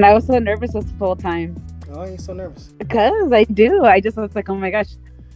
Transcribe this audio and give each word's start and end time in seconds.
and 0.00 0.06
I 0.06 0.14
was 0.14 0.26
so 0.26 0.38
nervous 0.38 0.72
this 0.72 0.86
whole 0.98 1.14
time. 1.14 1.62
Oh, 1.92 2.06
you're 2.06 2.16
so 2.16 2.32
nervous. 2.32 2.68
Because 2.78 3.30
I 3.32 3.44
do. 3.44 3.84
I 3.84 4.00
just 4.00 4.16
was 4.16 4.34
like, 4.34 4.48
oh 4.48 4.54
my 4.54 4.70
gosh, 4.70 4.86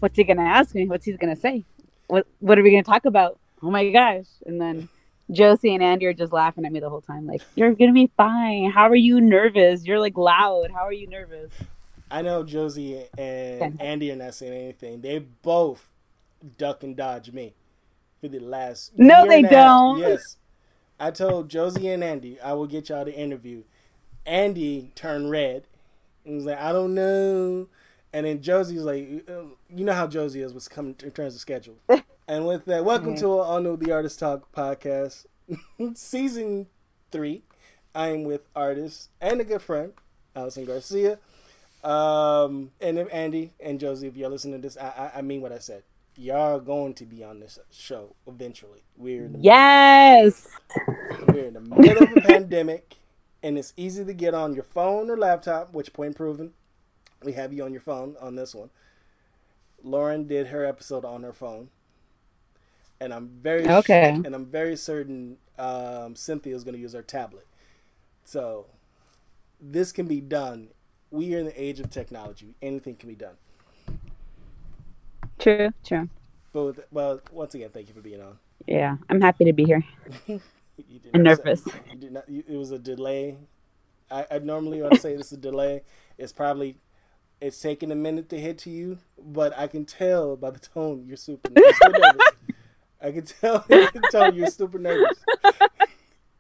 what's 0.01 0.16
he 0.16 0.25
gonna 0.25 0.41
ask 0.41 0.75
me? 0.75 0.87
What's 0.87 1.05
he 1.05 1.12
gonna 1.12 1.37
say? 1.37 1.66
What 2.06 2.27
What 2.41 2.59
are 2.59 2.62
we 2.62 2.70
gonna 2.70 2.83
talk 2.83 3.05
about? 3.05 3.39
Oh 3.62 3.70
my 3.70 3.91
gosh! 3.91 4.25
And 4.47 4.59
then 4.59 4.89
Josie 5.30 5.75
and 5.75 5.83
Andy 5.83 6.06
are 6.06 6.15
just 6.15 6.33
laughing 6.33 6.65
at 6.65 6.73
me 6.73 6.80
the 6.80 6.89
whole 6.89 7.03
time, 7.03 7.27
like, 7.27 7.42
"You're 7.55 7.75
gonna 7.75 7.92
be 7.92 8.11
fine. 8.16 8.70
How 8.70 8.89
are 8.89 8.95
you 8.95 9.20
nervous? 9.20 9.84
You're 9.84 10.01
like 10.01 10.16
loud. 10.16 10.70
How 10.70 10.84
are 10.84 10.95
you 10.95 11.09
nervous?" 11.09 11.53
I 12.11 12.23
know 12.23 12.42
Josie 12.42 13.05
and 13.19 13.78
Andy 13.83 14.12
are 14.12 14.17
not 14.17 14.33
saying 14.33 14.55
anything. 14.55 15.03
They 15.03 15.19
both 15.19 15.91
duck 16.56 16.83
and 16.83 16.97
dodge 16.97 17.33
me 17.33 17.53
for 18.19 18.28
the 18.28 18.39
last. 18.39 18.92
No, 18.97 19.28
they 19.28 19.42
don't. 19.42 19.98
Yes, 19.98 20.39
I 20.98 21.11
told 21.11 21.51
Josie 21.51 21.89
and 21.89 22.03
Andy 22.03 22.41
I 22.41 22.55
will 22.55 22.67
get 22.67 22.89
y'all 22.89 23.05
the 23.05 23.15
interview. 23.15 23.65
Andy 24.27 24.91
turned 24.95 25.30
red 25.30 25.64
and 26.24 26.37
was 26.37 26.45
like, 26.45 26.59
"I 26.59 26.73
don't 26.73 26.95
know." 26.95 27.69
And 28.12 28.27
then 28.27 28.42
Josie's 28.42 28.83
like, 28.83 29.24
uh, 29.28 29.55
"You 29.69 29.84
know 29.84 29.92
how 29.92 30.06
Josie 30.06 30.42
is 30.42 30.53
with 30.53 30.69
coming 30.70 30.97
in 31.03 31.11
terms 31.11 31.34
of 31.34 31.41
schedule." 31.41 31.77
and 32.28 32.47
with 32.47 32.64
that, 32.66 32.84
welcome 32.84 33.14
mm-hmm. 33.14 33.20
to 33.20 33.39
all 33.39 33.61
new 33.61 33.77
the 33.77 33.92
Artist 33.92 34.19
Talk 34.19 34.50
podcast, 34.53 35.27
season 35.94 36.66
three. 37.11 37.42
I 37.94 38.08
am 38.08 38.25
with 38.25 38.42
artist 38.56 39.11
and 39.20 39.41
a 39.41 39.44
good 39.44 39.62
friend, 39.62 39.92
Allison 40.34 40.64
Garcia. 40.64 41.19
Um, 41.84 42.72
and 42.81 42.98
if 42.98 43.12
Andy 43.12 43.53
and 43.61 43.78
Josie, 43.78 44.09
if 44.09 44.16
you're 44.16 44.31
listening 44.31 44.61
to 44.61 44.62
this, 44.66 44.77
I, 44.77 44.88
I, 45.14 45.19
I 45.19 45.22
mean 45.22 45.41
what 45.42 45.53
I 45.53 45.59
said. 45.59 45.83
Y'all 46.16 46.56
are 46.56 46.61
going 46.61 46.94
to 46.94 47.05
be 47.05 47.22
on 47.22 47.41
this 47.41 47.59
show 47.70 48.14
eventually. 48.27 48.83
We're 48.97 49.31
yes. 49.38 50.48
We're 51.28 51.47
in 51.47 51.55
the 51.55 51.61
middle 51.61 52.05
of 52.05 52.16
a 52.16 52.20
pandemic, 52.22 52.97
and 53.45 53.59
it's 53.59 53.73
easy 53.77 54.05
to 54.05 54.12
get 54.14 54.34
on 54.34 54.55
your 54.55 54.64
phone 54.64 55.11
or 55.11 55.17
laptop. 55.17 55.73
Which 55.73 55.92
point 55.92 56.17
proven, 56.17 56.53
we 57.23 57.34
have 57.34 57.53
you 57.53 57.62
on 57.64 57.73
your 57.73 57.83
phone 57.83 58.17
on 58.20 58.34
this 58.34 58.55
one. 58.55 58.70
Lauren 59.84 60.27
did 60.27 60.48
her 60.48 60.64
episode 60.64 61.05
on 61.05 61.23
her 61.23 61.33
phone, 61.33 61.69
and 63.00 63.12
I'm 63.12 63.28
very 63.28 63.69
okay. 63.69 64.11
and 64.11 64.34
I'm 64.34 64.47
very 64.47 64.77
certain 64.77 65.37
um, 65.59 66.17
Cynthia 66.17 66.56
is 66.56 66.65
going 66.65 66.75
to 66.75 66.81
use 66.81 66.95
her 66.95 67.03
tablet. 67.03 67.47
So 68.25 68.67
this 69.61 69.92
can 69.92 70.06
be 70.06 70.20
done 70.22 70.70
we 71.11 71.34
are 71.37 71.39
in 71.39 71.45
the 71.45 71.62
age 71.62 71.78
of 71.78 71.91
technology. 71.91 72.55
Anything 72.61 72.97
can 72.97 73.09
be 73.09 73.15
done. 73.15 73.37
True, 75.39 75.70
true. 75.84 76.09
But 76.53 76.65
with, 76.65 76.81
well, 76.91 77.20
once 77.31 77.55
again, 77.55 77.70
thank 77.70 77.89
you 77.89 77.95
for 77.95 78.00
being 78.00 78.20
on. 78.20 78.39
Yeah, 78.67 78.97
I'm 79.09 79.20
happy 79.20 79.45
to 79.45 79.53
be 79.53 79.65
here. 79.65 79.84
I'm 81.12 81.22
nervous. 81.22 81.64
Say, 81.64 81.72
you 81.92 81.97
did 81.97 82.12
not. 82.12 82.28
You, 82.28 82.44
it 82.48 82.56
was 82.56 82.70
a 82.70 82.78
delay. 82.78 83.36
I, 84.11 84.27
I 84.30 84.39
normally 84.39 84.83
I 84.83 84.94
say 84.97 85.16
this 85.16 85.27
is 85.27 85.33
a 85.33 85.41
delay, 85.41 85.83
it's 86.19 86.33
probably 86.33 86.77
it's 87.41 87.61
taking 87.61 87.91
a 87.91 87.94
minute 87.94 88.28
to 88.31 88.41
hit 88.41 88.58
to 88.58 88.70
you, 88.70 88.98
but 89.19 89.56
I 89.58 89.66
can 89.66 89.84
tell 89.84 90.36
by 90.36 90.50
the 90.50 90.58
tone 90.58 91.05
you're 91.06 91.16
super, 91.16 91.50
nervous. 91.50 91.78
I 93.03 93.11
can 93.12 93.25
tell 93.25 93.65
by 93.69 93.88
the 93.93 94.09
tone 94.10 94.34
you're 94.34 94.47
super 94.47 94.78
nervous. 94.78 95.19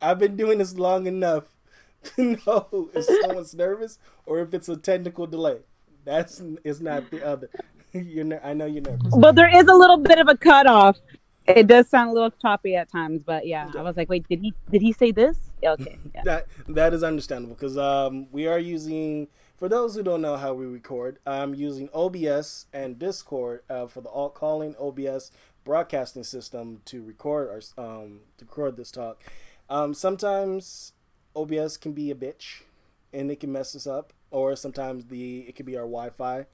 I've 0.00 0.18
been 0.18 0.36
doing 0.36 0.58
this 0.58 0.76
long 0.76 1.06
enough 1.06 1.44
to 2.16 2.38
know 2.46 2.90
if 2.94 3.04
someone's 3.04 3.54
nervous 3.54 3.98
or 4.26 4.40
if 4.40 4.54
it's 4.54 4.68
a 4.68 4.76
technical 4.76 5.26
delay. 5.26 5.60
That's 6.04 6.40
it's 6.62 6.80
not 6.80 7.10
the 7.10 7.26
other. 7.26 7.48
You're 7.92 8.44
I 8.44 8.54
know 8.54 8.66
you're 8.66 8.82
nervous. 8.82 9.14
But 9.16 9.36
there 9.36 9.48
is 9.48 9.68
a 9.68 9.72
little 9.72 9.98
bit 9.98 10.18
of 10.18 10.26
a 10.28 10.36
cutoff. 10.36 10.98
It 11.46 11.66
does 11.66 11.88
sound 11.88 12.10
a 12.10 12.12
little 12.12 12.30
choppy 12.30 12.74
at 12.74 12.90
times, 12.90 13.22
but 13.24 13.46
yeah, 13.46 13.70
I 13.76 13.82
was 13.82 13.96
like, 13.96 14.08
wait, 14.08 14.26
did 14.28 14.40
he 14.40 14.54
did 14.70 14.80
he 14.80 14.92
say 14.92 15.12
this? 15.12 15.38
Yeah, 15.62 15.72
okay. 15.72 15.98
Yeah. 16.14 16.22
that 16.24 16.46
that 16.68 16.94
is 16.94 17.02
understandable 17.02 17.54
because 17.54 17.76
um, 17.78 18.26
we 18.32 18.46
are 18.46 18.58
using. 18.58 19.28
For 19.56 19.68
those 19.68 19.94
who 19.94 20.02
don't 20.02 20.20
know 20.20 20.36
how 20.36 20.52
we 20.52 20.66
record, 20.66 21.18
I'm 21.24 21.54
using 21.54 21.88
OBS 21.94 22.66
and 22.72 22.98
Discord 22.98 23.62
uh, 23.70 23.86
for 23.86 24.00
the 24.00 24.08
alt 24.08 24.34
calling 24.34 24.74
OBS 24.80 25.30
broadcasting 25.64 26.24
system 26.24 26.80
to 26.84 27.02
record 27.02 27.48
our 27.48 27.84
um, 27.84 28.20
to 28.38 28.44
record 28.44 28.76
this 28.76 28.90
talk. 28.90 29.20
Um, 29.68 29.94
sometimes 29.94 30.92
OBS 31.34 31.76
can 31.76 31.92
be 31.92 32.10
a 32.10 32.14
bitch, 32.14 32.62
and 33.12 33.30
it 33.30 33.40
can 33.40 33.52
mess 33.52 33.74
us 33.74 33.86
up. 33.86 34.12
Or 34.30 34.56
sometimes 34.56 35.06
the 35.06 35.40
it 35.40 35.54
could 35.54 35.66
be 35.66 35.76
our 35.76 35.84
Wi-Fi, 35.84 36.46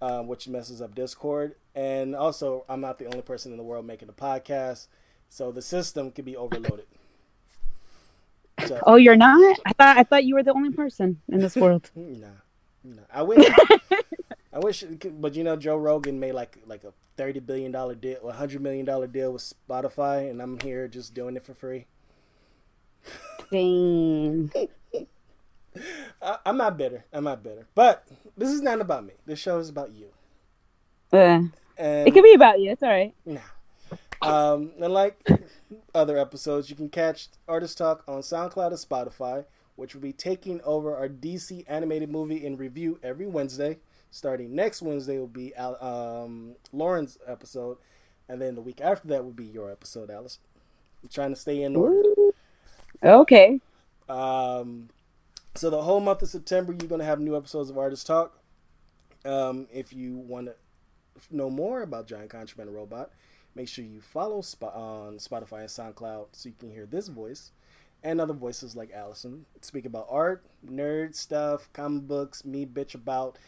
um, 0.00 0.26
which 0.26 0.48
messes 0.48 0.80
up 0.80 0.94
Discord. 0.94 1.54
And 1.78 2.16
also, 2.16 2.64
I'm 2.68 2.80
not 2.80 2.98
the 2.98 3.04
only 3.04 3.22
person 3.22 3.52
in 3.52 3.56
the 3.56 3.62
world 3.62 3.86
making 3.86 4.08
a 4.08 4.12
podcast, 4.12 4.88
so 5.28 5.52
the 5.52 5.62
system 5.62 6.10
could 6.10 6.24
be 6.24 6.36
overloaded. 6.36 6.86
So, 8.66 8.80
oh, 8.84 8.96
you're 8.96 9.14
not? 9.14 9.60
I 9.64 9.72
thought 9.74 9.96
I 9.96 10.02
thought 10.02 10.24
you 10.24 10.34
were 10.34 10.42
the 10.42 10.52
only 10.54 10.72
person 10.72 11.20
in 11.28 11.38
this 11.38 11.54
world. 11.54 11.88
nah, 11.94 12.26
nah. 12.82 13.02
I 13.14 13.22
wish. 13.22 13.48
I 14.52 14.58
wish, 14.58 14.82
but 15.20 15.36
you 15.36 15.44
know, 15.44 15.54
Joe 15.54 15.76
Rogan 15.76 16.18
made 16.18 16.32
like 16.32 16.58
like 16.66 16.82
a 16.82 16.92
thirty 17.16 17.38
billion 17.38 17.70
dollar 17.70 17.94
deal, 17.94 18.28
a 18.28 18.32
hundred 18.32 18.60
million 18.60 18.84
dollar 18.84 19.06
deal 19.06 19.32
with 19.32 19.54
Spotify, 19.68 20.28
and 20.28 20.42
I'm 20.42 20.58
here 20.58 20.88
just 20.88 21.14
doing 21.14 21.36
it 21.36 21.46
for 21.46 21.54
free. 21.54 21.86
Dang. 23.52 24.50
I, 26.20 26.38
am 26.44 26.56
not 26.56 26.76
bitter. 26.76 27.04
I'm 27.12 27.22
not 27.22 27.44
bitter. 27.44 27.68
But 27.76 28.04
this 28.36 28.48
is 28.48 28.62
not 28.62 28.80
about 28.80 29.04
me. 29.04 29.12
This 29.26 29.38
show 29.38 29.58
is 29.60 29.68
about 29.68 29.92
you. 29.92 30.06
Uh, 31.12 31.42
and, 31.78 32.08
it 32.08 32.12
can 32.12 32.22
be 32.22 32.34
about 32.34 32.60
you. 32.60 32.72
It's 32.72 32.82
all 32.82 32.88
right. 32.88 33.14
Nah. 33.24 33.40
Um, 34.20 34.72
and 34.80 34.92
like 34.92 35.26
other 35.94 36.18
episodes, 36.18 36.70
you 36.70 36.76
can 36.76 36.88
catch 36.88 37.28
Artist 37.46 37.78
Talk 37.78 38.02
on 38.08 38.20
SoundCloud 38.20 38.68
and 38.68 38.76
Spotify, 38.76 39.44
which 39.76 39.94
will 39.94 40.02
be 40.02 40.12
taking 40.12 40.60
over 40.62 40.96
our 40.96 41.08
DC 41.08 41.64
animated 41.68 42.10
movie 42.10 42.44
in 42.44 42.56
review 42.56 42.98
every 43.02 43.26
Wednesday. 43.26 43.78
Starting 44.10 44.54
next 44.54 44.82
Wednesday 44.82 45.18
will 45.18 45.26
be 45.26 45.54
um, 45.54 46.56
Lauren's 46.72 47.18
episode, 47.26 47.76
and 48.28 48.40
then 48.40 48.54
the 48.54 48.62
week 48.62 48.80
after 48.80 49.06
that 49.08 49.22
will 49.22 49.32
be 49.32 49.44
your 49.44 49.70
episode, 49.70 50.10
Alice. 50.10 50.38
I'm 51.02 51.10
trying 51.10 51.30
to 51.30 51.36
stay 51.36 51.62
in 51.62 51.76
order. 51.76 51.94
Ooh. 51.94 52.34
Okay. 53.02 53.60
Um, 54.08 54.88
so 55.54 55.70
the 55.70 55.82
whole 55.82 56.00
month 56.00 56.22
of 56.22 56.28
September, 56.28 56.72
you're 56.72 56.88
going 56.88 57.00
to 57.00 57.04
have 57.04 57.20
new 57.20 57.36
episodes 57.36 57.70
of 57.70 57.78
Artist 57.78 58.06
Talk. 58.06 58.38
Um, 59.24 59.68
if 59.72 59.92
you 59.92 60.16
want 60.16 60.46
to 60.46 60.54
know 61.30 61.50
more 61.50 61.82
about 61.82 62.06
Giant 62.06 62.30
Contraband 62.30 62.74
Robot, 62.74 63.10
make 63.54 63.68
sure 63.68 63.84
you 63.84 64.00
follow 64.00 64.40
Sp- 64.42 64.74
on 64.74 65.18
Spotify 65.18 65.60
and 65.60 65.68
SoundCloud 65.68 66.28
so 66.32 66.48
you 66.48 66.54
can 66.58 66.70
hear 66.70 66.86
this 66.86 67.08
voice 67.08 67.52
and 68.02 68.20
other 68.20 68.34
voices 68.34 68.76
like 68.76 68.92
Allison 68.92 69.46
speak 69.60 69.84
about 69.84 70.06
art, 70.08 70.44
nerd 70.64 71.14
stuff, 71.14 71.68
comic 71.72 72.06
books, 72.06 72.44
me 72.44 72.64
bitch 72.64 72.94
about 72.94 73.38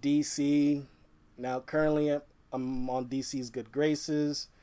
DC. 0.00 0.84
Now, 1.38 1.60
currently, 1.60 2.18
I'm 2.52 2.88
on 2.88 3.06
DC's 3.06 3.50
good 3.50 3.72
graces. 3.72 4.48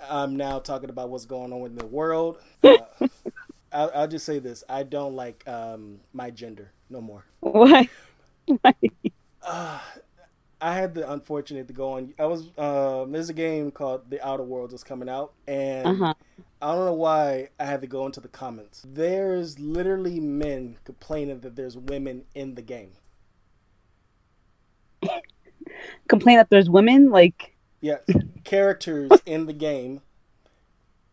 I'm 0.00 0.36
now 0.36 0.58
talking 0.58 0.90
about 0.90 1.10
what's 1.10 1.26
going 1.26 1.52
on 1.52 1.66
in 1.66 1.76
the 1.76 1.86
world. 1.86 2.38
Uh, 3.72 3.82
I'll, 3.82 3.90
I'll, 3.94 4.08
just 4.08 4.26
say 4.26 4.40
this: 4.40 4.64
I 4.68 4.82
don't 4.82 5.14
like 5.14 5.46
um, 5.46 6.00
my 6.12 6.30
gender 6.32 6.72
no 6.88 7.00
more. 7.00 7.24
Why? 7.38 7.88
Why? 8.46 8.74
Uh, 9.40 9.78
I 10.60 10.74
had 10.74 10.94
the 10.94 11.10
unfortunate 11.10 11.68
to 11.68 11.74
go 11.74 11.92
on. 11.92 12.14
I 12.18 12.26
was 12.26 12.50
um, 12.58 13.12
there's 13.12 13.30
a 13.30 13.34
game 13.34 13.70
called 13.70 14.10
The 14.10 14.24
Outer 14.26 14.42
Worlds 14.42 14.72
that's 14.72 14.84
coming 14.84 15.08
out, 15.08 15.32
and 15.46 15.86
uh-huh. 15.86 16.14
I 16.60 16.74
don't 16.74 16.84
know 16.84 16.92
why 16.92 17.48
I 17.58 17.64
had 17.64 17.80
to 17.80 17.86
go 17.86 18.04
into 18.06 18.20
the 18.20 18.28
comments. 18.28 18.84
There's 18.86 19.58
literally 19.58 20.20
men 20.20 20.76
complaining 20.84 21.40
that 21.40 21.56
there's 21.56 21.76
women 21.76 22.24
in 22.34 22.54
the 22.54 22.62
game. 22.62 22.92
Complain 26.08 26.36
that 26.36 26.50
there's 26.50 26.68
women 26.68 27.10
like 27.10 27.56
yeah, 27.80 27.98
characters 28.44 29.10
in 29.24 29.46
the 29.46 29.54
game, 29.54 30.02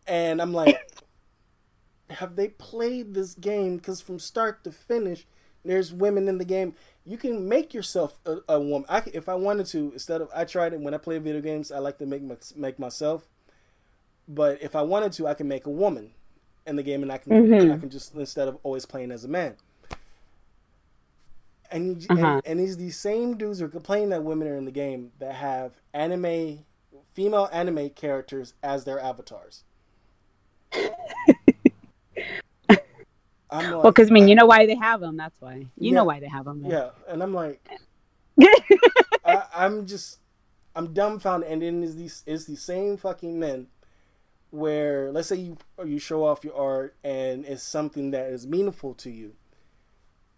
and 0.06 0.42
I'm 0.42 0.52
like, 0.52 0.76
have 2.10 2.36
they 2.36 2.48
played 2.48 3.14
this 3.14 3.34
game? 3.34 3.76
Because 3.76 4.02
from 4.02 4.18
start 4.18 4.62
to 4.64 4.72
finish, 4.72 5.26
there's 5.64 5.92
women 5.92 6.28
in 6.28 6.38
the 6.38 6.44
game. 6.44 6.74
You 7.08 7.16
can 7.16 7.48
make 7.48 7.72
yourself 7.72 8.18
a, 8.26 8.36
a 8.50 8.60
woman. 8.60 8.84
I 8.86 9.02
if 9.14 9.30
I 9.30 9.34
wanted 9.34 9.64
to, 9.68 9.92
instead 9.94 10.20
of 10.20 10.28
I 10.34 10.44
tried 10.44 10.74
it 10.74 10.80
when 10.80 10.92
I 10.92 10.98
play 10.98 11.16
video 11.18 11.40
games. 11.40 11.72
I 11.72 11.78
like 11.78 11.96
to 11.98 12.06
make 12.06 12.22
my, 12.22 12.36
make 12.54 12.78
myself, 12.78 13.26
but 14.28 14.62
if 14.62 14.76
I 14.76 14.82
wanted 14.82 15.12
to, 15.14 15.26
I 15.26 15.32
can 15.32 15.48
make 15.48 15.64
a 15.64 15.70
woman 15.70 16.10
in 16.66 16.76
the 16.76 16.82
game, 16.82 17.02
and 17.02 17.10
I 17.10 17.16
can 17.16 17.32
mm-hmm. 17.32 17.72
I 17.72 17.78
can 17.78 17.88
just 17.88 18.14
instead 18.14 18.46
of 18.46 18.58
always 18.62 18.84
playing 18.84 19.10
as 19.10 19.24
a 19.24 19.28
man. 19.28 19.56
And, 21.70 22.06
uh-huh. 22.10 22.26
and, 22.26 22.42
and 22.46 22.60
these 22.60 22.76
these 22.76 22.98
same 22.98 23.38
dudes 23.38 23.62
are 23.62 23.68
complaining 23.68 24.10
that 24.10 24.22
women 24.22 24.46
are 24.46 24.56
in 24.56 24.66
the 24.66 24.70
game 24.70 25.12
that 25.18 25.34
have 25.34 25.80
anime 25.94 26.64
female 27.14 27.48
anime 27.52 27.88
characters 27.90 28.52
as 28.62 28.84
their 28.84 29.00
avatars. 29.00 29.64
I'm 33.50 33.70
like, 33.70 33.82
well, 33.82 33.92
because 33.92 34.10
I 34.10 34.14
mean, 34.14 34.28
you 34.28 34.34
know 34.34 34.46
why 34.46 34.66
they 34.66 34.74
have 34.76 35.00
them. 35.00 35.16
That's 35.16 35.40
why. 35.40 35.54
You 35.54 35.68
yeah, 35.78 35.94
know 35.94 36.04
why 36.04 36.20
they 36.20 36.28
have 36.28 36.44
them. 36.44 36.62
Yeah, 36.66 36.90
and 37.08 37.22
I'm 37.22 37.32
like, 37.34 37.60
I, 39.24 39.42
am 39.54 39.86
just, 39.86 40.18
I'm 40.76 40.92
dumbfounded. 40.92 41.50
And 41.50 41.62
then 41.62 41.82
is 41.82 41.96
these 41.96 42.22
is 42.26 42.46
the 42.46 42.56
same 42.56 42.96
fucking 42.96 43.38
men 43.38 43.68
where 44.50 45.12
let's 45.12 45.28
say 45.28 45.36
you 45.36 45.56
you 45.84 45.98
show 45.98 46.24
off 46.24 46.42
your 46.44 46.56
art 46.56 46.94
and 47.04 47.44
it's 47.44 47.62
something 47.62 48.12
that 48.12 48.30
is 48.30 48.46
meaningful 48.46 48.94
to 48.94 49.10
you 49.10 49.34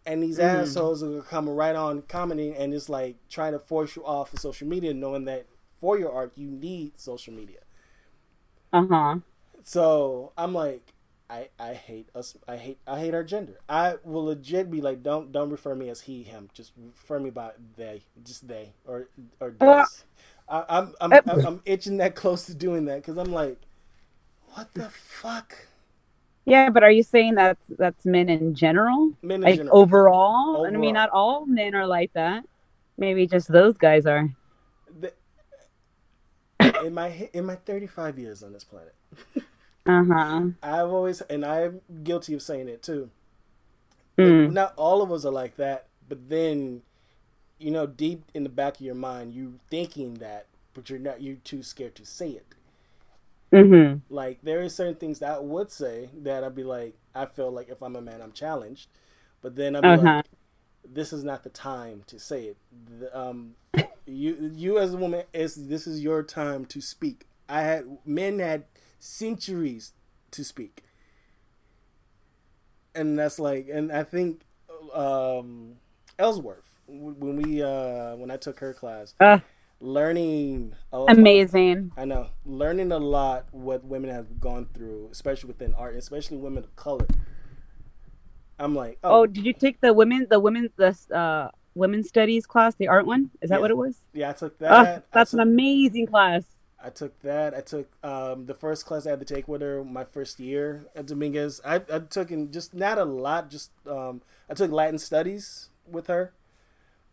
and 0.04 0.20
these 0.20 0.38
Mhm. 0.38 0.42
assholes 0.62 1.00
are 1.02 1.22
coming 1.22 1.54
right 1.54 1.76
on 1.76 2.02
commenting 2.02 2.52
and 2.56 2.74
it's 2.74 2.88
like 2.88 3.16
trying 3.28 3.52
to 3.52 3.58
force 3.60 3.94
you 3.94 4.04
off 4.04 4.32
of 4.34 4.40
social 4.40 4.66
media 4.66 4.92
knowing 4.92 5.26
that 5.26 5.46
for 5.78 5.96
your 5.96 6.10
art 6.12 6.32
you 6.34 6.50
need 6.50 6.98
social 6.98 7.32
media 7.32 7.60
Uh 8.72 8.86
huh. 8.90 9.16
so 9.62 10.32
i'm 10.36 10.52
like 10.52 10.92
i 11.30 11.48
i 11.60 11.74
hate 11.74 12.08
us 12.14 12.36
i 12.48 12.56
hate 12.56 12.78
i 12.86 12.98
hate 13.00 13.14
our 13.14 13.24
gender 13.24 13.60
i 13.68 13.96
will 14.04 14.26
legit 14.26 14.70
be 14.70 14.80
like 14.80 15.02
don't 15.02 15.32
don't 15.32 15.50
refer 15.50 15.74
me 15.74 15.88
as 15.88 16.02
he 16.02 16.22
him 16.24 16.50
just 16.54 16.72
refer 16.76 17.20
me 17.20 17.30
by 17.30 17.52
they 17.76 18.02
just 18.24 18.48
they 18.48 18.72
or 18.86 19.08
or 19.40 19.54
Uh, 19.60 19.86
I, 20.48 20.64
i'm 20.68 20.94
I'm, 21.00 21.20
I'm 21.26 21.40
i'm 21.44 21.62
itching 21.64 21.98
that 21.98 22.14
close 22.16 22.46
to 22.46 22.54
doing 22.54 22.86
that 22.86 22.96
because 22.96 23.18
i'm 23.18 23.32
like 23.32 23.58
what 24.54 24.74
the 24.74 24.90
fuck 24.90 25.68
Yeah, 26.46 26.70
but 26.70 26.82
are 26.82 26.90
you 26.90 27.02
saying 27.02 27.34
that's 27.36 27.66
that's 27.78 28.04
men 28.04 28.28
in 28.28 28.54
general? 28.54 29.12
men 29.22 29.42
in 29.42 29.50
Like 29.50 29.52
general. 29.52 29.76
overall? 29.76 30.64
And 30.64 30.76
I 30.76 30.78
mean, 30.80 30.94
not 30.94 31.10
all 31.10 31.46
men 31.46 31.74
are 31.74 31.86
like 31.86 32.12
that. 32.14 32.44
Maybe 32.98 33.26
just 33.26 33.48
those 33.48 33.76
guys 33.78 34.06
are. 34.06 34.28
The- 35.00 35.12
in 36.80 36.94
my 36.94 37.30
in 37.32 37.44
my 37.44 37.54
35 37.56 38.18
years 38.18 38.42
on 38.42 38.52
this 38.52 38.64
planet 38.64 38.94
Uh 39.86 40.04
huh. 40.04 40.50
i've 40.62 40.90
always 40.90 41.20
and 41.22 41.44
i'm 41.44 41.80
guilty 42.02 42.34
of 42.34 42.42
saying 42.42 42.68
it 42.68 42.82
too 42.82 43.10
Mm. 44.18 44.52
not 44.52 44.74
all 44.76 45.02
of 45.02 45.10
us 45.10 45.24
are 45.24 45.32
like 45.32 45.56
that 45.56 45.86
but 46.08 46.28
then 46.28 46.82
you 47.58 47.70
know 47.70 47.86
deep 47.86 48.24
in 48.34 48.42
the 48.42 48.48
back 48.50 48.76
of 48.76 48.80
your 48.82 48.94
mind 48.94 49.32
you 49.32 49.60
thinking 49.70 50.14
that 50.14 50.46
but 50.74 50.90
you're 50.90 50.98
not 50.98 51.22
you're 51.22 51.36
too 51.36 51.62
scared 51.62 51.94
to 51.94 52.04
say 52.04 52.30
it 52.30 52.46
Mm-hmm. 53.52 53.98
like 54.08 54.38
there 54.42 54.60
are 54.62 54.68
certain 54.68 54.94
things 54.94 55.18
that 55.20 55.32
i 55.32 55.38
would 55.38 55.70
say 55.70 56.08
that 56.22 56.44
i'd 56.44 56.54
be 56.54 56.64
like 56.64 56.94
i 57.14 57.26
feel 57.26 57.50
like 57.50 57.68
if 57.68 57.82
i'm 57.82 57.96
a 57.96 58.00
man 58.00 58.20
i'm 58.20 58.32
challenged 58.32 58.88
but 59.42 59.56
then 59.56 59.74
I'm 59.74 59.84
Uh-huh. 59.84 60.22
like 60.22 60.26
this 60.88 61.12
is 61.12 61.24
not 61.24 61.42
the 61.44 61.50
time 61.50 62.02
to 62.06 62.18
say 62.18 62.44
it 62.44 62.56
The, 62.98 63.18
um 63.18 63.54
you 64.06 64.52
you 64.54 64.78
as 64.78 64.94
a 64.94 64.96
woman 64.96 65.24
is 65.32 65.68
this 65.68 65.86
is 65.86 66.00
your 66.02 66.22
time 66.22 66.64
to 66.66 66.80
speak 66.80 67.26
i 67.48 67.62
had 67.62 67.84
men 68.04 68.38
had 68.38 68.64
centuries 69.00 69.92
to 70.30 70.44
speak 70.44 70.82
and 72.94 73.18
that's 73.18 73.38
like 73.38 73.68
and 73.72 73.90
i 73.92 74.02
think 74.02 74.42
um 74.94 75.76
ellsworth 76.18 76.64
when 76.86 77.36
we 77.36 77.62
uh 77.62 78.14
when 78.16 78.30
i 78.30 78.36
took 78.36 78.60
her 78.60 78.72
class 78.74 79.14
Uh, 79.20 79.38
learning 79.80 80.74
amazing. 81.08 81.90
I 81.96 82.04
know. 82.04 82.28
Learning 82.44 82.92
a 82.92 82.98
lot 82.98 83.46
what 83.50 83.84
women 83.84 84.10
have 84.10 84.40
gone 84.40 84.68
through, 84.74 85.08
especially 85.10 85.48
within 85.48 85.74
art, 85.74 85.96
especially 85.96 86.36
women 86.36 86.64
of 86.64 86.76
color. 86.76 87.06
I'm 88.58 88.74
like, 88.74 88.98
Oh, 89.02 89.22
oh, 89.22 89.26
did 89.26 89.44
you 89.46 89.52
take 89.52 89.80
the 89.80 89.92
women 89.92 90.26
the 90.30 90.38
women 90.38 90.68
the 90.76 90.96
uh 91.14 91.48
women's 91.74 92.08
studies 92.08 92.46
class, 92.46 92.74
the 92.74 92.88
art 92.88 93.06
one? 93.06 93.30
Is 93.40 93.50
that 93.50 93.56
Yeah. 93.56 93.60
what 93.62 93.70
it 93.70 93.76
was? 93.76 93.96
yeah, 94.12 94.30
I 94.30 94.32
took 94.32 94.58
that. 94.58 94.70
Oh, 94.72 94.76
I, 94.76 95.02
that's 95.12 95.32
an 95.32 95.40
amazing 95.40 96.06
class. 96.06 96.44
I 96.82 96.90
took 96.90 97.20
that. 97.20 97.54
I 97.54 97.60
took 97.60 97.88
um, 98.02 98.46
the 98.46 98.54
first 98.54 98.86
class 98.86 99.06
I 99.06 99.10
had 99.10 99.20
to 99.20 99.26
take 99.26 99.48
with 99.48 99.60
her 99.60 99.84
my 99.84 100.04
first 100.04 100.40
year 100.40 100.86
at 100.96 101.06
Dominguez. 101.06 101.60
I, 101.64 101.76
I 101.76 101.98
took 101.98 102.30
in 102.30 102.52
just 102.52 102.74
not 102.74 102.98
a 102.98 103.04
lot, 103.04 103.50
just 103.50 103.70
um, 103.86 104.22
I 104.48 104.54
took 104.54 104.70
Latin 104.70 104.98
studies 104.98 105.68
with 105.86 106.06
her. 106.06 106.32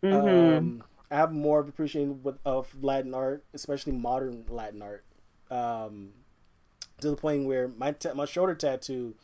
Mm-hmm. 0.03 0.57
Um, 0.57 0.83
I 1.11 1.15
have 1.15 1.31
more 1.31 1.59
of 1.59 1.67
appreciation 1.67 2.21
with, 2.23 2.37
of 2.45 2.81
Latin 2.81 3.13
art, 3.13 3.43
especially 3.53 3.93
modern 3.93 4.45
Latin 4.49 4.81
art, 4.81 5.03
um, 5.49 6.09
to 7.01 7.09
the 7.09 7.15
point 7.15 7.45
where 7.45 7.67
my 7.67 7.91
ta- 7.91 8.13
my 8.13 8.25
shoulder 8.25 8.55
tattoo 8.55 9.15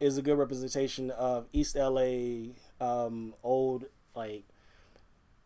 is 0.00 0.16
a 0.18 0.22
good 0.22 0.38
representation 0.38 1.10
of 1.10 1.46
East 1.52 1.76
LA, 1.76 2.52
um, 2.80 3.34
old 3.42 3.86
like 4.14 4.44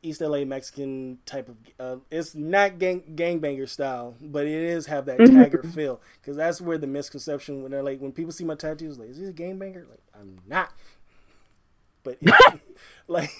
East 0.02 0.22
LA 0.22 0.44
Mexican 0.44 1.18
type 1.26 1.48
of. 1.48 1.56
Uh, 1.78 1.96
it's 2.10 2.34
not 2.34 2.78
gang 2.78 3.02
gangbanger 3.16 3.68
style, 3.68 4.16
but 4.20 4.46
it 4.46 4.52
is 4.52 4.86
have 4.86 5.06
that 5.06 5.24
Mhm. 5.24 5.24
tagger 5.24 5.64
feel 5.64 6.00
because 6.20 6.36
that's 6.36 6.60
where 6.60 6.78
the 6.78 6.86
misconception 6.86 7.62
when 7.62 7.72
they're 7.72 7.82
like 7.82 8.00
when 8.00 8.12
people 8.12 8.32
see 8.32 8.44
my 8.44 8.54
tattoos 8.54 8.98
like 8.98 9.10
is 9.10 9.18
he 9.18 9.24
a 9.26 9.32
gangbanger? 9.32 9.88
Like 9.88 10.02
I'm 10.14 10.38
not, 10.46 10.72
but 12.02 12.18
like 13.08 13.32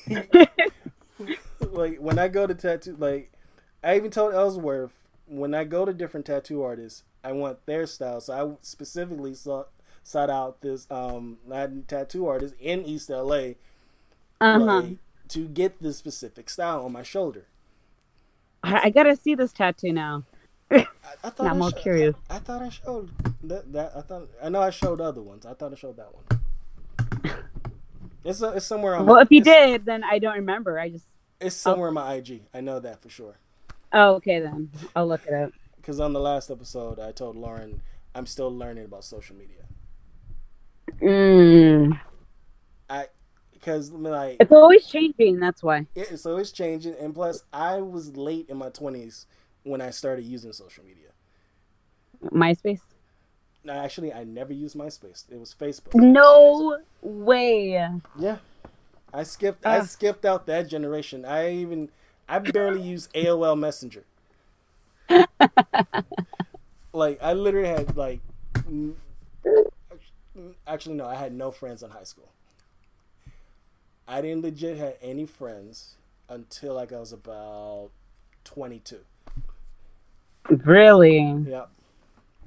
like 1.61 1.99
when 1.99 2.19
I 2.19 2.29
go 2.29 2.47
to 2.47 2.55
tattoo, 2.55 2.97
like 2.99 3.31
I 3.83 3.97
even 3.97 4.11
told 4.11 4.35
Ellsworth 4.35 4.93
when 5.27 5.55
I 5.55 5.65
go 5.65 5.85
to 5.85 5.93
different 5.93 6.27
tattoo 6.27 6.63
artists, 6.63 7.05
I 7.23 7.33
want 7.33 7.65
their 7.67 7.87
style. 7.87 8.21
So 8.21 8.33
I 8.33 8.65
specifically 8.65 9.35
sought, 9.35 9.69
sought 10.03 10.31
out 10.31 10.61
this 10.61 10.87
um 10.91 11.39
Latin 11.47 11.85
tattoo 11.87 12.27
artist 12.27 12.55
in 12.61 12.85
East 12.85 13.11
LA 13.11 13.57
Uh-huh. 14.41 14.91
like, 14.91 14.99
to 15.29 15.47
get 15.47 15.83
this 15.83 15.97
specific 15.97 16.51
style 16.51 16.85
on 16.85 16.93
my 16.93 17.03
shoulder. 17.03 17.47
I, 18.63 18.81
I 18.85 18.91
gotta 18.91 19.17
see 19.17 19.35
this 19.35 19.53
tattoo 19.53 19.93
now. 19.93 20.25
I, 20.71 20.87
I 21.25 21.31
thought 21.31 21.47
I'm 21.47 21.63
I 21.63 21.67
all 21.67 21.73
curious. 21.73 22.17
I, 22.29 22.37
I 22.37 22.39
thought 22.39 22.63
I 22.63 22.69
showed 22.69 23.11
that, 23.45 23.73
that. 23.73 23.93
I 23.97 24.01
thought 24.01 24.29
I 24.43 24.49
know 24.49 24.61
I 24.61 24.71
showed 24.71 25.01
other 25.01 25.23
ones. 25.23 25.47
I 25.47 25.55
thought 25.55 25.73
I 25.73 25.77
showed 25.77 25.97
that 25.97 26.13
one. 26.15 27.45
It's 28.25 28.43
uh, 28.43 28.53
it's 28.53 28.67
somewhere 28.67 28.97
on. 28.97 29.07
Well, 29.07 29.17
my, 29.17 29.23
if 29.23 29.29
you 29.31 29.43
did, 29.43 29.85
then 29.85 30.03
I 30.05 30.19
don't 30.19 30.35
remember. 30.35 30.79
I 30.79 30.91
just 30.91 31.07
it's 31.41 31.57
somewhere 31.57 31.89
in 31.89 31.95
my 31.95 32.15
IG. 32.15 32.43
I 32.53 32.61
know 32.61 32.81
that 32.81 33.01
for 33.01 33.09
sure. 33.09 33.37
oh 33.93 34.15
okay 34.17 34.41
then 34.41 34.71
I'll 34.97 35.07
look 35.07 35.27
it 35.27 35.33
up. 35.33 35.53
Because 35.77 36.01
on 36.01 36.13
the 36.13 36.21
last 36.21 36.51
episode, 36.51 36.99
I 36.99 37.13
told 37.13 37.37
Lauren 37.37 37.81
I'm 38.15 38.27
still 38.27 38.55
learning 38.55 38.85
about 38.85 39.05
social 39.05 39.37
media. 39.37 39.63
Mm. 41.01 42.01
Because 43.69 43.91
like 43.93 44.39
It's 44.41 44.51
always 44.51 44.87
changing. 44.87 45.41
That's 45.41 45.63
why. 45.63 45.87
it's 45.95 46.53
changing, 46.53 46.95
and 46.95 47.15
plus 47.15 47.45
I 47.53 47.77
was 47.83 48.17
late 48.17 48.49
in 48.49 48.57
my 48.57 48.71
20s 48.71 49.27
when 49.63 49.83
I 49.83 49.91
started 49.91 50.23
using 50.25 50.55
social 50.55 50.85
media. 50.85 51.11
MySpace. 52.33 52.81
No, 53.65 53.75
actually, 53.75 54.11
I 54.11 54.25
never 54.25 54.55
used 54.55 54.75
MySpace. 54.75 55.31
It 55.31 55.39
was 55.39 55.55
Facebook. 55.55 55.95
No 55.95 56.79
way. 57.03 57.91
Yeah, 58.19 58.39
I 59.13 59.23
skipped. 59.25 59.67
I 59.67 59.81
Ah. 59.81 59.83
skipped 59.83 60.25
out 60.25 60.47
that 60.47 60.67
generation. 60.69 61.27
I 61.27 61.53
even 61.53 61.91
I 62.27 62.39
barely 62.39 62.81
used 62.81 63.13
AOL 63.13 63.59
Messenger. 63.59 64.05
like 66.95 67.19
I 67.23 67.35
literally 67.35 67.69
had 67.69 67.95
like. 67.99 68.21
Actually, 70.67 70.95
no. 70.95 71.05
I 71.05 71.17
had 71.17 71.35
no 71.35 71.51
friends 71.51 71.83
in 71.83 71.91
high 71.91 72.05
school. 72.05 72.31
I 74.09 74.21
didn't 74.23 74.43
legit 74.43 74.77
have 74.79 74.95
any 75.03 75.27
friends 75.27 75.97
until 76.29 76.75
like 76.75 76.93
I 76.93 76.99
was 77.01 77.13
about 77.13 77.91
twenty-two. 78.45 79.05
Really? 80.65 81.45
Yeah, 81.45 81.67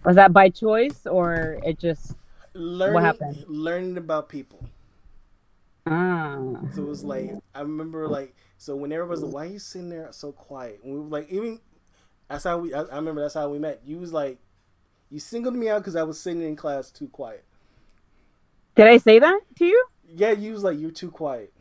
Was 0.06 0.16
that 0.16 0.34
by 0.34 0.50
choice 0.50 1.06
or 1.08 1.60
it 1.64 1.80
just 1.80 2.16
learning 2.54 3.02
happened? 3.02 3.46
learning 3.48 3.98
about 3.98 4.30
people. 4.30 4.70
ah? 5.86 6.62
So 6.70 6.84
it 6.84 6.88
was 6.88 7.04
like 7.04 7.38
I 7.54 7.62
remember 7.62 8.08
like 8.08 8.36
so 8.58 8.76
when 8.76 8.92
everybody 8.92 9.12
was 9.12 9.24
like, 9.24 9.34
"Why 9.34 9.46
are 9.48 9.50
you 9.54 9.60
sitting 9.60 9.90
there 9.90 10.08
so 10.12 10.32
quiet?" 10.32 10.82
And 10.84 10.94
we 10.94 11.00
were 11.00 11.08
like, 11.08 11.30
even 11.30 11.60
that's 12.30 12.46
how 12.46 12.60
we. 12.60 12.74
I, 12.74 12.82
I 12.84 12.96
remember 12.98 13.22
that's 13.22 13.34
how 13.36 13.50
we 13.50 13.60
met. 13.60 13.82
You 13.86 13.98
was 14.00 14.14
like, 14.14 14.40
you 15.10 15.20
singled 15.20 15.56
me 15.56 15.70
out 15.70 15.80
because 15.80 15.96
I 15.96 16.04
was 16.04 16.20
sitting 16.20 16.44
in 16.44 16.56
class 16.56 16.92
too 16.92 17.08
quiet. 17.10 17.44
Did 18.76 18.88
I 18.88 18.98
say 18.98 19.20
that 19.20 19.42
to 19.58 19.66
you? 19.66 19.86
Yeah, 20.16 20.32
you 20.32 20.54
was 20.54 20.64
like, 20.64 20.80
you're 20.80 20.92
too 20.92 21.12
quiet. 21.12 21.54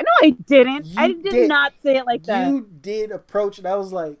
No, 0.00 0.06
I 0.22 0.30
didn't. 0.30 0.86
I 0.96 1.08
did, 1.08 1.22
did. 1.22 1.48
not 1.48 1.74
say 1.82 1.98
it 1.98 2.06
like 2.06 2.22
that. 2.24 2.48
You 2.48 2.66
did 2.80 3.10
approach 3.10 3.58
it. 3.58 3.66
I 3.66 3.76
was 3.76 3.92
like, 3.92 4.16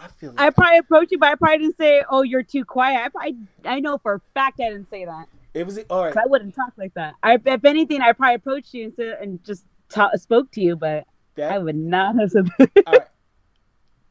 I 0.00 0.08
feel. 0.08 0.34
I 0.36 0.46
Like 0.46 0.54
probably 0.54 0.78
approached 0.78 1.12
you, 1.12 1.18
but 1.18 1.28
I 1.30 1.34
probably 1.34 1.58
didn't 1.58 1.76
say, 1.76 2.02
"Oh, 2.08 2.22
you're 2.22 2.42
too 2.42 2.64
quiet." 2.64 3.00
I, 3.04 3.08
probably, 3.10 3.36
I 3.64 3.80
know 3.80 3.98
for 3.98 4.14
a 4.14 4.20
fact 4.32 4.60
I 4.60 4.70
didn't 4.70 4.90
say 4.90 5.04
that. 5.04 5.28
it 5.52 5.66
was 5.66 5.78
all 5.90 6.04
right. 6.04 6.16
I 6.16 6.26
wouldn't 6.26 6.54
talk 6.54 6.72
like 6.76 6.94
that. 6.94 7.14
I, 7.22 7.38
if 7.44 7.64
anything, 7.64 8.00
I 8.00 8.12
probably 8.12 8.36
approached 8.36 8.74
you 8.74 8.84
and 8.84 8.94
said, 8.94 9.18
and 9.20 9.44
just 9.44 9.64
ta- 9.88 10.10
spoke 10.16 10.50
to 10.52 10.60
you, 10.60 10.76
but 10.76 11.06
I 11.40 11.58
would 11.58 11.76
not 11.76 12.16
have 12.16 12.30
said. 12.30 12.48
That. 12.58 12.70
all 12.86 12.92
right. 12.94 13.08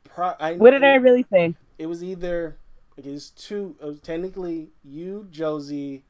Pro, 0.04 0.34
I, 0.40 0.54
what 0.54 0.72
did 0.72 0.84
I 0.84 0.96
really 0.96 1.26
say? 1.32 1.56
It 1.80 1.88
was 1.88 2.04
either 2.04 2.58
it 2.98 3.06
was 3.06 3.32
two. 3.32 3.76
It 3.82 3.86
was 3.86 4.00
technically 4.00 4.70
you, 4.84 5.28
Josie, 5.32 6.04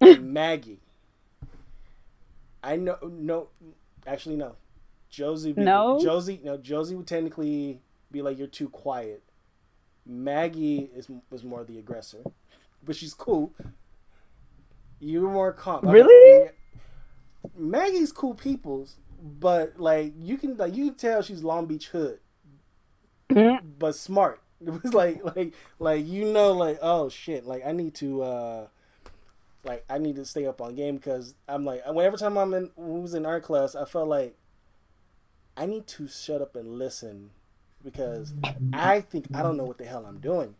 and 0.00 0.32
Maggie. 0.34 0.80
I 2.62 2.76
know. 2.76 2.98
No, 3.02 3.48
actually, 4.06 4.36
no. 4.36 4.56
Josie. 5.10 5.52
Be, 5.52 5.62
No? 5.62 6.00
Josie. 6.00 6.40
No. 6.42 6.56
Josie 6.56 6.94
would 6.94 7.06
technically 7.06 7.80
be 8.10 8.22
like, 8.22 8.38
"You're 8.38 8.46
too 8.46 8.68
quiet." 8.68 9.22
Maggie 10.06 10.90
is 10.94 11.08
was 11.30 11.44
more 11.44 11.64
the 11.64 11.78
aggressor, 11.78 12.22
but 12.84 12.96
she's 12.96 13.14
cool. 13.14 13.52
You 15.00 15.22
were 15.22 15.30
more 15.30 15.52
calm. 15.52 15.86
Really? 15.88 16.50
Maggie's 17.56 18.12
cool 18.12 18.34
people's, 18.34 18.96
but 19.20 19.78
like 19.78 20.12
you 20.18 20.38
can 20.38 20.56
like 20.56 20.74
you 20.74 20.86
can 20.86 20.94
tell 20.94 21.22
she's 21.22 21.42
Long 21.42 21.66
Beach 21.66 21.88
hood 21.88 22.20
Mm, 23.34 23.60
but 23.78 23.94
smart. 23.94 24.40
It 24.64 24.80
was 24.80 24.94
like 24.94 25.24
like 25.36 25.54
like 25.80 26.06
you 26.06 26.32
know 26.32 26.52
like 26.52 26.78
oh 26.82 27.08
shit 27.08 27.44
like 27.44 27.66
I 27.66 27.72
need 27.72 27.94
to 27.96 28.22
uh 28.22 28.66
like 29.64 29.84
I 29.88 29.98
need 29.98 30.16
to 30.16 30.24
stay 30.24 30.46
up 30.46 30.60
on 30.60 30.74
game 30.74 30.96
because 30.96 31.34
I'm 31.48 31.64
like 31.64 31.82
whenever 31.86 32.16
time 32.16 32.36
I'm 32.38 32.54
in 32.54 32.70
was 32.76 33.14
in 33.14 33.26
art 33.26 33.42
class 33.44 33.74
I 33.74 33.84
felt 33.84 34.08
like 34.08 34.36
I 35.56 35.66
need 35.66 35.86
to 35.88 36.08
shut 36.08 36.40
up 36.42 36.56
and 36.56 36.78
listen 36.78 37.30
because 37.82 38.34
I 38.72 39.00
think 39.00 39.28
I 39.34 39.42
don't 39.42 39.56
know 39.56 39.64
what 39.64 39.78
the 39.78 39.84
hell 39.84 40.06
I'm 40.06 40.20
doing 40.20 40.54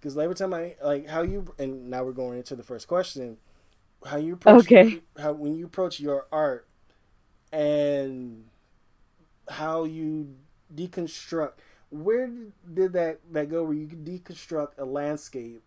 because 0.00 0.16
every 0.18 0.34
time 0.34 0.54
I 0.54 0.76
like 0.82 1.08
how 1.08 1.22
you 1.22 1.54
and 1.58 1.90
now 1.90 2.04
we're 2.04 2.12
going 2.12 2.38
into 2.38 2.56
the 2.56 2.62
first 2.62 2.88
question 2.88 3.38
how 4.06 4.16
you 4.16 4.34
approach 4.34 4.68
Okay. 4.68 5.00
how 5.18 5.32
when 5.32 5.54
you 5.54 5.66
approach 5.66 6.00
your 6.00 6.26
art 6.32 6.68
and 7.52 8.46
how 9.48 9.84
you 9.84 10.34
deconstruct 10.74 11.52
where 11.90 12.30
did 12.72 12.92
that 12.92 13.20
that 13.32 13.48
go 13.50 13.64
where 13.64 13.74
you 13.74 13.86
could 13.86 14.04
deconstruct 14.04 14.70
a 14.78 14.84
landscape 14.84 15.62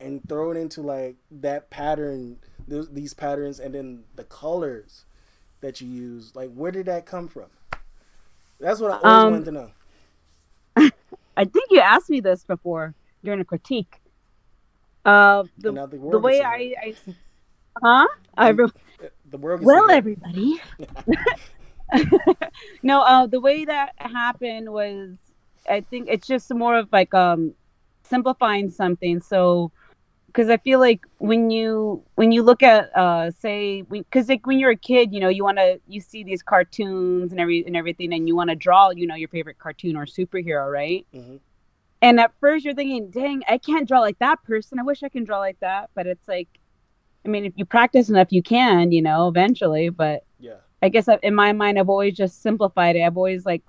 and 0.00 0.26
throw 0.28 0.50
it 0.50 0.56
into 0.56 0.82
like 0.82 1.16
that 1.30 1.70
pattern 1.70 2.38
th- 2.68 2.86
these 2.92 3.14
patterns 3.14 3.58
and 3.60 3.74
then 3.74 4.04
the 4.14 4.24
colors 4.24 5.04
that 5.60 5.80
you 5.80 5.88
use 5.88 6.34
like 6.34 6.52
where 6.52 6.72
did 6.72 6.86
that 6.86 7.06
come 7.06 7.28
from 7.28 7.46
that's 8.60 8.80
what 8.80 8.90
i 8.92 8.96
always 8.98 9.24
Um, 9.24 9.32
wanted 9.32 9.44
to 9.46 9.52
know 9.52 9.70
I 11.36 11.44
think 11.44 11.70
you 11.70 11.80
asked 11.80 12.10
me 12.10 12.20
this 12.20 12.44
before 12.44 12.94
during 13.24 13.40
a 13.40 13.44
critique. 13.44 14.00
Uh, 15.04 15.44
the 15.58 15.72
the 15.72 15.96
world 15.96 16.12
the 16.12 16.18
way 16.18 16.42
I, 16.42 16.74
I 16.82 16.94
huh? 17.82 18.06
I 18.36 18.48
re- 18.50 18.68
the 19.30 19.38
world 19.38 19.62
well, 19.62 19.90
everybody. 19.90 20.60
no, 22.82 23.02
uh, 23.02 23.26
the 23.26 23.40
way 23.40 23.64
that 23.64 23.92
happened 23.98 24.72
was, 24.72 25.10
I 25.68 25.82
think 25.82 26.08
it's 26.10 26.26
just 26.26 26.52
more 26.52 26.76
of 26.76 26.88
like 26.92 27.14
um 27.14 27.54
simplifying 28.02 28.70
something. 28.70 29.20
So, 29.20 29.72
because 30.36 30.50
I 30.50 30.58
feel 30.58 30.78
like 30.78 31.00
when 31.16 31.50
you 31.50 32.04
when 32.16 32.30
you 32.30 32.42
look 32.42 32.62
at 32.62 32.94
uh 32.94 33.30
say 33.30 33.80
because 33.80 34.28
like 34.28 34.46
when 34.46 34.58
you're 34.58 34.72
a 34.72 34.76
kid, 34.76 35.14
you 35.14 35.18
know, 35.18 35.30
you 35.30 35.42
want 35.42 35.56
to 35.56 35.80
you 35.88 36.02
see 36.02 36.24
these 36.24 36.42
cartoons 36.42 37.32
and 37.32 37.40
every 37.40 37.64
and 37.64 37.74
everything, 37.74 38.12
and 38.12 38.28
you 38.28 38.36
want 38.36 38.50
to 38.50 38.56
draw, 38.56 38.90
you 38.90 39.06
know, 39.06 39.14
your 39.14 39.30
favorite 39.30 39.58
cartoon 39.58 39.96
or 39.96 40.04
superhero, 40.04 40.70
right? 40.70 41.06
Mhm. 41.14 41.40
And 42.02 42.20
at 42.20 42.32
first 42.38 42.66
you're 42.66 42.74
thinking, 42.74 43.08
dang, 43.08 43.42
I 43.48 43.56
can't 43.56 43.88
draw 43.88 44.00
like 44.00 44.18
that 44.18 44.44
person. 44.44 44.78
I 44.78 44.82
wish 44.82 45.02
I 45.02 45.08
can 45.08 45.24
draw 45.24 45.38
like 45.38 45.58
that. 45.60 45.88
But 45.94 46.06
it's 46.06 46.28
like, 46.28 46.48
I 47.24 47.28
mean, 47.28 47.46
if 47.46 47.54
you 47.56 47.64
practice 47.64 48.10
enough, 48.10 48.30
you 48.30 48.42
can, 48.42 48.92
you 48.92 49.00
know, 49.00 49.28
eventually. 49.28 49.88
But 49.88 50.24
yeah 50.38 50.56
I 50.82 50.90
guess 50.90 51.08
in 51.22 51.34
my 51.34 51.54
mind, 51.54 51.78
I've 51.78 51.88
always 51.88 52.14
just 52.14 52.42
simplified 52.42 52.96
it. 52.96 53.00
I've 53.00 53.16
always 53.16 53.46
like 53.46 53.62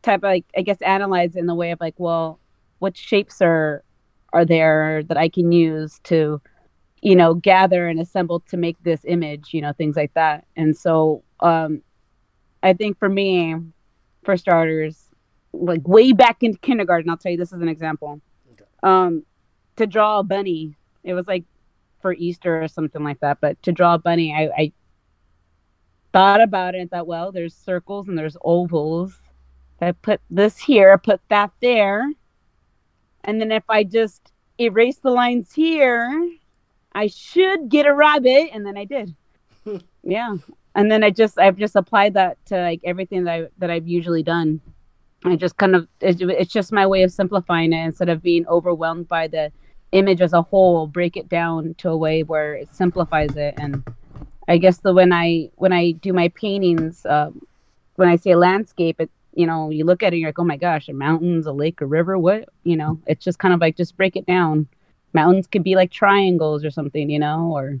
type 0.00 0.20
of 0.20 0.22
like, 0.24 0.46
I 0.56 0.62
guess, 0.62 0.80
analyzed 0.80 1.36
in 1.36 1.44
the 1.44 1.54
way 1.54 1.70
of 1.70 1.80
like, 1.80 1.94
well, 1.98 2.40
what 2.78 2.96
shapes 2.96 3.42
are 3.42 3.84
are 4.32 4.44
there 4.44 5.02
that 5.04 5.16
I 5.16 5.28
can 5.28 5.52
use 5.52 6.00
to, 6.04 6.40
you 7.00 7.16
know, 7.16 7.34
gather 7.34 7.88
and 7.88 8.00
assemble 8.00 8.40
to 8.48 8.56
make 8.56 8.76
this 8.82 9.04
image, 9.04 9.52
you 9.52 9.60
know, 9.60 9.72
things 9.72 9.96
like 9.96 10.14
that. 10.14 10.46
And 10.56 10.76
so, 10.76 11.22
um, 11.40 11.82
I 12.62 12.72
think 12.72 12.98
for 12.98 13.08
me, 13.08 13.56
for 14.22 14.36
starters, 14.36 15.06
like 15.52 15.86
way 15.86 16.12
back 16.12 16.42
in 16.42 16.54
kindergarten, 16.56 17.10
I'll 17.10 17.16
tell 17.16 17.32
you 17.32 17.38
this 17.38 17.52
is 17.52 17.60
an 17.60 17.68
example. 17.68 18.20
Okay. 18.52 18.64
Um, 18.82 19.24
to 19.76 19.86
draw 19.86 20.20
a 20.20 20.22
bunny, 20.22 20.76
it 21.02 21.14
was 21.14 21.26
like 21.26 21.44
for 22.00 22.12
Easter 22.14 22.62
or 22.62 22.68
something 22.68 23.02
like 23.02 23.20
that. 23.20 23.38
But 23.40 23.62
to 23.62 23.72
draw 23.72 23.94
a 23.94 23.98
bunny, 23.98 24.32
I, 24.34 24.50
I 24.56 24.72
thought 26.12 26.40
about 26.40 26.74
it 26.74 26.80
and 26.80 26.90
thought, 26.90 27.06
well, 27.06 27.32
there's 27.32 27.54
circles 27.54 28.08
and 28.08 28.16
there's 28.16 28.36
ovals. 28.42 29.14
If 29.76 29.82
I 29.82 29.92
put 29.92 30.20
this 30.30 30.58
here, 30.58 30.96
put 30.98 31.20
that 31.28 31.50
there. 31.60 32.08
And 33.24 33.40
then 33.40 33.52
if 33.52 33.64
I 33.68 33.84
just 33.84 34.32
erase 34.58 34.98
the 34.98 35.10
lines 35.10 35.52
here, 35.52 36.30
I 36.92 37.06
should 37.06 37.68
get 37.68 37.86
a 37.86 37.94
rabbit. 37.94 38.50
And 38.52 38.66
then 38.66 38.76
I 38.76 38.84
did. 38.84 39.14
yeah. 40.02 40.36
And 40.74 40.90
then 40.90 41.04
I 41.04 41.10
just 41.10 41.38
I've 41.38 41.56
just 41.56 41.76
applied 41.76 42.14
that 42.14 42.44
to 42.46 42.56
like 42.56 42.80
everything 42.84 43.24
that 43.24 43.32
I 43.32 43.46
that 43.58 43.70
I've 43.70 43.88
usually 43.88 44.22
done. 44.22 44.60
I 45.24 45.36
just 45.36 45.56
kind 45.56 45.76
of 45.76 45.86
it, 46.00 46.20
it's 46.20 46.52
just 46.52 46.72
my 46.72 46.86
way 46.86 47.02
of 47.02 47.12
simplifying 47.12 47.72
it 47.72 47.84
instead 47.84 48.08
of 48.08 48.22
being 48.22 48.46
overwhelmed 48.48 49.06
by 49.06 49.28
the 49.28 49.52
image 49.92 50.22
as 50.22 50.32
a 50.32 50.42
whole, 50.42 50.86
break 50.86 51.16
it 51.16 51.28
down 51.28 51.74
to 51.78 51.90
a 51.90 51.96
way 51.96 52.22
where 52.22 52.54
it 52.54 52.74
simplifies 52.74 53.36
it 53.36 53.54
and 53.58 53.84
I 54.48 54.58
guess 54.58 54.78
the 54.78 54.92
when 54.92 55.12
I 55.12 55.50
when 55.56 55.72
I 55.72 55.92
do 55.92 56.12
my 56.12 56.28
paintings, 56.28 57.06
um, 57.06 57.42
when 57.96 58.08
I 58.08 58.16
say 58.16 58.34
landscape, 58.34 59.00
it 59.00 59.10
you 59.34 59.46
know 59.46 59.70
you 59.70 59.84
look 59.84 60.02
at 60.02 60.12
it, 60.12 60.18
you're 60.18 60.28
like, 60.28 60.38
oh 60.38 60.44
my 60.44 60.56
gosh, 60.56 60.88
a 60.88 60.92
mountains, 60.92 61.46
a 61.46 61.52
lake, 61.52 61.80
a 61.80 61.86
river, 61.86 62.18
what 62.18 62.48
you 62.64 62.76
know? 62.76 62.98
It's 63.06 63.24
just 63.24 63.38
kind 63.38 63.54
of 63.54 63.60
like 63.60 63.76
just 63.76 63.96
break 63.96 64.16
it 64.16 64.26
down. 64.26 64.68
Mountains 65.14 65.46
could 65.46 65.64
be 65.64 65.76
like 65.76 65.90
triangles 65.90 66.64
or 66.64 66.70
something, 66.70 67.10
you 67.10 67.18
know, 67.18 67.52
or 67.54 67.80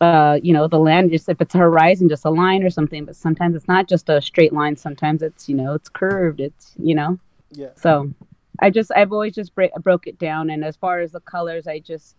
uh, 0.00 0.38
you 0.42 0.52
know, 0.52 0.68
the 0.68 0.78
land 0.78 1.10
just 1.10 1.28
if 1.28 1.40
it's 1.40 1.54
a 1.54 1.58
horizon, 1.58 2.08
just 2.08 2.24
a 2.24 2.30
line 2.30 2.62
or 2.62 2.70
something. 2.70 3.04
But 3.04 3.16
sometimes 3.16 3.54
it's 3.54 3.68
not 3.68 3.88
just 3.88 4.08
a 4.08 4.20
straight 4.20 4.52
line. 4.52 4.76
Sometimes 4.76 5.22
it's 5.22 5.48
you 5.48 5.54
know 5.54 5.74
it's 5.74 5.88
curved. 5.88 6.40
It's 6.40 6.74
you 6.78 6.94
know. 6.94 7.18
yeah 7.52 7.70
So 7.76 8.12
I 8.60 8.70
just 8.70 8.90
I've 8.94 9.12
always 9.12 9.34
just 9.34 9.54
break, 9.54 9.72
broke 9.76 10.06
it 10.06 10.18
down 10.18 10.50
and 10.50 10.64
as 10.64 10.76
far 10.76 11.00
as 11.00 11.12
the 11.12 11.20
colors 11.20 11.66
I 11.66 11.78
just 11.78 12.16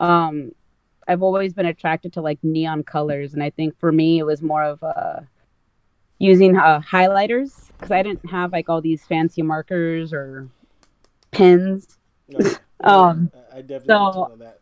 um 0.00 0.52
I've 1.08 1.22
always 1.22 1.54
been 1.54 1.66
attracted 1.66 2.12
to 2.14 2.20
like 2.20 2.38
neon 2.42 2.82
colors 2.82 3.34
and 3.34 3.42
I 3.42 3.50
think 3.50 3.78
for 3.78 3.92
me 3.92 4.18
it 4.18 4.24
was 4.24 4.42
more 4.42 4.62
of 4.62 4.82
uh 4.82 5.20
using 6.18 6.56
uh 6.56 6.80
highlighters 6.80 7.68
because 7.72 7.90
I 7.90 8.02
didn't 8.02 8.28
have 8.30 8.52
like 8.52 8.68
all 8.68 8.80
these 8.80 9.04
fancy 9.04 9.42
markers 9.42 10.12
or 10.12 10.48
pens. 11.30 11.98
No, 12.28 12.40
Um, 12.84 13.30
I 13.52 13.62
definitely 13.62 13.86
so- 13.86 14.28
know 14.28 14.36
that 14.38 14.60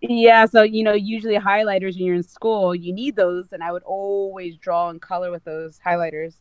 Yeah, 0.00 0.46
so 0.46 0.62
you 0.62 0.82
know, 0.82 0.94
usually 0.94 1.36
highlighters 1.36 1.94
when 1.94 2.04
you're 2.04 2.14
in 2.14 2.22
school, 2.22 2.74
you 2.74 2.92
need 2.92 3.16
those 3.16 3.52
and 3.52 3.62
I 3.62 3.70
would 3.72 3.82
always 3.84 4.56
draw 4.56 4.88
and 4.88 5.00
color 5.00 5.30
with 5.30 5.44
those 5.44 5.78
highlighters 5.84 6.34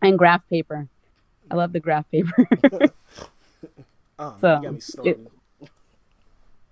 and 0.00 0.18
graph 0.18 0.48
paper. 0.48 0.88
I 1.50 1.54
love 1.54 1.72
the 1.72 1.80
graph 1.80 2.10
paper. 2.10 2.48
oh, 4.18 4.36
so, 4.40 4.56
you 4.56 4.62
got 4.62 4.72
me 4.72 4.80
snorting 4.80 5.28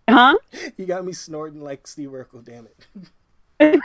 huh? 0.09 0.37
you 0.77 0.87
got 0.87 1.05
me 1.05 1.13
snorting 1.13 1.63
like 1.63 1.87
Steve 1.87 2.11
Urkel 2.11 2.45
damn 2.45 2.67
it 3.61 3.81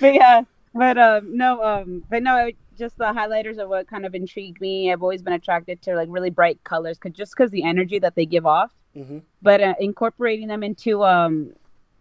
but 0.00 0.14
yeah, 0.14 0.42
but 0.74 0.98
um, 0.98 1.36
no, 1.36 1.62
um, 1.62 2.04
but 2.10 2.22
no, 2.22 2.50
just 2.76 2.98
the 2.98 3.04
highlighters 3.04 3.58
are 3.58 3.68
what 3.68 3.86
kind 3.86 4.04
of 4.04 4.14
intrigued 4.14 4.60
me. 4.60 4.92
I've 4.92 5.02
always 5.02 5.22
been 5.22 5.32
attracted 5.32 5.80
to 5.82 5.94
like 5.94 6.08
really 6.10 6.30
bright 6.30 6.62
colors, 6.64 6.98
cause 6.98 7.12
just 7.12 7.32
because 7.36 7.50
the 7.50 7.62
energy 7.62 7.98
that 8.00 8.16
they 8.16 8.26
give 8.26 8.44
off. 8.44 8.72
hmm 8.94 9.18
But 9.40 9.60
uh, 9.60 9.74
incorporating 9.78 10.48
them 10.48 10.62
into 10.62 11.04
um 11.04 11.52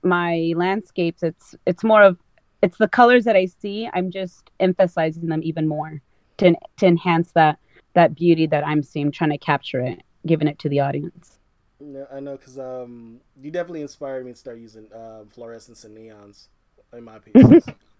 my 0.01 0.53
landscapes, 0.55 1.23
it's 1.23 1.55
it's 1.67 1.83
more 1.83 2.01
of 2.01 2.17
it's 2.63 2.77
the 2.77 2.87
colors 2.87 3.25
that 3.25 3.35
I 3.35 3.45
see. 3.45 3.89
I'm 3.93 4.09
just 4.09 4.49
emphasizing 4.59 5.27
them 5.27 5.41
even 5.43 5.67
more 5.67 6.01
to 6.37 6.55
to 6.77 6.85
enhance 6.87 7.31
that 7.33 7.59
that 7.93 8.15
beauty 8.15 8.47
that 8.47 8.65
I'm 8.65 8.81
seeing, 8.81 9.11
trying 9.11 9.29
to 9.29 9.37
capture 9.37 9.81
it, 9.81 10.01
giving 10.25 10.47
it 10.47 10.57
to 10.59 10.69
the 10.69 10.79
audience. 10.79 11.37
No, 11.79 12.07
I 12.11 12.19
know 12.21 12.37
because 12.37 12.57
um, 12.57 13.19
you 13.39 13.51
definitely 13.51 13.81
inspired 13.81 14.25
me 14.25 14.31
to 14.31 14.37
start 14.37 14.57
using 14.57 14.87
uh, 14.91 15.25
fluorescents 15.35 15.85
and 15.85 15.95
neons 15.95 16.47
in 16.91 17.03
my 17.03 17.19
pieces. 17.19 17.65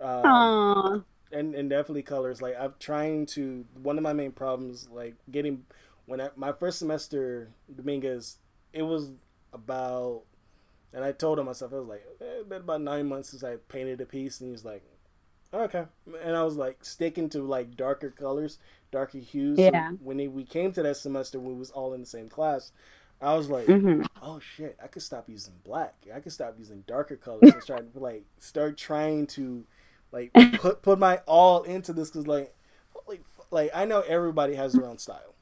um, 0.00 0.52
and 1.32 1.54
and 1.54 1.70
definitely 1.70 2.02
colors. 2.02 2.42
Like 2.42 2.56
I'm 2.58 2.74
trying 2.78 3.26
to. 3.26 3.66
One 3.82 3.98
of 3.98 4.02
my 4.04 4.12
main 4.12 4.32
problems, 4.32 4.88
like 4.90 5.16
getting 5.30 5.64
when 6.06 6.20
I 6.20 6.30
my 6.36 6.52
first 6.52 6.78
semester 6.78 7.50
Dominguez, 7.74 8.38
it 8.72 8.82
was 8.82 9.12
about, 9.52 10.22
and 10.92 11.04
I 11.04 11.12
told 11.12 11.38
him 11.38 11.46
myself, 11.46 11.72
I 11.72 11.78
was 11.78 11.88
like, 11.88 12.04
eh, 12.20 12.24
it's 12.40 12.48
been 12.48 12.62
about 12.62 12.82
nine 12.82 13.06
months 13.08 13.30
since 13.30 13.44
I 13.44 13.56
painted 13.68 14.00
a 14.00 14.06
piece, 14.06 14.40
and 14.40 14.48
he 14.48 14.52
was 14.52 14.64
like, 14.64 14.84
okay, 15.52 15.84
and 16.22 16.36
I 16.36 16.42
was 16.44 16.56
like 16.56 16.84
sticking 16.84 17.28
to 17.30 17.42
like 17.42 17.76
darker 17.76 18.10
colors, 18.10 18.58
darker 18.90 19.18
hues. 19.18 19.64
So 19.64 19.72
Yeah. 19.72 19.92
when 19.98 20.20
it, 20.20 20.32
we 20.32 20.44
came 20.44 20.72
to 20.72 20.82
that 20.82 20.96
semester, 20.96 21.38
we 21.40 21.54
was 21.54 21.70
all 21.70 21.94
in 21.94 22.00
the 22.00 22.06
same 22.06 22.28
class. 22.28 22.72
I 23.20 23.34
was 23.34 23.48
like, 23.50 23.74
hmm 23.76 24.02
oh 24.22 24.40
shit, 24.40 24.78
I 24.82 24.86
could 24.88 25.02
stop 25.02 25.28
using 25.28 25.54
black. 25.64 25.94
I 26.14 26.20
could 26.20 26.32
stop 26.32 26.54
using 26.58 26.84
darker 26.86 27.16
colors 27.16 27.52
and 27.52 27.62
start 27.62 27.94
like 27.94 28.24
start 28.38 28.76
trying 28.76 29.26
to 29.28 29.64
like 30.12 30.32
put 30.56 30.82
put 30.82 30.98
my 30.98 31.18
all 31.26 31.62
into 31.62 31.92
this 31.92 32.10
because 32.10 32.26
like 32.26 32.54
holy 32.90 33.20
like 33.50 33.70
I 33.74 33.84
know 33.84 34.00
everybody 34.02 34.54
has 34.54 34.74
their 34.74 34.86
own 34.86 34.98
style, 34.98 35.34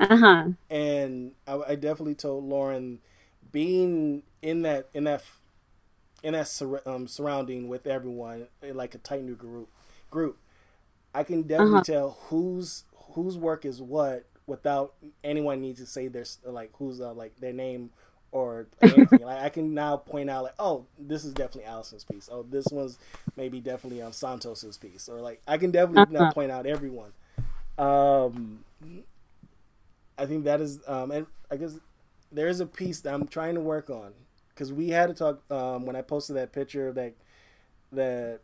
Uh 0.00 0.16
huh. 0.16 0.48
and 0.70 1.32
I, 1.46 1.60
I 1.68 1.74
definitely 1.74 2.14
told 2.14 2.44
Lauren 2.44 3.00
being 3.52 4.22
in 4.42 4.62
that 4.62 4.88
in 4.94 5.04
that 5.04 5.22
in 6.22 6.32
that 6.34 6.48
sur- 6.48 6.82
um, 6.86 7.06
surrounding 7.08 7.68
with 7.68 7.86
everyone 7.86 8.48
in 8.62 8.76
like 8.76 8.94
a 8.94 8.98
tight 8.98 9.24
new 9.24 9.36
group 9.36 9.68
group, 10.10 10.38
I 11.14 11.24
can 11.24 11.42
definitely 11.42 11.80
Uh-huh. 11.80 11.82
tell 11.82 12.18
whose 12.28 12.84
whose 13.14 13.38
work 13.38 13.64
is 13.64 13.82
what 13.82 14.26
without 14.46 14.94
anyone 15.24 15.60
needs 15.60 15.80
to 15.80 15.86
say 15.86 16.08
their 16.08 16.24
like 16.44 16.70
who's 16.76 17.00
uh, 17.00 17.12
like 17.14 17.36
their 17.38 17.52
name 17.52 17.90
or 18.34 18.66
anything. 18.82 19.22
like 19.22 19.40
I 19.42 19.48
can 19.50 19.74
now 19.74 19.96
point 19.96 20.30
out 20.30 20.44
like, 20.44 20.56
oh, 20.58 20.86
this 20.98 21.24
is 21.24 21.34
definitely 21.34 21.64
Allison's 21.70 22.04
piece. 22.04 22.28
Oh, 22.32 22.42
this 22.44 22.66
one's 22.72 22.98
maybe 23.36 23.60
definitely 23.60 24.02
um 24.02 24.12
Santos's 24.12 24.78
piece, 24.78 25.08
or 25.08 25.20
like 25.22 25.42
I 25.48 25.58
can 25.58 25.72
definitely 25.72 26.08
Uh-huh. 26.18 26.32
point 26.32 26.52
out 26.52 26.66
everyone. 26.66 27.12
Um, 27.78 28.64
I 30.18 30.26
think 30.26 30.44
that 30.44 30.60
is, 30.60 30.80
um, 30.86 31.10
and 31.10 31.26
I 31.50 31.56
guess 31.56 31.78
there 32.32 32.48
is 32.48 32.60
a 32.60 32.66
piece 32.66 33.00
that 33.02 33.14
I'm 33.14 33.26
trying 33.26 33.54
to 33.54 33.60
work 33.60 33.90
on 33.90 34.12
because 34.50 34.72
we 34.72 34.90
had 34.90 35.08
to 35.08 35.14
talk 35.14 35.50
um, 35.50 35.86
when 35.86 35.96
I 35.96 36.02
posted 36.02 36.36
that 36.36 36.52
picture 36.52 36.88
of 36.88 36.94
that 36.96 37.14
that 37.92 38.40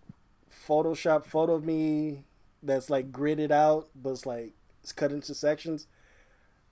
Photoshop 0.69 1.25
photo 1.25 1.55
of 1.55 1.65
me 1.65 2.25
that's 2.63 2.91
like 2.91 3.13
gridded 3.13 3.51
out, 3.53 3.89
but 3.95 4.11
it's 4.11 4.27
like 4.27 4.53
it's 4.83 4.93
cut 4.93 5.13
into 5.13 5.35
sections. 5.35 5.87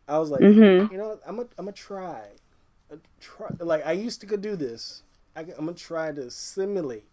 I 0.08 0.18
was 0.18 0.30
like, 0.30 0.40
mm-hmm. 0.40 0.92
you 0.92 0.98
know, 0.98 1.18
I'm 1.26 1.36
gonna 1.36 1.48
I'm 1.58 1.66
gonna 1.66 1.72
try, 1.72 2.22
try. 3.20 3.48
Like 3.58 3.86
I 3.86 3.92
used 3.92 4.20
to 4.20 4.36
do 4.36 4.56
this. 4.56 5.02
I, 5.36 5.40
I'm 5.40 5.66
gonna 5.66 5.74
try 5.74 6.12
to 6.12 6.30
simulate 6.30 7.04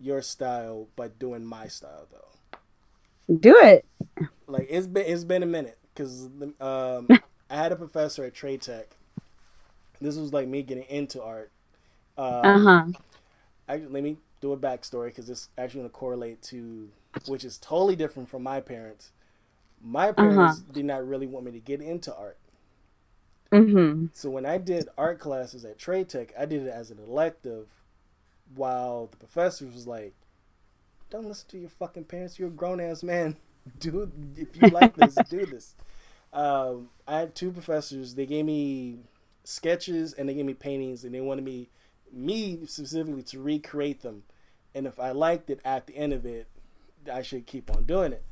your 0.00 0.22
style 0.22 0.88
by 0.96 1.08
doing 1.08 1.44
my 1.44 1.68
style 1.68 2.06
though. 2.10 2.58
Do 3.34 3.56
it. 3.58 3.84
Like 4.46 4.66
it's 4.68 4.86
been 4.86 5.06
it's 5.06 5.24
been 5.24 5.42
a 5.42 5.46
minute 5.46 5.78
because 5.94 6.28
um, 6.60 7.08
I 7.50 7.56
had 7.56 7.72
a 7.72 7.76
professor 7.76 8.24
at 8.24 8.34
Trade 8.34 8.62
Tech. 8.62 8.96
This 10.00 10.16
was 10.16 10.32
like 10.32 10.48
me 10.48 10.62
getting 10.62 10.84
into 10.84 11.22
art. 11.22 11.50
Um, 12.16 12.26
uh 12.26 12.58
huh. 12.58 12.84
let 13.68 14.02
me 14.02 14.18
do 14.40 14.52
a 14.52 14.56
backstory 14.56 15.06
because 15.06 15.26
this 15.26 15.48
actually 15.56 15.84
to 15.84 15.88
correlate 15.88 16.42
to, 16.42 16.90
which 17.26 17.44
is 17.44 17.58
totally 17.58 17.96
different 17.96 18.28
from 18.28 18.42
my 18.42 18.60
parents. 18.60 19.10
My 19.82 20.12
parents 20.12 20.60
uh-huh. 20.60 20.72
did 20.72 20.84
not 20.84 21.06
really 21.06 21.26
want 21.26 21.46
me 21.46 21.52
to 21.52 21.60
get 21.60 21.80
into 21.80 22.14
art. 22.14 22.38
Mm-hmm. 23.54 24.06
So 24.12 24.30
when 24.30 24.46
I 24.46 24.58
did 24.58 24.88
art 24.98 25.20
classes 25.20 25.64
at 25.64 25.78
Trade 25.78 26.08
Tech, 26.08 26.32
I 26.38 26.44
did 26.44 26.62
it 26.66 26.70
as 26.70 26.90
an 26.90 26.98
elective, 26.98 27.66
while 28.54 29.06
the 29.10 29.16
professor 29.16 29.66
was 29.66 29.86
like, 29.86 30.14
"Don't 31.10 31.26
listen 31.26 31.48
to 31.50 31.58
your 31.58 31.70
fucking 31.70 32.04
parents. 32.04 32.38
You're 32.38 32.48
a 32.48 32.52
grown 32.52 32.80
ass 32.80 33.02
man. 33.02 33.36
Do 33.78 34.10
if 34.36 34.60
you 34.60 34.68
like 34.68 34.94
this, 34.94 35.14
do 35.30 35.46
this." 35.46 35.74
Um, 36.34 36.90
I 37.06 37.20
had 37.20 37.34
two 37.34 37.50
professors. 37.50 38.14
They 38.14 38.26
gave 38.26 38.44
me 38.44 38.98
sketches 39.44 40.12
and 40.12 40.28
they 40.28 40.34
gave 40.34 40.44
me 40.44 40.54
paintings, 40.54 41.04
and 41.04 41.14
they 41.14 41.20
wanted 41.20 41.44
me, 41.44 41.70
me 42.12 42.66
specifically, 42.66 43.22
to 43.22 43.40
recreate 43.40 44.02
them. 44.02 44.24
And 44.74 44.86
if 44.86 44.98
I 44.98 45.12
liked 45.12 45.48
it 45.48 45.60
at 45.64 45.86
the 45.86 45.96
end 45.96 46.12
of 46.12 46.26
it, 46.26 46.48
I 47.10 47.22
should 47.22 47.46
keep 47.46 47.70
on 47.70 47.84
doing 47.84 48.12
it. 48.12 48.24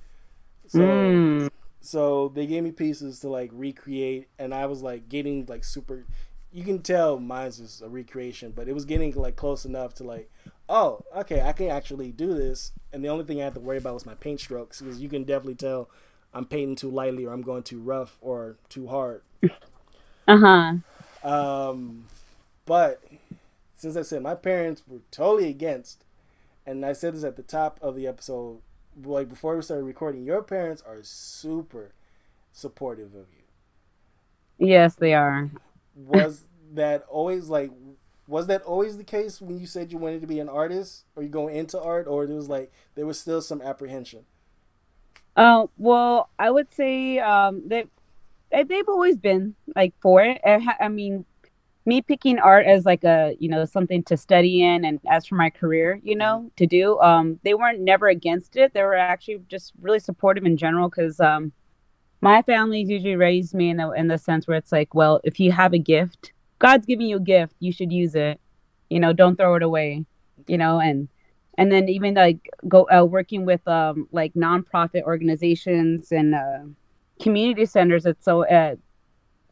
So, 0.67 0.81
mm. 0.81 1.50
So 1.83 2.29
they 2.29 2.47
gave 2.47 2.65
me 2.65 2.73
pieces 2.73 3.21
to 3.21 3.29
like 3.29 3.51
recreate, 3.53 4.29
and 4.39 4.55
I 4.55 4.67
was 4.67 4.83
like 4.83 5.09
getting 5.09 5.47
like 5.47 5.65
super. 5.65 6.07
You 6.53 6.65
can 6.65 6.81
tell 6.81 7.19
mine's 7.19 7.59
just 7.59 7.83
a 7.83 7.89
recreation, 7.89 8.53
but 8.55 8.69
it 8.69 8.75
was 8.75 8.85
getting 8.85 9.12
like 9.15 9.37
close 9.37 9.65
enough 9.65 9.95
to 9.95 10.05
like, 10.05 10.31
oh, 10.69 11.03
okay, 11.17 11.41
I 11.41 11.53
can 11.53 11.71
actually 11.71 12.12
do 12.12 12.35
this. 12.35 12.73
And 12.93 13.03
the 13.03 13.09
only 13.09 13.25
thing 13.25 13.41
I 13.41 13.45
had 13.45 13.55
to 13.55 13.61
worry 13.61 13.79
about 13.79 13.95
was 13.95 14.05
my 14.05 14.15
paint 14.15 14.41
strokes, 14.41 14.81
because 14.81 15.01
you 15.01 15.09
can 15.09 15.25
definitely 15.25 15.55
tell 15.55 15.89
I'm 16.35 16.45
painting 16.45 16.77
too 16.77 16.91
lightly 16.91 17.25
or 17.25 17.33
I'm 17.33 17.43
going 17.43 17.62
too 17.62 17.81
rough 17.81 18.19
or 18.21 18.57
too 18.69 18.87
hard. 18.87 19.23
Uh 20.29 20.37
huh. 20.37 21.29
Um, 21.29 22.07
but 22.67 23.03
since 23.75 23.97
I 23.97 24.03
said 24.03 24.23
my 24.23 24.35
parents 24.35 24.83
were 24.87 25.01
totally 25.11 25.49
against, 25.49 26.05
and 26.67 26.85
I 26.85 26.93
said 26.93 27.15
this 27.15 27.25
at 27.25 27.37
the 27.37 27.43
top 27.43 27.79
of 27.83 27.97
the 27.97 28.07
episode, 28.07 28.61
like 29.05 29.29
before 29.29 29.57
we 29.57 29.63
started 29.63 29.85
recording, 29.85 30.25
your 30.25 30.43
parents 30.43 30.83
are 30.87 30.99
super 31.02 31.93
supportive 32.52 33.15
of 33.15 33.26
you. 33.33 34.67
Yes, 34.67 34.95
they 34.95 35.15
are. 35.15 35.50
Was 35.97 36.45
that 36.75 37.05
always 37.09 37.49
like? 37.49 37.71
Was 38.28 38.47
that 38.47 38.63
always 38.63 38.97
the 38.97 39.05
case 39.05 39.41
when 39.41 39.59
you 39.59 39.67
said 39.67 39.93
you 39.93 39.99
wanted 39.99 40.21
to 40.21 40.26
be 40.26 40.39
an 40.41 40.49
artist, 40.49 41.05
or 41.17 41.23
you 41.23 41.28
going 41.28 41.57
into 41.57 41.81
art, 41.81 42.07
or 42.07 42.26
there 42.26 42.37
was 42.37 42.49
like 42.49 42.73
there 42.95 43.07
was 43.07 43.19
still 43.19 43.43
some 43.43 43.61
apprehension? 43.61 44.25
Uh, 45.37 45.67
well, 45.78 46.28
I 46.39 46.50
would 46.50 46.71
say 46.73 47.19
um, 47.19 47.63
they 47.67 47.87
they've 48.50 48.89
always 48.89 49.17
been 49.17 49.55
like 49.75 49.95
for 50.00 50.23
it. 50.23 50.41
I, 50.45 50.89
mean, 50.89 51.25
me 51.84 52.00
picking 52.00 52.38
art 52.38 52.66
as 52.66 52.84
like 52.84 53.04
a 53.04 53.34
you 53.38 53.49
know 53.49 53.64
something 53.64 54.02
to 54.04 54.16
study 54.16 54.62
in, 54.62 54.84
and 54.84 55.00
as 55.10 55.26
for 55.26 55.34
my 55.34 55.50
career, 55.50 56.00
you 56.02 56.16
know, 56.16 56.38
mm-hmm. 56.38 56.49
to 56.56 56.66
do, 56.66 56.99
um, 57.00 57.38
they 57.45 57.54
weren't 57.54 57.80
never 57.80 58.08
against 58.08 58.56
it. 58.56 58.73
They 58.75 58.82
were 58.82 58.97
actually 58.97 59.42
just 59.49 59.73
really 59.80 59.99
supportive 59.99 60.45
in 60.45 60.56
general 60.56 60.88
because 60.88 61.18
um, 61.21 61.52
my 62.21 62.42
family 62.42 62.82
usually 62.82 63.16
raised 63.16 63.54
me 63.54 63.71
in 63.71 63.78
the 63.78 63.90
in 63.90 64.08
the 64.08 64.18
sense 64.18 64.47
where 64.47 64.56
it's 64.56 64.73
like, 64.73 64.95
well, 64.95 65.21
if 65.25 65.40
you 65.40 65.52
have 65.52 65.73
a 65.73 65.78
gift, 65.78 66.32
God's 66.58 66.86
giving 66.86 67.06
you 67.06 67.16
a 67.16 67.21
gift, 67.21 67.54
you 67.60 67.73
should 67.73 67.92
use 67.92 68.14
it. 68.14 68.40
You 68.90 69.00
know, 69.00 69.12
don't 69.12 69.36
throw 69.36 69.54
it 69.56 69.62
away. 69.62 70.04
You 70.47 70.58
know, 70.58 70.80
and 70.80 71.08
and 71.58 71.71
then 71.71 71.88
even 71.88 72.14
like 72.14 72.49
go 72.68 72.88
uh, 72.90 73.04
working 73.04 73.45
with 73.45 73.66
um 73.68 74.08
like 74.12 74.32
nonprofit 74.34 75.02
organizations 75.02 76.12
and 76.12 76.34
uh, 76.34 76.60
community 77.21 77.66
centers 77.66 78.06
it's 78.06 78.25
so 78.25 78.45
uh, 78.47 78.75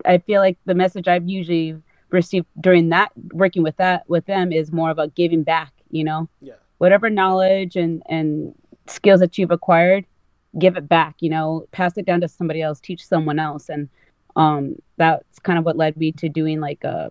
i 0.04 0.18
feel 0.18 0.40
like 0.40 0.58
the 0.64 0.74
message 0.74 1.06
i've 1.08 1.28
usually 1.28 1.76
received 2.12 2.46
during 2.60 2.88
that 2.90 3.12
working 3.32 3.62
with 3.62 3.76
that 3.76 4.08
with 4.08 4.26
them 4.26 4.52
is 4.52 4.72
more 4.72 4.90
about 4.90 5.14
giving 5.14 5.42
back 5.42 5.72
you 5.90 6.04
know? 6.04 6.28
Yeah. 6.40 6.54
Whatever 6.78 7.10
knowledge 7.10 7.76
and 7.76 8.02
and 8.08 8.54
skills 8.86 9.20
that 9.20 9.38
you've 9.38 9.50
acquired 9.50 10.04
give 10.58 10.76
it 10.76 10.88
back 10.88 11.16
you 11.20 11.30
know? 11.30 11.66
Pass 11.72 11.96
it 11.96 12.06
down 12.06 12.20
to 12.20 12.28
somebody 12.28 12.62
else 12.62 12.80
teach 12.80 13.04
someone 13.06 13.38
else. 13.38 13.68
And 13.68 13.88
um 14.36 14.76
that's 14.96 15.38
kind 15.40 15.58
of 15.58 15.64
what 15.64 15.76
led 15.76 15.96
me 15.96 16.12
to 16.12 16.28
doing 16.28 16.60
like 16.60 16.84
a 16.84 17.10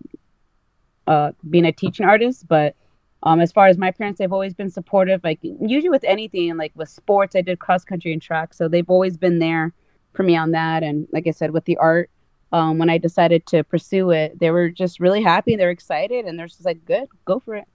uh, 1.06 1.10
uh 1.10 1.32
being 1.48 1.66
a 1.66 1.72
teaching 1.72 2.06
artist. 2.06 2.46
But 2.48 2.74
um, 3.22 3.40
as 3.40 3.52
far 3.52 3.66
as 3.66 3.76
my 3.76 3.90
parents, 3.90 4.18
they've 4.18 4.32
always 4.32 4.54
been 4.54 4.70
supportive. 4.70 5.22
Like 5.22 5.40
usually 5.42 5.90
with 5.90 6.04
anything, 6.04 6.56
like 6.56 6.72
with 6.74 6.88
sports, 6.88 7.36
I 7.36 7.42
did 7.42 7.58
cross 7.58 7.84
country 7.84 8.12
and 8.12 8.22
track, 8.22 8.54
so 8.54 8.68
they've 8.68 8.88
always 8.88 9.16
been 9.16 9.38
there 9.38 9.72
for 10.14 10.22
me 10.22 10.36
on 10.36 10.52
that. 10.52 10.82
And 10.82 11.06
like 11.12 11.26
I 11.26 11.30
said, 11.30 11.50
with 11.50 11.64
the 11.66 11.76
art, 11.76 12.10
um, 12.52 12.78
when 12.78 12.90
I 12.90 12.98
decided 12.98 13.46
to 13.46 13.62
pursue 13.64 14.10
it, 14.10 14.38
they 14.38 14.50
were 14.50 14.68
just 14.68 15.00
really 15.00 15.22
happy. 15.22 15.56
They're 15.56 15.70
excited, 15.70 16.24
and 16.24 16.38
they're 16.38 16.48
just 16.48 16.64
like, 16.64 16.84
"Good, 16.84 17.08
go 17.24 17.38
for 17.40 17.56
it." 17.56 17.68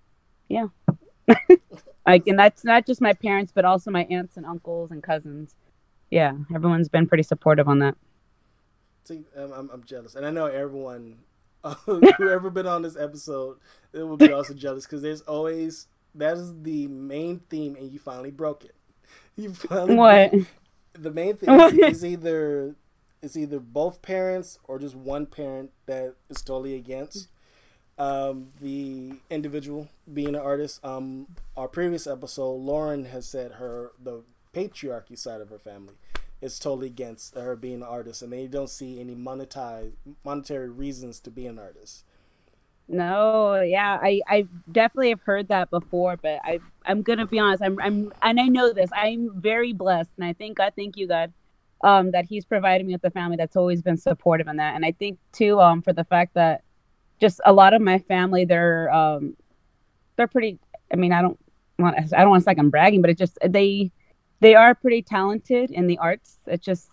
Yeah. 0.50 0.68
like, 2.08 2.28
and 2.28 2.38
that's 2.38 2.64
not 2.64 2.86
just 2.86 3.02
my 3.02 3.14
parents, 3.14 3.52
but 3.54 3.66
also 3.66 3.90
my 3.92 4.06
aunts 4.06 4.38
and 4.38 4.46
uncles 4.46 4.92
and 4.92 5.02
cousins. 5.02 5.56
Yeah, 6.12 6.34
everyone's 6.54 6.90
been 6.90 7.08
pretty 7.08 7.24
supportive 7.24 7.68
on 7.68 7.80
that. 7.80 7.96
See, 9.06 9.24
I'm, 9.38 9.70
I'm 9.72 9.84
jealous, 9.86 10.16
and 10.16 10.26
I 10.26 10.32
know 10.32 10.46
everyone 10.46 11.18
whoever 11.86 12.50
been 12.50 12.68
on 12.68 12.82
this 12.82 12.98
episode, 12.98 13.58
it 13.94 14.04
will 14.04 14.18
be 14.18 14.32
also 14.32 14.54
jealous 14.54 14.86
because 14.86 15.02
there's 15.02 15.22
always 15.22 15.88
that 16.14 16.38
is 16.38 16.54
the 16.62 16.88
main 16.88 17.40
theme, 17.50 17.76
and 17.76 17.92
you 17.92 18.00
finally 18.00 18.32
broke 18.32 18.66
it. 18.66 18.76
You 19.38 19.54
finally 19.54 19.96
what? 19.96 20.34
The 20.94 21.12
main 21.12 21.36
thing 21.36 21.50
is, 21.60 21.74
is 21.74 22.06
either 22.06 22.76
it's 23.26 23.36
either 23.36 23.60
both 23.60 24.02
parents 24.04 24.60
or 24.66 24.78
just 24.78 24.96
one 24.96 25.26
parent 25.26 25.72
that 25.88 26.16
is 26.30 26.42
totally 26.44 26.76
against 26.76 27.28
um, 27.98 28.50
the 28.62 29.14
individual 29.30 29.90
being 30.14 30.30
an 30.30 30.36
artist. 30.36 30.80
Um, 30.86 31.28
our 31.58 31.68
previous 31.68 32.06
episode, 32.06 32.54
Lauren 32.54 33.06
has 33.06 33.28
said 33.28 33.54
her 33.54 33.92
the 34.02 34.22
patriarchy 34.54 35.18
side 35.18 35.42
of 35.42 35.50
her 35.50 35.58
family 35.58 35.96
is 36.40 36.60
totally 36.60 36.88
against 36.88 37.36
her 37.36 37.56
being 37.56 37.78
an 37.78 37.84
artist, 37.84 38.22
and 38.22 38.32
they 38.32 38.48
don't 38.48 38.70
see 38.70 39.00
any 39.00 39.16
monetize 39.16 39.94
monetary 40.24 40.70
reasons 40.70 41.20
to 41.22 41.32
be 41.32 41.48
an 41.48 41.58
artist. 41.58 42.04
No, 42.88 43.60
yeah, 43.62 43.98
I 44.00 44.22
I 44.28 44.48
definitely 44.72 45.10
have 45.10 45.22
heard 45.22 45.48
that 45.48 45.72
before, 45.72 46.18
but 46.18 46.40
I 46.44 46.60
I'm 46.86 47.02
gonna 47.02 47.26
be 47.26 47.40
honest, 47.40 47.64
I'm 47.64 47.80
I'm 47.82 48.14
and 48.22 48.40
I 48.40 48.48
know 48.48 48.72
this. 48.72 48.92
I'm 48.94 49.42
very 49.42 49.74
blessed, 49.74 50.12
and 50.18 50.26
I 50.26 50.34
think 50.34 50.60
I 50.60 50.70
thank 50.70 50.96
you 50.96 51.08
God, 51.08 51.34
um, 51.86 52.12
that 52.12 52.26
He's 52.26 52.44
provided 52.44 52.86
me 52.86 52.94
with 52.94 53.04
a 53.06 53.12
family 53.12 53.38
that's 53.38 53.56
always 53.56 53.82
been 53.82 53.96
supportive 53.96 54.48
in 54.48 54.58
that, 54.58 54.76
and 54.76 54.84
I 54.84 54.92
think 54.92 55.20
too, 55.32 55.62
um, 55.62 55.82
for 55.82 55.94
the 55.94 56.04
fact 56.04 56.34
that 56.34 56.64
just 57.22 57.40
a 57.46 57.54
lot 57.54 57.74
of 57.74 57.82
my 57.82 58.00
family, 58.00 58.44
they're 58.44 58.92
um, 58.94 59.38
they're 60.16 60.28
pretty. 60.28 60.60
I 60.92 60.96
mean, 60.96 61.14
I 61.14 61.22
don't 61.22 61.40
want 61.80 61.96
I 61.98 62.22
don't 62.22 62.30
want 62.32 62.44
to 62.44 62.50
like 62.50 62.58
I'm 62.58 62.72
bragging, 62.72 63.02
but 63.02 63.12
it 63.12 63.18
just 63.18 63.38
they 63.48 63.92
they 64.40 64.56
are 64.56 64.74
pretty 64.74 65.04
talented 65.04 65.72
in 65.72 65.88
the 65.88 65.98
arts. 66.00 66.40
It's 66.48 66.66
just 66.66 66.90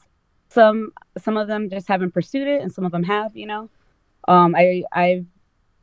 some 0.50 0.92
some 1.16 1.38
of 1.38 1.48
them 1.48 1.70
just 1.70 1.88
haven't 1.88 2.12
pursued 2.12 2.46
it, 2.46 2.60
and 2.60 2.70
some 2.70 2.84
of 2.84 2.92
them 2.92 3.02
have. 3.04 3.34
You 3.34 3.46
know, 3.46 3.70
um, 4.28 4.54
I 4.54 4.84
I've 4.92 5.26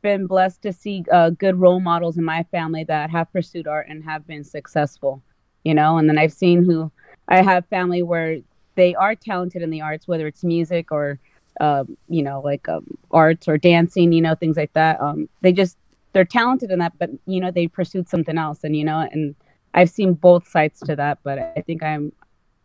been 0.02 0.26
blessed 0.26 0.62
to 0.62 0.72
see 0.72 1.04
uh, 1.12 1.30
good 1.30 1.56
role 1.56 1.80
models 1.80 2.16
in 2.16 2.24
my 2.24 2.44
family 2.44 2.84
that 2.84 3.10
have 3.10 3.30
pursued 3.32 3.66
art 3.66 3.88
and 3.88 4.04
have 4.04 4.26
been 4.26 4.44
successful. 4.44 5.20
You 5.64 5.74
know, 5.74 5.98
and 5.98 6.08
then 6.08 6.16
I've 6.16 6.32
seen 6.32 6.64
who 6.64 6.92
I 7.28 7.42
have 7.42 7.66
family 7.66 8.02
where 8.02 8.38
they 8.74 8.94
are 8.94 9.14
talented 9.14 9.62
in 9.62 9.70
the 9.70 9.80
arts, 9.80 10.08
whether 10.08 10.26
it's 10.26 10.44
music 10.44 10.92
or 10.92 11.18
um, 11.60 11.96
you 12.08 12.22
know, 12.22 12.40
like 12.40 12.68
um, 12.68 12.86
arts 13.10 13.46
or 13.46 13.58
dancing, 13.58 14.12
you 14.12 14.22
know, 14.22 14.34
things 14.34 14.56
like 14.56 14.72
that. 14.72 15.00
Um, 15.00 15.28
they 15.42 15.52
just 15.52 15.76
they're 16.12 16.24
talented 16.24 16.70
in 16.70 16.78
that, 16.78 16.94
but 16.98 17.10
you 17.26 17.40
know, 17.40 17.50
they 17.50 17.66
pursued 17.66 18.08
something 18.08 18.38
else, 18.38 18.64
and 18.64 18.76
you 18.76 18.84
know, 18.84 19.06
and 19.10 19.34
I've 19.74 19.90
seen 19.90 20.14
both 20.14 20.48
sides 20.48 20.80
to 20.80 20.96
that, 20.96 21.18
but 21.22 21.38
I 21.38 21.62
think 21.62 21.82
I'm 21.82 22.12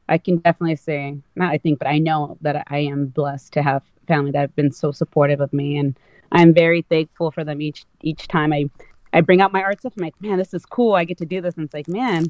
I 0.08 0.18
can 0.18 0.38
definitely 0.38 0.78
say 0.78 1.18
not 1.36 1.52
I 1.52 1.58
think, 1.58 1.80
but 1.80 1.88
I 1.88 1.98
know 1.98 2.38
that 2.42 2.66
I 2.68 2.80
am 2.80 3.08
blessed 3.08 3.54
to 3.54 3.64
have 3.64 3.84
family 4.08 4.32
that 4.32 4.40
have 4.40 4.56
been 4.56 4.72
so 4.72 4.92
supportive 4.92 5.42
of 5.42 5.52
me 5.52 5.78
and 5.78 5.98
I'm 6.32 6.54
very 6.54 6.84
thankful 6.84 7.32
for 7.32 7.44
them 7.44 7.62
each 7.62 7.86
each 8.02 8.28
time 8.28 8.54
I 8.54 8.70
I 9.14 9.22
bring 9.22 9.40
out 9.40 9.54
my 9.54 9.64
art 9.64 9.80
stuff. 9.80 9.94
I'm 9.98 10.04
like, 10.04 10.22
man, 10.22 10.38
this 10.38 10.54
is 10.54 10.66
cool. 10.66 10.94
I 10.94 11.06
get 11.06 11.18
to 11.20 11.26
do 11.26 11.40
this, 11.40 11.56
and 11.56 11.64
it's 11.64 11.74
like, 11.74 11.88
man, 11.88 12.26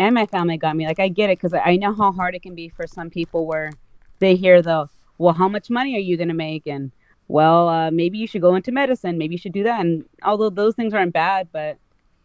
and 0.00 0.14
my 0.14 0.24
family 0.24 0.56
got 0.56 0.76
me. 0.76 0.86
Like 0.86 0.98
I 0.98 1.08
get 1.08 1.28
it 1.28 1.38
because 1.38 1.52
I 1.52 1.76
know 1.76 1.94
how 1.94 2.10
hard 2.10 2.34
it 2.34 2.42
can 2.42 2.54
be 2.54 2.70
for 2.70 2.86
some 2.86 3.10
people 3.10 3.46
where 3.46 3.70
they 4.18 4.34
hear 4.34 4.62
the 4.62 4.88
well, 5.18 5.34
how 5.34 5.48
much 5.48 5.68
money 5.68 5.94
are 5.94 6.00
you 6.00 6.16
gonna 6.16 6.32
make? 6.32 6.66
And 6.66 6.90
well, 7.28 7.68
uh, 7.68 7.90
maybe 7.90 8.16
you 8.16 8.26
should 8.26 8.40
go 8.40 8.54
into 8.54 8.72
medicine. 8.72 9.18
Maybe 9.18 9.34
you 9.34 9.38
should 9.38 9.52
do 9.52 9.62
that. 9.64 9.80
And 9.80 10.06
although 10.22 10.48
those 10.48 10.74
things 10.74 10.94
aren't 10.94 11.12
bad, 11.12 11.48
but 11.52 11.76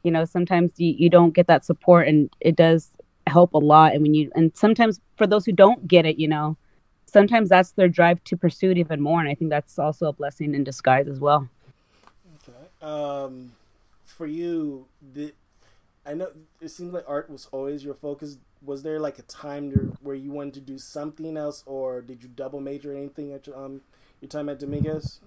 you 0.04 0.12
know 0.12 0.24
sometimes 0.24 0.72
you, 0.78 0.96
you 0.98 1.10
don't 1.10 1.34
get 1.34 1.48
that 1.48 1.66
support, 1.66 2.08
and 2.08 2.30
it 2.40 2.56
does 2.56 2.92
help 3.28 3.54
a 3.54 3.58
lot. 3.58 3.94
And 3.94 4.02
when 4.04 4.14
you 4.14 4.32
and 4.36 4.56
sometimes 4.56 5.02
for 5.18 5.28
those 5.28 5.46
who 5.46 5.52
don't 5.52 5.86
get 5.86 6.06
it, 6.06 6.18
you 6.18 6.30
know, 6.30 6.56
sometimes 7.08 7.50
that's 7.50 7.72
their 7.72 7.90
drive 7.90 8.24
to 8.24 8.38
pursue 8.38 8.72
it 8.72 8.78
even 8.78 9.02
more. 9.02 9.20
And 9.20 9.28
I 9.28 9.36
think 9.36 9.50
that's 9.50 9.78
also 9.78 10.08
a 10.08 10.14
blessing 10.14 10.56
in 10.56 10.64
disguise 10.64 11.10
as 11.10 11.20
well. 11.20 11.50
Okay. 12.48 12.58
Um, 12.82 13.52
for 14.06 14.28
you, 14.28 14.86
the 15.14 15.34
I 16.06 16.14
know 16.14 16.30
it 16.62 16.70
seems 16.70 16.94
like 16.94 17.04
art 17.08 17.30
was 17.30 17.48
always 17.52 17.84
your 17.84 17.96
focus. 17.96 18.38
Was 18.64 18.84
there 18.84 19.00
like 19.00 19.20
a 19.20 19.24
time 19.24 19.72
where 20.02 20.16
you 20.16 20.32
wanted 20.32 20.54
to 20.56 20.62
do 20.62 20.78
something 20.78 21.36
else, 21.38 21.64
or 21.66 22.02
did 22.02 22.24
you 22.24 22.30
double 22.30 22.60
major 22.62 22.96
anything 22.96 23.34
at 23.34 23.48
your, 23.48 23.58
um 23.58 23.82
your 24.22 24.30
time 24.30 24.50
at 24.50 24.60
Dominguez? 24.60 25.20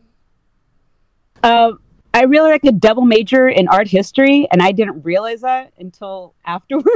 Uh, 1.43 1.73
I 2.15 2.23
really 2.23 2.51
like 2.51 2.65
a 2.65 2.73
double 2.73 3.05
major 3.05 3.49
in 3.49 3.69
art 3.69 3.89
history, 3.89 4.49
and 4.51 4.63
I 4.63 4.73
didn't 4.73 5.03
realize 5.03 5.43
that 5.43 5.73
until 5.79 6.35
afterwards. 6.45 6.89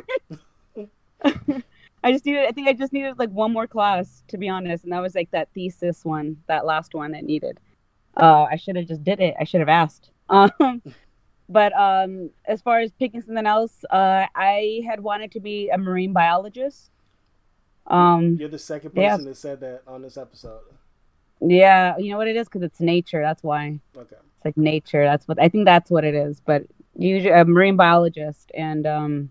I 2.04 2.10
just 2.10 2.26
needed. 2.26 2.46
I 2.46 2.52
think 2.52 2.68
I 2.68 2.72
just 2.72 2.92
needed 2.92 3.18
like 3.18 3.30
one 3.30 3.52
more 3.52 3.66
class, 3.66 4.24
to 4.28 4.38
be 4.38 4.48
honest, 4.48 4.84
and 4.84 4.92
that 4.92 5.00
was 5.00 5.14
like 5.14 5.30
that 5.30 5.48
thesis 5.54 6.04
one, 6.04 6.36
that 6.48 6.66
last 6.66 6.94
one 6.94 7.12
that 7.12 7.24
needed. 7.24 7.60
Uh, 8.16 8.44
I 8.50 8.56
should 8.56 8.76
have 8.76 8.86
just 8.86 9.04
did 9.04 9.20
it. 9.20 9.34
I 9.38 9.44
should 9.44 9.60
have 9.60 9.68
asked. 9.68 10.10
Um, 10.28 10.80
but 11.52 11.72
um, 11.78 12.30
as 12.44 12.62
far 12.62 12.80
as 12.80 12.90
picking 12.92 13.22
something 13.22 13.46
else, 13.46 13.84
uh, 13.90 14.26
I 14.34 14.82
had 14.86 15.00
wanted 15.00 15.32
to 15.32 15.40
be 15.40 15.68
a 15.68 15.78
marine 15.78 16.12
biologist. 16.12 16.90
Um, 17.86 18.36
You're 18.38 18.48
the 18.48 18.58
second 18.58 18.90
person 18.90 19.02
yeah. 19.02 19.16
that 19.16 19.36
said 19.36 19.60
that 19.60 19.82
on 19.86 20.02
this 20.02 20.16
episode. 20.16 20.60
Yeah, 21.40 21.96
you 21.98 22.10
know 22.10 22.18
what 22.18 22.28
it 22.28 22.36
is 22.36 22.48
because 22.48 22.62
it's 22.62 22.80
nature. 22.80 23.20
That's 23.20 23.42
why. 23.42 23.80
Okay. 23.96 24.16
It's 24.36 24.44
like 24.44 24.56
nature. 24.56 25.04
That's 25.04 25.26
what 25.26 25.40
I 25.40 25.48
think. 25.48 25.64
That's 25.64 25.90
what 25.90 26.04
it 26.04 26.14
is. 26.14 26.40
But 26.40 26.64
usually 26.96 27.32
a 27.32 27.44
marine 27.44 27.76
biologist, 27.76 28.50
and 28.54 28.86
um, 28.86 29.30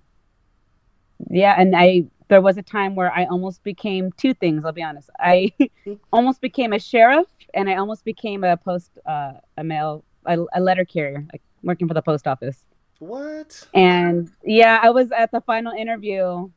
yeah, 1.30 1.56
and 1.58 1.76
I 1.76 2.06
there 2.28 2.42
was 2.42 2.58
a 2.58 2.62
time 2.62 2.96
where 2.96 3.12
I 3.14 3.26
almost 3.26 3.64
became 3.64 4.12
two 4.14 4.34
things. 4.34 4.66
I'll 4.66 4.72
be 4.72 4.84
honest. 4.84 5.10
I 5.20 5.54
almost 6.14 6.42
became 6.42 6.74
a 6.74 6.80
sheriff, 6.80 7.28
and 7.54 7.70
I 7.70 7.76
almost 7.76 8.04
became 8.04 8.44
a 8.44 8.58
post 8.58 8.92
uh, 9.06 9.34
a 9.58 9.64
mail 9.64 10.04
a, 10.26 10.38
a 10.54 10.60
letter 10.62 10.86
carrier, 10.86 11.26
like 11.32 11.42
working 11.64 11.88
for 11.88 11.94
the 11.94 12.02
post 12.02 12.28
office. 12.28 12.64
What? 13.00 13.68
And 13.74 14.30
yeah, 14.44 14.80
I 14.82 14.92
was 14.92 15.12
at 15.12 15.32
the 15.32 15.42
final 15.42 15.74
interview 15.74 16.50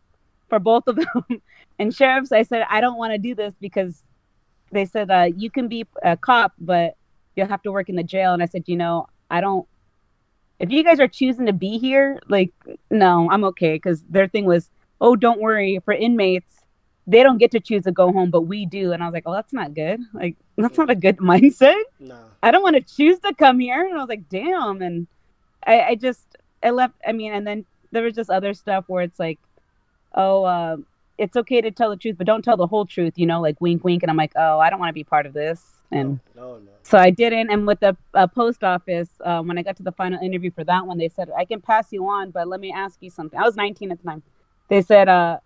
for 0.49 0.59
both 0.59 0.87
of 0.87 0.97
them. 1.29 1.43
and 1.79 1.95
sheriffs, 1.95 2.33
I 2.33 2.43
said 2.43 2.67
I 2.69 2.81
don't 2.81 2.99
want 2.99 3.13
to 3.13 3.19
do 3.19 3.35
this 3.35 3.55
because 3.61 4.03
they 4.71 4.85
said 4.85 5.11
uh, 5.11 5.29
you 5.35 5.51
can 5.51 5.69
be 5.69 5.87
a 6.03 6.17
cop, 6.17 6.53
but 6.59 6.97
you'll 7.35 7.49
have 7.49 7.63
to 7.63 7.73
work 7.73 7.89
in 7.89 7.97
the 7.97 8.03
jail. 8.03 8.33
And 8.33 8.43
I 8.43 8.47
said, 8.47 8.65
you 8.67 8.77
know, 8.77 9.09
I 9.31 9.41
don't. 9.41 9.67
If 10.61 10.71
you 10.71 10.85
guys 10.85 11.01
are 11.01 11.09
choosing 11.09 11.47
to 11.47 11.53
be 11.53 11.79
here, 11.79 12.21
like, 12.29 12.53
no, 12.91 13.29
I'm 13.31 13.45
okay. 13.45 13.75
Because 13.75 14.03
their 14.09 14.29
thing 14.29 14.45
was, 14.45 14.71
oh, 15.01 15.17
don't 15.17 15.41
worry, 15.41 15.81
for 15.85 15.93
inmates, 15.93 16.64
they 17.07 17.23
don't 17.23 17.39
get 17.39 17.51
to 17.51 17.61
choose 17.61 17.85
to 17.85 17.93
go 17.93 18.13
home, 18.13 18.31
but 18.31 18.43
we 18.43 18.65
do. 18.65 18.93
And 18.93 19.03
I 19.03 19.07
was 19.07 19.13
like, 19.13 19.25
oh, 19.27 19.33
that's 19.33 19.53
not 19.53 19.75
good. 19.75 20.01
Like, 20.13 20.37
that's 20.57 20.79
not 20.79 20.91
a 20.91 20.95
good 20.95 21.17
mindset. 21.19 21.81
No. 22.01 22.19
I 22.43 22.51
don't 22.51 22.63
want 22.63 22.77
to 22.77 22.83
choose 22.83 23.19
to 23.21 23.35
come 23.35 23.61
here. 23.61 23.85
And 23.85 23.95
I 23.95 23.99
was 23.99 24.09
like, 24.09 24.29
damn. 24.29 24.81
And 24.81 25.07
I, 25.67 25.81
I 25.81 25.95
just, 25.95 26.37
I 26.63 26.71
left. 26.71 26.95
I 27.07 27.13
mean, 27.13 27.33
and 27.33 27.47
then 27.47 27.67
there 27.93 28.03
was 28.03 28.15
just 28.15 28.31
other 28.31 28.55
stuff 28.55 28.85
where 28.87 29.03
it's 29.03 29.19
like, 29.19 29.39
oh, 30.15 30.45
uh, 30.45 30.77
it's 31.19 31.37
okay 31.37 31.61
to 31.61 31.71
tell 31.71 31.91
the 31.91 31.97
truth, 31.97 32.17
but 32.19 32.27
don't 32.27 32.43
tell 32.43 32.57
the 32.57 32.67
whole 32.67 32.87
truth, 32.87 33.15
you 33.17 33.27
know, 33.27 33.41
like 33.41 33.61
wink, 33.61 33.85
wink. 33.85 34.03
And 34.03 34.11
I'm 34.11 34.17
like, 34.17 34.33
oh, 34.37 34.59
I 34.59 34.71
don't 34.71 34.81
want 34.81 34.89
to 34.89 34.95
be 34.95 35.05
part 35.05 35.27
of 35.27 35.33
this. 35.33 35.63
And 35.91 36.19
no, 36.35 36.43
no, 36.43 36.59
no. 36.59 36.71
so 36.83 36.99
I 36.99 37.11
didn't. 37.11 37.51
And 37.51 37.67
with 37.67 37.81
the 37.81 37.97
uh, 38.15 38.27
post 38.27 38.65
office, 38.65 39.11
uh, 39.25 39.43
when 39.43 39.59
I 39.59 39.63
got 39.63 39.77
to 39.77 39.83
the 39.83 39.93
final 39.93 40.21
interview 40.21 40.51
for 40.51 40.65
that 40.65 40.87
one, 40.87 40.99
they 40.99 41.09
said, 41.09 41.31
I 41.37 41.45
can 41.45 41.61
pass 41.61 41.93
you 41.93 42.09
on, 42.09 42.31
but 42.31 42.49
let 42.49 42.61
me 42.61 42.73
ask 42.73 42.99
you 43.01 43.11
something. 43.11 43.39
I 43.39 43.43
was 43.43 43.55
19 43.55 43.93
at 43.93 44.03
the 44.03 44.09
time. 44.09 44.23
They 44.69 44.83
said, 44.83 45.09
uh, 45.09 45.39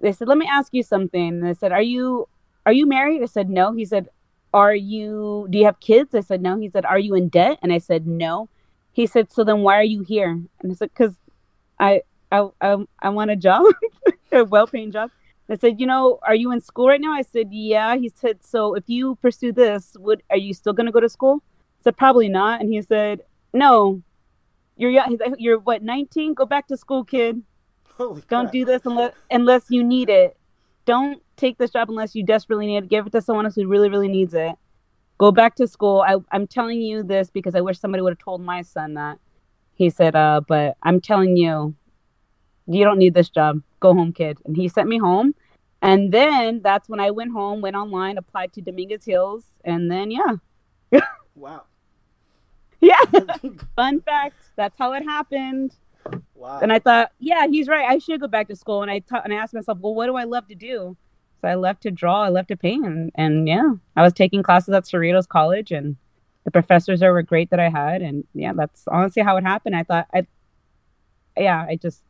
they 0.00 0.12
said, 0.12 0.28
let 0.28 0.38
me 0.38 0.48
ask 0.50 0.72
you 0.72 0.82
something. 0.82 1.28
And 1.28 1.44
they 1.44 1.54
said, 1.54 1.72
are 1.72 1.82
you, 1.82 2.28
are 2.66 2.72
you 2.72 2.86
married? 2.86 3.22
I 3.22 3.26
said, 3.26 3.50
no. 3.50 3.72
He 3.72 3.84
said, 3.84 4.08
are 4.54 4.74
you, 4.74 5.46
do 5.50 5.58
you 5.58 5.64
have 5.64 5.80
kids? 5.80 6.14
I 6.14 6.20
said, 6.20 6.40
no. 6.40 6.58
He 6.58 6.70
said, 6.70 6.84
are 6.84 6.98
you 6.98 7.14
in 7.14 7.28
debt? 7.28 7.58
And 7.62 7.72
I 7.72 7.78
said, 7.78 8.06
no. 8.06 8.48
He 8.92 9.06
said, 9.06 9.30
so 9.32 9.44
then 9.44 9.60
why 9.60 9.76
are 9.76 9.84
you 9.84 10.02
here? 10.02 10.30
And 10.30 10.72
I 10.72 10.74
said, 10.74 10.94
cause 10.94 11.14
I, 11.78 12.02
I, 12.30 12.48
I, 12.60 12.76
I 13.00 13.08
want 13.10 13.30
a 13.30 13.36
job, 13.36 13.64
a 14.32 14.44
well-paying 14.44 14.92
job. 14.92 15.10
I 15.50 15.56
said, 15.56 15.80
you 15.80 15.86
know, 15.86 16.18
are 16.22 16.34
you 16.34 16.52
in 16.52 16.60
school 16.60 16.88
right 16.88 17.00
now? 17.00 17.12
I 17.12 17.22
said, 17.22 17.48
yeah. 17.50 17.96
He 17.96 18.10
said, 18.10 18.44
so 18.44 18.74
if 18.74 18.84
you 18.86 19.14
pursue 19.16 19.52
this, 19.52 19.96
would 19.98 20.22
are 20.30 20.36
you 20.36 20.52
still 20.52 20.74
going 20.74 20.86
to 20.86 20.92
go 20.92 21.00
to 21.00 21.08
school? 21.08 21.42
I 21.80 21.84
said, 21.84 21.96
probably 21.96 22.28
not. 22.28 22.60
And 22.60 22.70
he 22.70 22.82
said, 22.82 23.22
no, 23.54 24.02
you're 24.76 24.90
young. 24.90 25.18
You're 25.38 25.58
what, 25.58 25.82
19? 25.82 26.34
Go 26.34 26.44
back 26.44 26.68
to 26.68 26.76
school, 26.76 27.02
kid. 27.02 27.42
Holy 27.98 28.22
Don't 28.28 28.44
crap. 28.44 28.52
do 28.52 28.64
this 28.64 28.82
unless 28.86 29.12
unless 29.30 29.64
you 29.68 29.82
need 29.84 30.08
it. 30.08 30.36
Don't 30.86 31.20
take 31.36 31.58
this 31.58 31.70
job 31.72 31.90
unless 31.90 32.14
you 32.14 32.24
desperately 32.24 32.66
need 32.66 32.84
it. 32.84 32.88
Give 32.88 33.06
it 33.06 33.12
to 33.12 33.20
someone 33.20 33.44
else 33.44 33.56
who 33.56 33.66
really, 33.66 33.90
really 33.90 34.08
needs 34.08 34.32
it. 34.32 34.54
Go 35.18 35.32
back 35.32 35.56
to 35.56 35.66
school. 35.66 36.04
I, 36.06 36.16
I'm 36.30 36.46
telling 36.46 36.80
you 36.80 37.02
this 37.02 37.28
because 37.28 37.54
I 37.54 37.60
wish 37.60 37.78
somebody 37.78 38.02
would 38.02 38.12
have 38.12 38.18
told 38.18 38.40
my 38.40 38.62
son 38.62 38.94
that. 38.94 39.18
He 39.74 39.90
said, 39.90 40.14
uh, 40.14 40.40
but 40.46 40.76
I'm 40.82 41.00
telling 41.00 41.36
you, 41.36 41.74
you 42.66 42.84
don't 42.84 42.98
need 42.98 43.14
this 43.14 43.28
job. 43.28 43.60
Go 43.80 43.94
home, 43.94 44.12
kid. 44.12 44.38
And 44.44 44.56
he 44.56 44.68
sent 44.68 44.88
me 44.88 44.98
home. 44.98 45.34
And 45.82 46.12
then 46.12 46.60
that's 46.62 46.88
when 46.88 47.00
I 47.00 47.10
went 47.10 47.32
home, 47.32 47.60
went 47.60 47.76
online, 47.76 48.16
applied 48.16 48.52
to 48.54 48.60
Dominguez 48.60 49.04
Hills, 49.04 49.44
and 49.64 49.90
then 49.90 50.10
yeah. 50.10 51.00
wow. 51.34 51.64
Yeah. 52.80 53.00
Fun 53.76 54.00
fact. 54.02 54.36
That's 54.54 54.78
how 54.78 54.92
it 54.92 55.02
happened. 55.02 55.74
Wow. 56.34 56.60
And 56.62 56.72
I 56.72 56.78
thought, 56.78 57.12
yeah, 57.18 57.46
he's 57.46 57.68
right. 57.68 57.86
I 57.88 57.98
should 57.98 58.20
go 58.20 58.28
back 58.28 58.48
to 58.48 58.56
school. 58.56 58.82
And 58.82 58.90
I 58.90 59.02
and 59.24 59.32
I 59.32 59.36
asked 59.36 59.54
myself, 59.54 59.78
well, 59.80 59.94
what 59.94 60.06
do 60.06 60.16
I 60.16 60.24
love 60.24 60.48
to 60.48 60.54
do? 60.54 60.96
So 61.40 61.48
I 61.48 61.54
left 61.54 61.82
to 61.82 61.90
draw. 61.90 62.24
I 62.24 62.30
left 62.30 62.48
to 62.48 62.56
paint, 62.56 62.84
and, 62.84 63.12
and 63.14 63.46
yeah, 63.46 63.74
I 63.96 64.02
was 64.02 64.12
taking 64.12 64.42
classes 64.42 64.74
at 64.74 64.84
Cerritos 64.84 65.28
College, 65.28 65.70
and 65.70 65.96
the 66.44 66.50
professors 66.50 67.00
there 67.00 67.12
were 67.12 67.22
great 67.22 67.50
that 67.50 67.60
I 67.60 67.68
had, 67.68 68.02
and 68.02 68.24
yeah, 68.34 68.52
that's 68.54 68.88
honestly 68.88 69.22
how 69.22 69.36
it 69.36 69.44
happened. 69.44 69.76
I 69.76 69.84
thought, 69.84 70.06
I, 70.12 70.26
yeah, 71.36 71.64
I 71.68 71.76
just, 71.76 72.02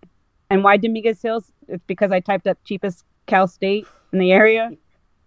and 0.49 0.65
why 0.65 0.79
Dominguez 0.79 1.21
Hills? 1.21 1.53
It's 1.69 1.85
because 1.87 2.11
I 2.11 2.21
typed 2.21 2.47
up 2.47 2.57
cheapest 2.65 3.05
Cal 3.27 3.47
State 3.47 3.87
in 4.13 4.19
the 4.19 4.33
area, 4.33 4.71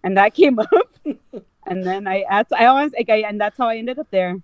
and 0.03 0.17
that 0.17 0.33
came 0.33 0.57
up, 0.59 0.97
and 1.67 1.83
then 1.85 2.07
I, 2.07 2.21
asked, 2.21 2.53
I 2.53 2.65
always, 2.65 2.93
like, 2.93 3.09
I, 3.09 3.17
and 3.17 3.39
that's 3.39 3.57
how 3.57 3.67
I 3.67 3.77
ended 3.77 3.99
up 3.99 4.07
there. 4.09 4.37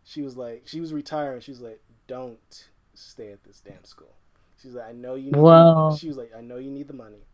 she 0.04 0.22
was 0.22 0.38
like, 0.38 0.63
she 0.65 0.80
was 0.80 0.93
retiring. 0.93 1.41
She's 1.41 1.60
like, 1.60 1.82
don't 2.08 2.67
stay 2.93 3.32
at 3.32 3.43
this 3.43 3.62
damn 3.62 3.84
school. 3.84 4.13
She's 4.62 4.74
like, 4.74 4.88
I 4.88 4.91
know 4.91 5.15
you. 5.15 5.32
Need 5.32 5.36
Whoa. 5.36 5.96
She 6.00 6.08
was 6.08 6.17
like, 6.17 6.32
I 6.36 6.41
know 6.41 6.58
you 6.58 6.72
need 6.72 6.88
the 6.88 6.93
money. 6.93 7.26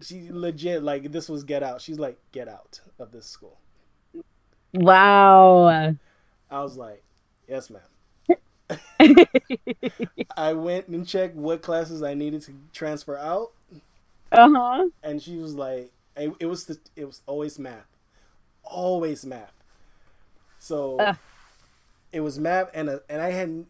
She 0.00 0.28
legit 0.30 0.82
like 0.82 1.10
this 1.10 1.28
was 1.28 1.42
get 1.42 1.62
out. 1.62 1.80
She's 1.80 1.98
like, 1.98 2.18
get 2.32 2.48
out 2.48 2.80
of 2.98 3.12
this 3.12 3.26
school. 3.26 3.58
Wow. 4.74 5.94
I 6.50 6.62
was 6.62 6.76
like, 6.76 7.02
yes, 7.48 7.70
ma'am. 7.70 7.80
I 10.36 10.52
went 10.52 10.88
and 10.88 11.06
checked 11.06 11.36
what 11.36 11.62
classes 11.62 12.02
I 12.02 12.14
needed 12.14 12.42
to 12.42 12.54
transfer 12.72 13.16
out. 13.16 13.52
Uh 14.32 14.48
huh. 14.54 14.88
And 15.02 15.22
she 15.22 15.36
was 15.36 15.54
like, 15.54 15.92
it, 16.16 16.32
it 16.40 16.46
was 16.46 16.64
the, 16.66 16.78
it 16.96 17.04
was 17.06 17.22
always 17.26 17.58
math, 17.58 17.86
always 18.64 19.24
math. 19.26 19.52
So 20.58 20.98
Uh. 20.98 21.14
it 22.12 22.20
was 22.20 22.38
math, 22.38 22.70
and 22.74 22.88
a, 22.88 23.02
and 23.08 23.20
I 23.20 23.30
had 23.30 23.66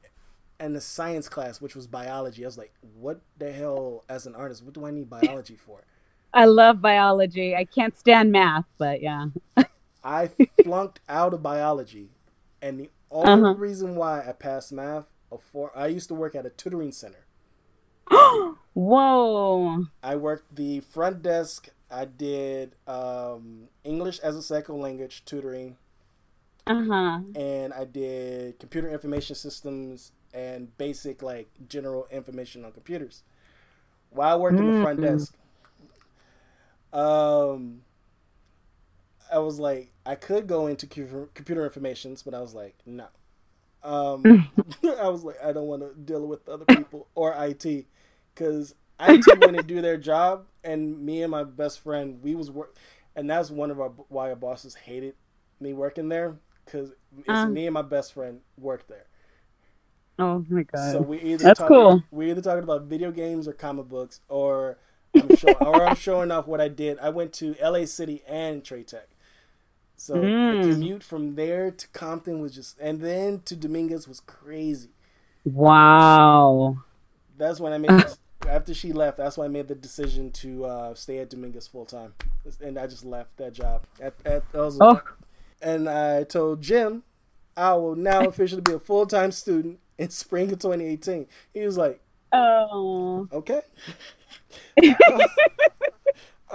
and 0.61 0.77
the 0.77 0.81
science 0.81 1.29
class, 1.29 1.61
which 1.61 1.77
was 1.77 1.87
biology. 1.87 2.45
I 2.45 2.49
was 2.49 2.59
like, 2.59 2.75
what 2.99 3.21
the 3.39 3.53
hell? 3.53 4.05
As 4.09 4.27
an 4.27 4.35
artist, 4.35 4.65
what 4.65 4.75
do 4.75 4.87
I 4.87 4.91
need 4.91 5.11
biology 5.11 5.57
for? 5.57 5.85
I 6.33 6.45
love 6.45 6.81
biology. 6.81 7.57
I 7.57 7.65
can't 7.65 7.97
stand 7.99 8.33
math, 8.33 8.67
but 8.79 9.03
yeah. 9.03 9.27
I 10.05 10.31
flunked 10.63 11.01
out 11.09 11.35
of 11.35 11.43
biology, 11.43 12.11
and 12.63 12.81
the 12.81 12.91
only 13.11 13.43
Uh-huh. 13.43 13.55
reason 13.55 13.97
why 13.97 14.27
I 14.29 14.33
passed 14.33 14.73
math, 14.73 15.07
before 15.31 15.71
I 15.77 15.87
used 15.89 16.09
to 16.09 16.15
work 16.15 16.35
at 16.35 16.47
a 16.47 16.51
tutoring 16.51 16.93
center. 16.93 17.27
Whoa. 18.75 19.87
I 20.03 20.17
worked 20.17 20.55
the 20.57 20.81
front 20.81 21.23
desk. 21.23 21.69
I 21.91 22.05
did 22.05 22.75
um, 22.87 23.69
English 23.85 24.19
as 24.21 24.37
a 24.37 24.43
second 24.43 24.81
language 24.81 25.25
tutoring, 25.25 25.77
Uh 26.67 26.85
huh. 26.85 27.21
and 27.35 27.73
I 27.73 27.85
did 27.85 28.59
computer 28.59 28.91
information 28.91 29.37
systems 29.37 30.13
and 30.35 30.77
basic 30.79 31.23
like 31.23 31.49
general 31.69 32.07
information 32.11 32.65
on 32.65 32.73
computers. 32.73 33.23
While 34.11 34.33
I 34.35 34.37
worked 34.41 34.61
in 34.61 34.67
the 34.67 34.73
front 34.73 35.01
Mm. 35.01 35.03
desk, 35.03 35.35
um, 36.93 37.83
I 39.37 39.39
was 39.41 39.59
like, 39.59 39.93
I 40.07 40.15
could 40.15 40.47
go 40.47 40.67
into 40.67 40.87
computer, 40.87 41.65
informations, 41.65 42.23
but 42.23 42.33
I 42.33 42.41
was 42.41 42.55
like, 42.55 42.75
no. 42.87 43.07
Um, 43.83 44.49
I 44.83 45.09
was 45.09 45.25
like, 45.25 45.37
I 45.45 45.53
don't 45.53 45.67
want 45.67 45.83
to 45.83 45.93
deal 46.01 46.27
with 46.27 46.49
other 46.49 46.65
people 46.65 47.09
or 47.15 47.35
IT 47.39 47.87
because 48.35 48.75
IT 48.99 49.27
wouldn't 49.41 49.67
do 49.67 49.83
their 49.83 49.99
job, 49.99 50.47
and 50.65 50.99
me 51.05 51.23
and 51.23 51.31
my 51.31 51.45
best 51.45 51.81
friend, 51.81 52.19
we 52.23 52.35
was 52.35 52.51
work, 52.51 52.75
and 53.15 53.29
that's 53.29 53.51
one 53.51 53.71
of 53.71 53.79
our 53.81 53.91
why 54.09 54.31
our 54.31 54.37
bosses 54.37 54.75
hated 54.75 55.15
me 55.61 55.73
working 55.75 56.09
there 56.09 56.37
because 56.65 56.93
it's 57.19 57.29
Um. 57.29 57.53
me 57.53 57.67
and 57.67 57.75
my 57.75 57.83
best 57.83 58.15
friend 58.15 58.41
worked 58.59 58.89
there. 58.89 59.07
Oh 60.19 60.45
my 60.49 60.63
god. 60.63 60.93
So 60.93 61.03
we 61.03 61.21
either 61.21 61.45
That's 61.45 61.59
talk- 61.61 61.69
cool. 61.69 62.03
We 62.11 62.31
either 62.31 62.41
talking 62.41 62.65
about 62.65 62.85
video 62.85 63.11
games 63.13 63.47
or 63.47 63.53
comic 63.53 63.87
books, 63.89 64.21
or 64.29 64.79
I'm 65.15 65.37
showing, 65.37 65.57
or 65.57 65.87
I'm 65.87 65.97
showing 65.97 66.31
off 66.31 66.47
what 66.47 66.61
I 66.61 66.69
did. 66.69 66.99
I 67.01 67.11
went 67.11 67.35
to 67.35 67.55
LA 67.63 67.85
City 67.85 68.23
and 68.27 68.65
Trade 68.65 68.89
Tech. 68.89 69.09
So 69.97 70.17
Mm. 70.17 70.63
the 70.63 70.73
commute 70.73 71.03
from 71.03 71.35
there 71.37 71.71
to 71.71 71.89
Compton 71.89 72.41
was 72.41 72.55
just, 72.55 72.79
and 72.81 73.01
then 73.01 73.41
to 73.47 73.57
Dominguez 73.57 74.07
was 74.07 74.21
crazy. 74.21 74.91
wow. 75.45 76.79
That's 77.39 77.61
when 77.61 77.73
I 77.73 77.79
made 77.79 77.91
after 78.49 78.73
she 78.75 78.93
left. 78.93 79.17
That's 79.19 79.37
when 79.39 79.47
I 79.47 79.49
made 79.53 79.69
the 79.69 79.75
decision 79.75 80.31
to 80.33 80.65
uh, 80.65 80.95
stay 80.95 81.19
at 81.19 81.31
Dominguez 81.31 81.67
full 81.67 81.85
time, 81.87 82.15
and 82.63 82.79
I 82.79 82.87
just 82.87 83.05
left 83.05 83.37
that 83.39 83.53
job. 83.53 83.85
At, 84.01 84.15
at 84.25 84.43
was- 84.53 84.79
Oh. 84.81 85.01
and 85.63 85.89
I 85.89 86.25
told 86.25 86.61
Jim, 86.63 87.03
I 87.57 87.75
will 87.75 87.97
now 87.97 88.21
officially 88.29 88.61
be 88.63 88.73
a 88.73 88.79
full 88.79 89.07
time 89.07 89.33
student 89.33 89.81
in 89.99 90.11
spring 90.11 90.53
of 90.53 90.59
2018. 90.59 91.27
He 91.55 91.61
was 91.65 91.77
like, 91.79 92.01
Oh. 92.33 93.29
okay. 93.33 93.63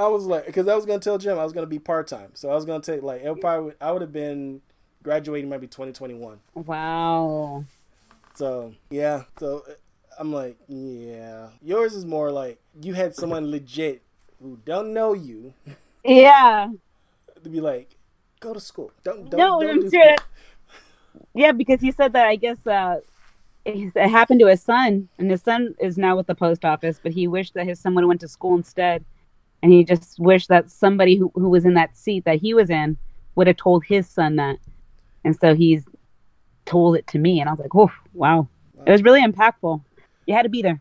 I 0.01 0.07
was 0.07 0.25
like, 0.25 0.45
because 0.45 0.67
I 0.67 0.75
was 0.75 0.85
gonna 0.85 0.99
tell 0.99 1.17
Jim 1.17 1.37
I 1.37 1.43
was 1.43 1.53
gonna 1.53 1.67
be 1.67 1.79
part 1.79 2.07
time, 2.07 2.31
so 2.33 2.49
I 2.49 2.55
was 2.55 2.65
gonna 2.65 2.83
take 2.83 3.03
like 3.03 3.21
it 3.21 3.41
probably 3.41 3.73
I 3.79 3.91
would 3.91 4.01
have 4.01 4.11
been 4.11 4.61
graduating 5.03 5.49
maybe 5.49 5.67
2021. 5.67 6.39
Wow. 6.55 7.65
So 8.35 8.73
yeah, 8.89 9.23
so 9.37 9.63
I'm 10.17 10.31
like, 10.31 10.57
yeah, 10.67 11.49
yours 11.61 11.93
is 11.93 12.05
more 12.05 12.31
like 12.31 12.59
you 12.81 12.93
had 12.93 13.15
someone 13.15 13.51
legit 13.51 14.01
who 14.41 14.57
don't 14.65 14.93
know 14.93 15.13
you 15.13 15.53
Yeah. 16.03 16.69
to 17.43 17.49
be 17.49 17.61
like, 17.61 17.95
go 18.39 18.53
to 18.53 18.59
school. 18.59 18.91
Don't 19.03 19.29
don't. 19.29 19.39
no, 19.39 19.61
don't 19.61 19.83
I'm 19.83 19.89
serious. 19.89 20.19
Yeah, 21.33 21.51
because 21.51 21.81
he 21.81 21.91
said 21.91 22.13
that 22.13 22.25
I 22.25 22.35
guess 22.37 22.65
uh, 22.65 23.01
it 23.65 23.91
it 23.95 24.09
happened 24.09 24.39
to 24.39 24.47
his 24.47 24.63
son, 24.63 25.09
and 25.17 25.29
his 25.29 25.41
son 25.41 25.75
is 25.79 25.97
now 25.97 26.15
with 26.15 26.27
the 26.27 26.35
post 26.35 26.65
office, 26.65 26.99
but 27.01 27.11
he 27.11 27.27
wished 27.27 27.53
that 27.53 27.67
his 27.67 27.79
son 27.79 27.93
would 27.95 28.01
have 28.01 28.07
went 28.07 28.21
to 28.21 28.27
school 28.27 28.55
instead, 28.55 29.05
and 29.63 29.71
he 29.71 29.83
just 29.83 30.19
wished 30.19 30.49
that 30.49 30.69
somebody 30.69 31.17
who, 31.17 31.31
who 31.35 31.49
was 31.49 31.65
in 31.65 31.75
that 31.75 31.95
seat 31.95 32.25
that 32.25 32.39
he 32.39 32.53
was 32.53 32.69
in 32.69 32.97
would 33.35 33.47
have 33.47 33.57
told 33.57 33.85
his 33.85 34.07
son 34.09 34.35
that, 34.37 34.57
and 35.23 35.37
so 35.39 35.55
he's 35.55 35.85
told 36.65 36.95
it 36.95 37.07
to 37.07 37.19
me, 37.19 37.39
and 37.39 37.49
I 37.49 37.53
was 37.53 37.59
like, 37.59 37.75
oh, 37.75 37.91
wow, 38.13 38.47
it 38.85 38.91
was 38.91 39.03
really 39.03 39.23
impactful. 39.23 39.81
You 40.25 40.33
had 40.33 40.43
to 40.43 40.49
be 40.49 40.61
there. 40.61 40.79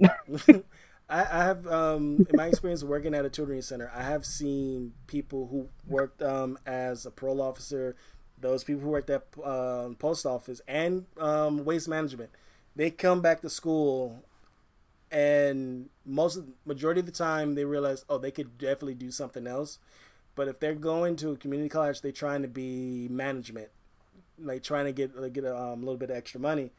I, 1.08 1.20
I 1.20 1.44
have, 1.44 1.66
um, 1.66 2.26
in 2.30 2.36
my 2.36 2.46
experience 2.46 2.82
working 2.82 3.14
at 3.14 3.24
a 3.24 3.30
tutoring 3.30 3.60
center, 3.60 3.90
I 3.94 4.02
have 4.02 4.24
seen 4.24 4.94
people 5.06 5.46
who 5.48 5.68
worked 5.86 6.22
um, 6.22 6.58
as 6.64 7.04
a 7.04 7.10
parole 7.10 7.42
officer, 7.42 7.96
those 8.40 8.64
people 8.64 8.82
who 8.82 8.88
worked 8.88 9.10
at 9.10 9.26
um, 9.44 9.94
post 9.96 10.24
office 10.24 10.62
and 10.66 11.04
um, 11.18 11.64
waste 11.64 11.88
management. 11.88 12.30
They 12.74 12.90
come 12.90 13.20
back 13.20 13.42
to 13.42 13.50
school, 13.50 14.24
and 15.12 15.90
most 16.06 16.36
of, 16.36 16.46
majority 16.64 17.00
of 17.00 17.06
the 17.06 17.12
time 17.12 17.54
they 17.54 17.66
realize, 17.66 18.04
oh, 18.08 18.16
they 18.16 18.30
could 18.30 18.56
definitely 18.56 18.94
do 18.94 19.10
something 19.10 19.46
else. 19.46 19.78
But 20.34 20.48
if 20.48 20.58
they're 20.58 20.74
going 20.74 21.16
to 21.16 21.32
a 21.32 21.36
community 21.36 21.68
college, 21.68 22.00
they're 22.00 22.10
trying 22.10 22.40
to 22.42 22.48
be 22.48 23.06
management, 23.08 23.68
like 24.42 24.62
trying 24.62 24.86
to 24.86 24.92
get 24.92 25.14
like, 25.14 25.34
get 25.34 25.44
a 25.44 25.56
um, 25.56 25.80
little 25.80 25.98
bit 25.98 26.10
of 26.10 26.16
extra 26.16 26.40
money. 26.40 26.70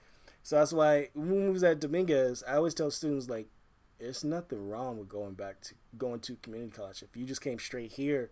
So 0.41 0.56
that's 0.58 0.74
why 0.74 1.10
when 1.13 1.46
we 1.46 1.50
was 1.52 1.63
at 1.63 1.80
Dominguez, 1.80 2.43
I 2.48 2.56
always 2.56 2.74
tell 2.74 2.89
students 2.89 3.30
like, 3.30 3.48
there's 4.00 4.24
nothing 4.24 4.67
wrong 4.67 4.98
with 4.98 5.08
going 5.08 5.36
back 5.36 5.62
to 5.62 5.76
going 5.98 6.19
to 6.22 6.36
community 6.38 6.72
college. 6.76 7.04
If 7.04 7.15
you 7.15 7.26
just 7.26 7.41
came 7.41 7.60
straight 7.60 7.91
here 7.93 8.32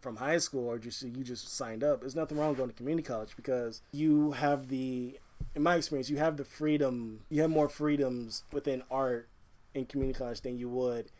from 0.00 0.16
high 0.16 0.38
school 0.38 0.66
or 0.66 0.78
just 0.78 1.02
you 1.02 1.22
just 1.22 1.48
signed 1.48 1.84
up, 1.84 2.00
there's 2.00 2.16
nothing 2.16 2.36
wrong 2.36 2.54
going 2.54 2.68
to 2.68 2.74
community 2.74 3.06
college 3.06 3.36
because 3.36 3.80
you 3.92 4.32
have 4.32 4.68
the, 4.68 5.20
in 5.54 5.62
my 5.62 5.76
experience, 5.76 6.10
you 6.10 6.18
have 6.18 6.36
the 6.36 6.44
freedom. 6.44 7.20
You 7.28 7.42
have 7.42 7.50
more 7.50 7.68
freedoms 7.68 8.44
within 8.52 8.82
art 8.90 9.28
in 9.74 9.86
community 9.86 10.18
college 10.18 10.40
than 10.40 10.58
you 10.58 10.68
would 10.68 11.10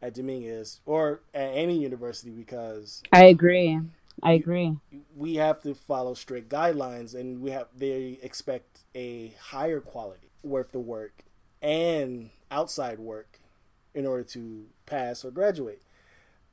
at 0.00 0.14
Dominguez 0.14 0.80
or 0.86 1.22
at 1.34 1.50
any 1.54 1.78
university 1.78 2.30
because 2.30 3.02
I 3.12 3.24
agree. 3.24 3.80
I 4.22 4.32
agree. 4.32 4.76
we 5.16 5.36
have 5.36 5.62
to 5.62 5.74
follow 5.74 6.14
strict 6.14 6.48
guidelines 6.48 7.14
and 7.14 7.40
we 7.40 7.50
have 7.50 7.68
they 7.76 8.18
expect 8.22 8.80
a 8.94 9.34
higher 9.40 9.80
quality 9.80 10.30
worth 10.42 10.72
the 10.72 10.80
work 10.80 11.24
and 11.62 12.30
outside 12.50 12.98
work 12.98 13.38
in 13.94 14.06
order 14.06 14.24
to 14.24 14.66
pass 14.86 15.24
or 15.24 15.30
graduate 15.30 15.82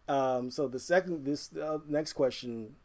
um, 0.07 0.51
so 0.51 0.67
the 0.67 0.79
second 0.79 1.25
this 1.25 1.55
uh, 1.55 1.79
next 1.87 2.13
question 2.13 2.75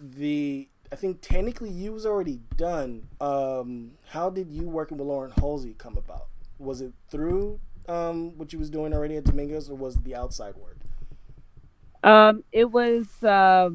the 0.00 0.68
i 0.92 0.94
think 0.94 1.20
technically 1.20 1.70
you 1.70 1.92
was 1.92 2.06
already 2.06 2.40
done 2.56 3.08
um, 3.20 3.92
how 4.10 4.30
did 4.30 4.50
you 4.50 4.68
working 4.68 4.98
with 4.98 5.06
lauren 5.06 5.32
halsey 5.40 5.74
come 5.78 5.96
about 5.96 6.26
was 6.58 6.80
it 6.80 6.92
through 7.10 7.58
um, 7.88 8.36
what 8.38 8.52
you 8.52 8.58
was 8.58 8.70
doing 8.70 8.94
already 8.94 9.16
at 9.16 9.24
Dominguez 9.24 9.68
or 9.68 9.74
was 9.74 9.96
the 9.96 10.14
outside 10.14 10.54
work 10.56 10.76
Um, 12.04 12.44
it 12.52 12.70
was, 12.70 13.06
uh, 13.22 13.70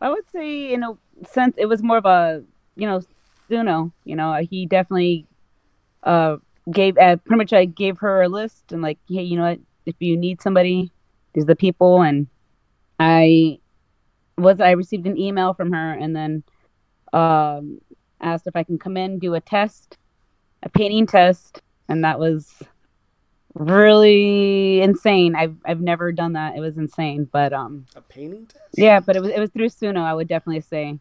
I 0.00 0.08
would 0.08 0.28
say, 0.30 0.72
in 0.72 0.82
a 0.82 0.96
sense, 1.26 1.54
it 1.58 1.66
was 1.66 1.82
more 1.82 1.98
of 1.98 2.06
a, 2.06 2.42
you 2.76 2.86
know, 2.86 3.02
Suno. 3.48 3.92
You 4.04 4.16
know, 4.16 4.34
he 4.34 4.66
definitely 4.66 5.26
uh, 6.02 6.36
gave, 6.70 6.98
uh, 6.98 7.16
pretty 7.16 7.38
much, 7.38 7.52
I 7.52 7.64
gave 7.66 7.98
her 7.98 8.22
a 8.22 8.28
list 8.28 8.72
and 8.72 8.82
like, 8.82 8.98
hey, 9.08 9.22
you 9.22 9.36
know 9.36 9.44
what? 9.44 9.60
If 9.86 9.94
you 10.00 10.16
need 10.16 10.42
somebody, 10.42 10.90
these 11.32 11.44
are 11.44 11.46
the 11.46 11.56
people. 11.56 12.02
And 12.02 12.26
I 12.98 13.58
was, 14.40 14.60
I 14.60 14.72
received 14.72 15.06
an 15.06 15.18
email 15.18 15.54
from 15.54 15.72
her 15.72 15.92
and 15.92 16.14
then 16.14 16.42
um, 17.12 17.80
asked 18.20 18.46
if 18.46 18.56
I 18.56 18.62
can 18.62 18.78
come 18.78 18.96
in 18.96 19.18
do 19.18 19.34
a 19.34 19.40
test, 19.40 19.98
a 20.62 20.68
painting 20.68 21.06
test, 21.06 21.62
and 21.88 22.04
that 22.04 22.18
was 22.18 22.62
really 23.54 24.80
insane. 24.80 25.34
I've 25.34 25.56
I've 25.64 25.80
never 25.80 26.12
done 26.12 26.34
that. 26.34 26.56
It 26.56 26.60
was 26.60 26.76
insane, 26.76 27.28
but 27.30 27.52
um, 27.52 27.86
a 27.96 28.00
painting 28.00 28.46
test 28.46 28.74
yeah, 28.76 29.00
but 29.00 29.16
it 29.16 29.22
was 29.22 29.30
it 29.30 29.40
was 29.40 29.50
through 29.50 29.68
Suno. 29.68 30.02
I 30.02 30.14
would 30.14 30.28
definitely 30.28 30.60
say 30.60 30.98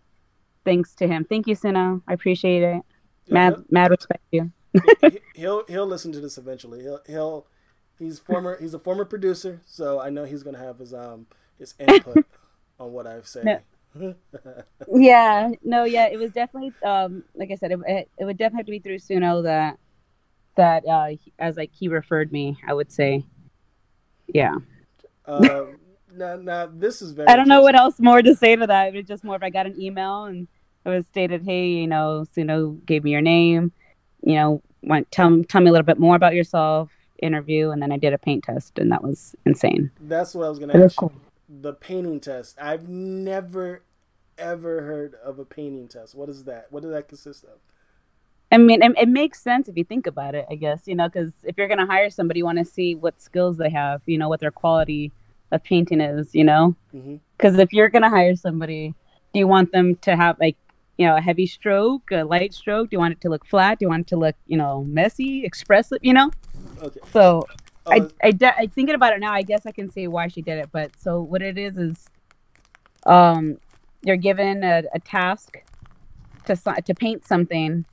thanks 0.65 0.95
to 0.95 1.07
him. 1.07 1.25
Thank 1.25 1.47
you, 1.47 1.55
Suno. 1.55 2.01
I 2.07 2.13
appreciate 2.13 2.63
it. 2.63 2.81
Mad 3.29 3.63
mad 3.69 3.91
respect 3.91 4.23
to 4.31 4.37
you. 4.37 4.51
He- 5.01 5.19
he'll 5.33 5.65
he'll 5.67 5.87
listen 5.87 6.11
to 6.11 6.19
this 6.19 6.37
eventually. 6.37 6.81
He'll 6.81 7.01
he'll 7.07 7.47
he's 7.97 8.19
former 8.19 8.59
he's 8.59 8.73
a 8.73 8.79
former 8.79 9.05
producer, 9.05 9.61
so 9.65 9.99
I 9.99 10.09
know 10.09 10.25
he's 10.25 10.43
gonna 10.43 10.59
have 10.59 10.79
his 10.79 10.93
um 10.93 11.27
his 11.57 11.73
input 11.79 12.25
on 12.79 12.91
what 12.91 13.07
I've 13.07 13.27
said. 13.27 13.63
Yeah, 14.93 15.49
no, 15.63 15.83
yeah, 15.83 16.05
it 16.07 16.17
was 16.17 16.31
definitely 16.31 16.73
um 16.83 17.23
like 17.35 17.51
I 17.51 17.55
said, 17.55 17.71
it 17.71 17.79
it, 17.87 18.09
it 18.19 18.25
would 18.25 18.37
definitely 18.37 18.59
have 18.59 18.65
to 18.67 18.71
be 18.71 18.79
through 18.79 18.99
Suno 18.99 19.43
that 19.43 19.77
that 20.55 20.85
uh 20.87 21.07
he- 21.07 21.33
as 21.39 21.57
like 21.57 21.71
he 21.73 21.87
referred 21.87 22.31
me. 22.31 22.57
I 22.67 22.73
would 22.73 22.91
say, 22.91 23.23
yeah. 24.27 24.55
um, 25.25 25.77
now, 26.15 26.35
now 26.37 26.69
this 26.71 27.01
is 27.01 27.11
very. 27.11 27.27
I 27.27 27.35
don't 27.35 27.47
know 27.47 27.61
what 27.61 27.75
else 27.75 27.99
more 27.99 28.21
to 28.21 28.35
say 28.35 28.55
to 28.55 28.67
that. 28.67 28.89
It 28.89 28.95
was 28.95 29.05
just 29.05 29.23
more 29.23 29.35
if 29.35 29.43
I 29.43 29.49
got 29.49 29.65
an 29.65 29.79
email 29.81 30.25
and 30.25 30.47
it 30.85 30.89
was 30.89 31.05
stated, 31.07 31.43
hey, 31.43 31.67
you 31.69 31.87
know, 31.87 32.25
Suno 32.35 32.83
gave 32.85 33.03
me 33.03 33.11
your 33.11 33.21
name, 33.21 33.71
you 34.23 34.35
know, 34.35 34.61
want 34.83 35.11
tell 35.11 35.43
tell 35.43 35.61
me 35.61 35.69
a 35.69 35.71
little 35.71 35.85
bit 35.85 35.99
more 35.99 36.15
about 36.15 36.35
yourself, 36.35 36.89
interview, 37.21 37.71
and 37.71 37.81
then 37.81 37.91
I 37.91 37.97
did 37.97 38.13
a 38.13 38.17
paint 38.17 38.43
test, 38.45 38.79
and 38.79 38.91
that 38.91 39.03
was 39.03 39.35
insane. 39.45 39.91
That's 39.99 40.33
what 40.35 40.45
I 40.45 40.49
was 40.49 40.59
gonna 40.59 40.73
It 40.73 40.79
was 40.79 40.93
ask. 40.93 40.95
cool. 40.95 41.11
you. 41.13 41.21
The 41.49 41.73
painting 41.73 42.19
test. 42.19 42.57
I've 42.61 42.87
never 42.87 43.83
ever 44.37 44.83
heard 44.83 45.15
of 45.15 45.39
a 45.39 45.45
painting 45.45 45.87
test. 45.87 46.15
What 46.15 46.29
is 46.29 46.45
that? 46.45 46.67
What 46.69 46.83
does 46.83 46.91
that 46.91 47.09
consist 47.09 47.43
of? 47.43 47.59
I 48.51 48.57
mean, 48.57 48.81
it, 48.81 48.93
it 48.97 49.09
makes 49.09 49.41
sense 49.41 49.67
if 49.67 49.77
you 49.77 49.83
think 49.83 50.07
about 50.07 50.33
it, 50.33 50.45
I 50.49 50.55
guess, 50.55 50.83
you 50.87 50.95
know, 50.95 51.07
because 51.07 51.31
if 51.43 51.57
you're 51.57 51.67
going 51.67 51.79
to 51.79 51.85
hire 51.85 52.09
somebody, 52.09 52.39
you 52.39 52.45
want 52.45 52.57
to 52.57 52.65
see 52.65 52.95
what 52.95 53.21
skills 53.21 53.57
they 53.57 53.69
have, 53.69 54.01
you 54.05 54.17
know, 54.17 54.29
what 54.29 54.39
their 54.39 54.49
quality 54.49 55.11
of 55.51 55.63
painting 55.63 56.01
is, 56.01 56.33
you 56.33 56.43
know? 56.43 56.75
Mm-hmm. 56.93 57.17
Because 57.37 57.57
if 57.57 57.71
you're 57.71 57.89
gonna 57.89 58.09
hire 58.09 58.35
somebody, 58.35 58.93
do 59.33 59.39
you 59.39 59.47
want 59.47 59.71
them 59.71 59.95
to 59.97 60.15
have 60.15 60.37
like 60.39 60.57
you 60.97 61.07
know 61.07 61.15
a 61.15 61.21
heavy 61.21 61.47
stroke, 61.47 62.11
a 62.11 62.23
light 62.23 62.53
stroke? 62.53 62.89
Do 62.89 62.95
you 62.95 62.99
want 62.99 63.13
it 63.13 63.21
to 63.21 63.29
look 63.29 63.45
flat? 63.45 63.79
Do 63.79 63.85
you 63.85 63.89
want 63.89 64.01
it 64.01 64.07
to 64.07 64.17
look 64.17 64.35
you 64.47 64.57
know 64.57 64.83
messy, 64.83 65.45
expressive? 65.45 65.99
You 66.01 66.13
know? 66.13 66.31
Okay. 66.81 66.99
So 67.11 67.45
I 67.91 68.01
I, 68.23 68.31
de- 68.31 68.57
I 68.57 68.67
thinking 68.67 68.95
about 68.95 69.13
it 69.13 69.19
now. 69.19 69.33
I 69.33 69.41
guess 69.41 69.65
I 69.65 69.71
can 69.71 69.89
see 69.89 70.07
why 70.07 70.27
she 70.27 70.41
did 70.41 70.59
it. 70.59 70.69
But 70.71 70.91
so 70.97 71.21
what 71.21 71.41
it 71.41 71.57
is 71.57 71.77
is, 71.77 72.09
um, 73.05 73.57
you're 74.03 74.17
given 74.17 74.63
a, 74.63 74.83
a 74.93 74.99
task 74.99 75.57
to 76.45 76.55
to 76.85 76.95
paint 76.95 77.25
something, 77.25 77.85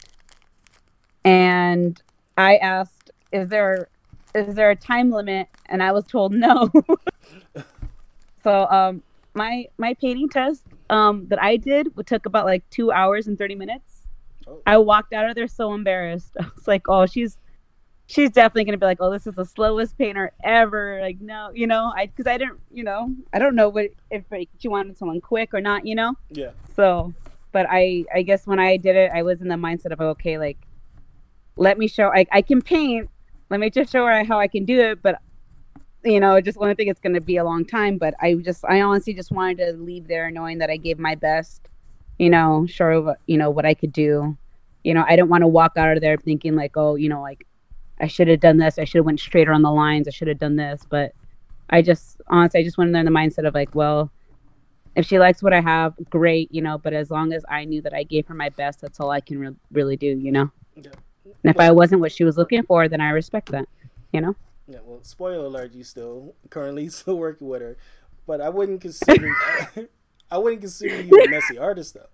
and 1.25 2.01
I 2.37 2.57
asked, 2.57 3.11
"Is 3.33 3.49
there 3.49 3.89
is 4.35 4.55
there 4.55 4.71
a 4.71 4.77
time 4.77 5.11
limit?" 5.11 5.49
And 5.67 5.83
I 5.83 5.93
was 5.93 6.05
told 6.05 6.33
no. 6.33 6.71
so 8.45 8.67
um, 8.71 9.03
my 9.35 9.67
my 9.79 9.95
painting 9.95 10.29
test 10.29 10.63
um 10.91 11.27
that 11.29 11.43
I 11.43 11.57
did 11.57 11.89
took 12.07 12.27
about 12.27 12.47
like 12.47 12.69
two 12.71 12.93
hours 12.93 13.27
and 13.27 13.37
thirty 13.37 13.55
minutes. 13.55 14.03
Oh. 14.47 14.63
I 14.67 14.79
walked 14.79 15.13
out 15.13 15.29
of 15.29 15.35
there 15.35 15.49
so 15.49 15.75
embarrassed. 15.75 16.37
I 16.41 16.45
was 16.55 16.67
like, 16.69 16.83
"Oh, 16.89 17.07
she's." 17.07 17.39
She's 18.07 18.31
definitely 18.31 18.65
gonna 18.65 18.79
be 18.79 18.87
like, 18.87 18.99
"Oh, 19.01 19.11
this 19.11 19.27
is 19.27 19.35
the 19.35 19.45
slowest 19.45 19.99
painter 19.99 20.33
ever." 20.43 21.01
Like, 21.01 21.21
no, 21.21 21.51
you 21.55 21.67
know, 21.67 21.93
I 21.97 22.07
because 22.07 22.27
I 22.27 22.39
didn't, 22.39 22.61
you 22.73 22.85
know, 22.85 23.15
I 23.33 23.39
don't 23.39 23.55
know 23.55 23.69
what 23.69 23.91
if 24.11 24.25
like, 24.31 24.49
she 24.59 24.69
wanted 24.69 24.97
someone 24.97 25.21
quick 25.21 25.53
or 25.53 25.61
not, 25.61 25.87
you 25.87 25.95
know. 25.95 26.15
yeah. 26.31 26.51
So, 26.75 27.13
but 27.53 27.67
I, 27.69 28.05
I 28.15 28.23
guess 28.23 28.47
when 28.47 28.59
I 28.59 28.77
did 28.77 28.97
it, 28.97 29.11
I 29.15 29.23
was 29.23 29.41
in 29.41 29.49
the 29.49 29.55
mindset 29.55 29.93
of 29.93 30.01
okay, 30.01 30.39
like, 30.39 30.59
let 31.57 31.79
me 31.79 31.89
show, 31.89 32.13
I, 32.15 32.27
I 32.31 32.43
can 32.43 32.61
paint. 32.63 33.09
Let 33.49 33.61
me 33.61 33.71
just 33.71 33.93
show 33.93 34.05
her 34.07 34.25
how 34.25 34.39
I 34.39 34.49
can 34.49 34.65
do 34.65 34.79
it. 34.81 35.03
But, 35.03 35.21
you 36.05 36.21
know, 36.21 36.35
I 36.35 36.41
just 36.41 36.59
want 36.59 36.71
to 36.71 36.75
think 36.75 36.91
it's 36.91 37.01
gonna 37.01 37.21
be 37.21 37.37
a 37.39 37.45
long 37.45 37.65
time. 37.65 37.99
But 37.99 38.15
I 38.21 38.35
just, 38.35 38.65
I 38.65 38.83
honestly 38.83 39.15
just 39.15 39.33
wanted 39.33 39.59
to 39.59 39.73
leave 39.73 40.07
there 40.07 40.31
knowing 40.31 40.59
that 40.59 40.71
I 40.71 40.77
gave 40.77 40.99
my 40.99 41.15
best. 41.15 41.69
You 42.19 42.31
know, 42.31 42.67
sure 42.67 42.93
of 42.93 43.09
you 43.27 43.37
know 43.37 43.51
what 43.51 43.67
I 43.67 43.75
could 43.75 43.93
do. 43.93 44.37
You 44.85 44.95
know, 44.95 45.05
I 45.07 45.17
didn't 45.17 45.29
want 45.29 45.43
to 45.43 45.49
walk 45.49 45.73
out 45.77 45.97
of 45.97 46.01
there 46.01 46.17
thinking 46.17 46.55
like, 46.55 46.77
oh, 46.77 46.95
you 46.95 47.09
know, 47.09 47.21
like 47.21 47.47
I 48.01 48.07
should 48.07 48.29
have 48.29 48.41
done 48.41 48.59
this. 48.59 48.79
I 48.79 48.85
should 48.85 48.99
have 48.99 49.07
went 49.07 49.21
straighter 49.21 49.53
on 49.53 49.63
the 49.63 49.71
lines. 49.71 50.07
I 50.07 50.11
should 50.11 50.29
have 50.29 50.39
done 50.39 50.57
this. 50.57 50.83
But 50.89 51.13
I 51.71 51.83
just 51.83 52.21
honestly, 52.29 52.61
I 52.61 52.65
just 52.65 52.79
went 52.79 52.89
in 52.89 52.93
there 52.93 53.01
in 53.01 53.07
the 53.07 53.13
mindset 53.13 53.47
of 53.47 53.55
like, 53.55 53.75
well, 53.75 54.11
if 54.95 55.07
she 55.07 55.19
likes 55.19 55.43
what 55.43 55.53
I 55.53 55.61
have, 55.61 55.95
great, 56.11 56.53
you 56.53 56.63
know. 56.63 56.79
But 56.79 56.93
as 56.93 57.11
long 57.11 57.33
as 57.33 57.45
I 57.49 57.65
knew 57.65 57.83
that 57.83 57.95
I 57.95 58.03
gave 58.03 58.27
her 58.29 58.35
my 58.35 58.49
best, 58.51 58.81
that's 58.81 59.01
all 59.01 59.11
I 59.11 59.21
can 59.21 59.39
re- 59.39 59.57
really 59.73 59.97
do, 59.97 60.07
you 60.07 60.33
know. 60.33 60.51
Yeah. 60.75 60.91
And 61.25 61.55
if 61.55 61.61
I 61.61 61.71
wasn't 61.71 62.01
what 62.01 62.13
she 62.13 62.25
was 62.25 62.37
looking 62.37 62.63
for, 62.63 62.89
then 62.89 63.01
I 63.01 63.11
respect 63.11 63.51
that, 63.51 63.69
you 64.13 64.21
know. 64.21 64.35
Yeah, 64.69 64.79
well, 64.85 65.03
spoiler 65.03 65.45
alert, 65.47 65.75
you 65.75 65.85
still 65.85 66.35
currently 66.51 66.89
still 66.91 67.19
working 67.19 67.49
with 67.49 67.63
her, 67.63 67.77
but 68.27 68.41
I 68.41 68.49
wouldn't 68.49 68.81
consider 68.81 69.33
I 70.31 70.39
wouldn't 70.39 70.61
consider 70.63 71.01
you 71.01 71.23
a 71.23 71.29
messy 71.29 71.57
artist 71.59 71.95
though. 71.95 72.09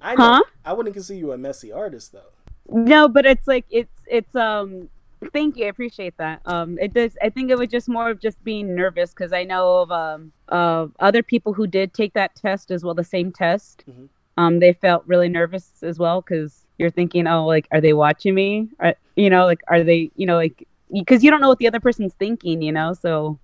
I 0.00 0.14
know, 0.14 0.24
Huh? 0.24 0.42
I 0.64 0.72
wouldn't 0.72 0.94
consider 0.94 1.18
you 1.18 1.32
a 1.32 1.38
messy 1.38 1.70
artist 1.70 2.12
though. 2.12 2.32
No, 2.68 3.08
but 3.08 3.26
it's 3.26 3.46
like 3.46 3.66
it's 3.68 3.99
it's 4.10 4.34
um. 4.34 4.88
Thank 5.34 5.58
you, 5.58 5.66
I 5.66 5.68
appreciate 5.68 6.16
that. 6.16 6.40
Um, 6.46 6.78
it 6.78 6.94
does. 6.94 7.14
I 7.20 7.28
think 7.28 7.50
it 7.50 7.58
was 7.58 7.68
just 7.68 7.90
more 7.90 8.08
of 8.08 8.20
just 8.20 8.42
being 8.42 8.74
nervous 8.74 9.10
because 9.10 9.34
I 9.34 9.44
know 9.44 9.82
of 9.82 9.92
um 9.92 10.32
of 10.48 10.92
other 10.98 11.22
people 11.22 11.52
who 11.52 11.66
did 11.66 11.92
take 11.92 12.14
that 12.14 12.34
test 12.34 12.70
as 12.70 12.82
well, 12.84 12.94
the 12.94 13.04
same 13.04 13.30
test. 13.30 13.84
Mhm. 13.86 14.08
Um, 14.38 14.60
they 14.60 14.72
felt 14.72 15.04
really 15.06 15.28
nervous 15.28 15.82
as 15.82 15.98
well 15.98 16.22
because 16.22 16.64
you're 16.78 16.90
thinking, 16.90 17.26
oh, 17.26 17.46
like, 17.46 17.68
are 17.72 17.80
they 17.82 17.92
watching 17.92 18.34
me? 18.34 18.68
Are, 18.78 18.94
you 19.14 19.28
know, 19.28 19.44
like, 19.44 19.60
are 19.68 19.84
they, 19.84 20.10
you 20.16 20.24
know, 20.24 20.36
like, 20.36 20.66
because 20.90 21.22
you 21.22 21.30
don't 21.30 21.42
know 21.42 21.48
what 21.48 21.58
the 21.58 21.68
other 21.68 21.80
person's 21.80 22.14
thinking, 22.14 22.62
you 22.62 22.72
know. 22.72 22.94
So, 22.94 23.38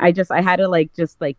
I 0.00 0.10
just, 0.10 0.32
I 0.32 0.40
had 0.40 0.56
to 0.56 0.66
like, 0.66 0.92
just 0.96 1.20
like, 1.20 1.36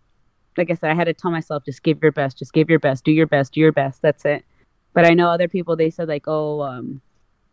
like 0.58 0.72
I 0.72 0.76
said, 0.76 0.92
I 0.92 0.94
had 0.96 1.06
to 1.06 1.14
tell 1.14 1.32
myself, 1.32 1.66
just 1.66 1.84
give 1.84 2.02
your 2.02 2.14
best, 2.14 2.38
just 2.38 2.54
give 2.54 2.70
your 2.70 2.80
best, 2.80 3.04
do 3.04 3.12
your 3.12 3.28
best, 3.28 3.52
do 3.54 3.60
your 3.60 3.74
best. 3.74 4.02
That's 4.02 4.24
it. 4.24 4.46
But 4.94 5.06
I 5.06 5.14
know 5.14 5.28
other 5.28 5.50
people, 5.50 5.76
they 5.76 5.90
said 5.90 6.08
like, 6.08 6.28
oh, 6.28 6.62
um, 6.62 7.02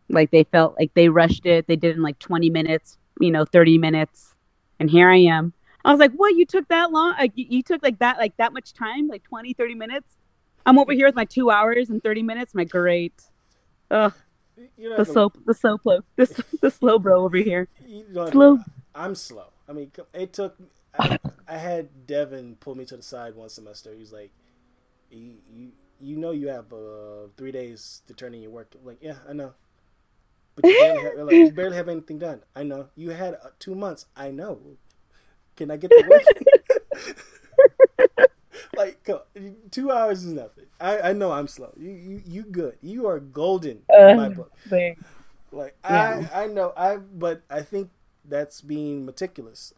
like 0.09 0.31
they 0.31 0.45
felt 0.45 0.77
like 0.79 0.93
they 0.95 1.09
rushed 1.09 1.47
it. 1.47 1.67
They 1.67 1.77
did 1.77 1.91
it 1.91 1.97
in 1.97 2.03
like 2.03 2.19
20 2.19 2.51
minutes, 2.51 2.99
you 3.21 3.31
know, 3.31 3.45
30 3.45 3.79
minutes. 3.79 4.35
And 4.81 4.91
here 4.91 5.11
I 5.11 5.19
am. 5.19 5.53
I 5.85 5.91
was 5.91 6.01
like, 6.01 6.13
what? 6.13 6.35
You 6.35 6.45
took 6.45 6.69
that 6.69 6.91
long? 6.93 7.15
Like, 7.19 7.33
you, 7.35 7.63
took 7.63 7.83
like 7.83 7.99
that, 8.01 8.19
like 8.19 8.37
that 8.37 8.53
much 8.53 8.73
time, 8.73 9.09
like 9.09 9.23
20, 9.25 9.53
30 9.53 9.75
minutes? 9.75 10.17
I'm 10.67 10.79
over 10.79 10.93
here 10.93 11.07
with 11.07 11.15
my 11.15 11.25
two 11.25 11.51
hours 11.51 11.89
and 11.89 12.03
30 12.03 12.23
minutes. 12.23 12.55
My 12.55 12.65
great. 12.65 13.15
Ugh, 13.91 14.13
You 14.77 14.91
know, 14.91 14.97
the 14.97 15.05
slow, 15.05 15.33
the 15.47 15.55
slow 15.55 15.79
blow, 15.79 16.01
the, 16.17 16.45
the 16.61 16.71
slow 16.71 16.99
bro 16.99 17.25
over 17.25 17.39
here. 17.39 17.69
slow. 18.31 18.59
I'm 18.95 19.15
slow. 19.15 19.47
I 19.69 19.73
mean, 19.73 19.93
it 20.13 20.33
took. 20.33 20.59
I, 20.99 21.19
I 21.47 21.57
had 21.59 22.07
Devin 22.07 22.57
pull 22.61 22.75
me 22.75 22.85
to 22.87 22.97
the 22.97 23.03
side 23.03 23.35
one 23.35 23.49
semester. 23.49 23.93
He 23.95 24.01
was 24.01 24.13
like, 24.13 24.31
"You, 25.11 25.35
you, 25.51 25.73
you 26.01 26.17
know, 26.17 26.33
you 26.33 26.49
have 26.49 26.73
uh, 26.73 27.29
three 27.37 27.53
days 27.53 28.03
to 28.09 28.15
turn 28.15 28.35
in 28.35 28.43
your 28.43 28.51
work." 28.51 28.75
I'm 28.79 28.85
like, 28.87 28.99
yeah, 29.01 29.17
I 29.29 29.33
know. 29.33 29.55
But 30.59 30.71
you 30.71 30.77
barely, 30.77 31.01
have, 31.03 31.17
like, 31.17 31.47
you 31.47 31.53
barely 31.55 31.77
have 31.77 31.89
anything 31.89 32.19
done. 32.19 32.43
I 32.57 32.65
know. 32.65 32.89
You 32.97 33.11
had 33.13 33.35
uh, 33.37 33.51
two 33.61 33.77
months. 33.77 34.07
I 34.17 34.33
know. 34.33 34.61
Can 35.57 35.71
I 35.71 35.77
get 35.77 35.95
the 35.97 36.03
work? 36.03 36.43
like 38.77 39.09
two 39.71 39.91
hours 39.91 40.25
is 40.25 40.33
nothing. 40.33 40.67
I, 40.81 41.11
I 41.11 41.13
know 41.13 41.33
I'm 41.33 41.49
slow. 41.49 41.73
You 41.77 41.91
you 41.91 42.23
you 42.27 42.43
good. 42.45 42.77
You 42.83 43.07
are 43.07 43.21
golden 43.21 43.83
in 44.05 44.15
my 44.15 44.29
Uh, 44.29 44.31
book. 44.31 44.53
Like, 44.71 44.99
Like 45.53 45.77
Yeah. 45.89 46.23
I 46.29 46.29
I 46.33 46.47
know 46.47 46.73
I 46.77 46.97
but 46.99 47.43
I 47.51 47.63
think 47.63 47.91
that's 48.25 48.61
being 48.61 49.07
meticulous 49.07 49.75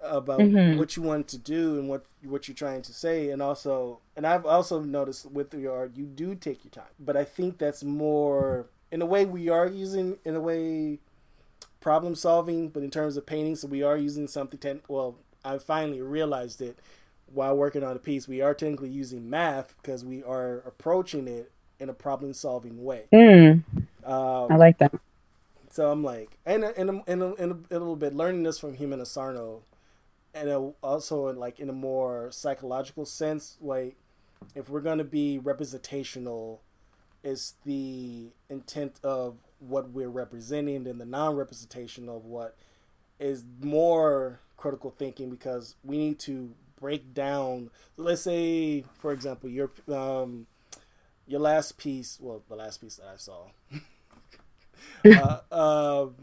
about 0.00 0.52
Mhm. 0.52 0.74
what 0.74 0.96
you 0.96 1.02
want 1.02 1.28
to 1.28 1.38
do 1.38 1.78
and 1.78 1.88
what 1.88 2.04
what 2.24 2.48
you're 2.48 2.54
trying 2.56 2.82
to 2.82 2.92
say 2.92 3.30
and 3.30 3.42
also 3.42 4.00
and 4.16 4.26
I've 4.26 4.46
also 4.46 4.80
noticed 4.80 5.26
with 5.30 5.54
your 5.54 5.76
art 5.76 5.96
you 5.96 6.06
do 6.06 6.34
take 6.34 6.64
your 6.64 6.72
time. 6.72 6.92
But 7.00 7.16
I 7.16 7.24
think 7.24 7.58
that's 7.58 7.84
more 7.84 8.68
in 8.96 9.02
a 9.02 9.06
way 9.06 9.26
we 9.26 9.50
are 9.50 9.68
using 9.68 10.18
in 10.24 10.34
a 10.36 10.40
way 10.40 11.00
problem 11.80 12.14
solving, 12.14 12.70
but 12.70 12.82
in 12.82 12.90
terms 12.90 13.18
of 13.18 13.26
painting, 13.26 13.54
so 13.56 13.68
we 13.68 13.82
are 13.82 13.98
using 13.98 14.26
something 14.26 14.58
ten 14.58 14.80
well, 14.88 15.16
I 15.44 15.58
finally 15.58 16.00
realized 16.02 16.62
it 16.62 16.78
while 17.26 17.56
working 17.56 17.84
on 17.84 17.94
a 17.94 18.00
piece. 18.00 18.26
We 18.26 18.40
are 18.40 18.54
technically 18.54 18.88
using 18.88 19.28
math 19.28 19.74
because 19.82 20.04
we 20.04 20.24
are 20.24 20.60
approaching 20.66 21.28
it 21.28 21.52
in 21.78 21.90
a 21.90 21.94
problem 21.94 22.32
solving 22.32 22.84
way. 22.84 23.10
mm, 23.12 23.62
Um, 24.04 24.50
I 24.50 24.56
like 24.56 24.78
that. 24.78 24.92
so 25.70 25.90
I'm 25.90 26.02
like, 26.02 26.38
and 26.46 26.64
in 26.64 26.70
a, 26.70 26.80
in 26.80 26.88
a, 26.88 27.12
in, 27.12 27.22
a, 27.22 27.34
in 27.34 27.50
a 27.70 27.74
little 27.78 27.96
bit, 27.96 28.14
learning 28.14 28.44
this 28.44 28.58
from 28.58 28.74
Human 28.74 29.04
Sarno, 29.04 29.62
and 30.34 30.48
a, 30.50 30.72
also 30.82 31.28
in 31.28 31.36
like 31.38 31.60
in 31.60 31.70
a 31.70 31.74
more 31.74 32.30
psychological 32.32 33.06
sense, 33.06 33.58
like 33.60 33.96
if 34.54 34.68
we're 34.70 34.80
gonna 34.82 35.04
be 35.04 35.38
representational, 35.38 36.62
is 37.26 37.54
the 37.64 38.28
intent 38.48 39.00
of 39.02 39.36
what 39.58 39.90
we're 39.90 40.08
representing 40.08 40.86
and 40.86 41.00
the 41.00 41.04
non-representation 41.04 42.08
of 42.08 42.24
what 42.24 42.56
is 43.18 43.44
more 43.60 44.40
critical 44.56 44.90
thinking 44.90 45.30
because 45.30 45.74
we 45.82 45.98
need 45.98 46.18
to 46.20 46.54
break 46.80 47.12
down. 47.12 47.70
Let's 47.96 48.22
say, 48.22 48.84
for 48.98 49.12
example, 49.12 49.50
your 49.50 49.70
um, 49.92 50.46
your 51.26 51.40
last 51.40 51.78
piece. 51.78 52.18
Well, 52.20 52.42
the 52.48 52.56
last 52.56 52.80
piece 52.80 52.96
that 52.96 53.08
I 53.12 53.16
saw 53.16 53.46
uh, 55.52 56.04
um, 56.04 56.14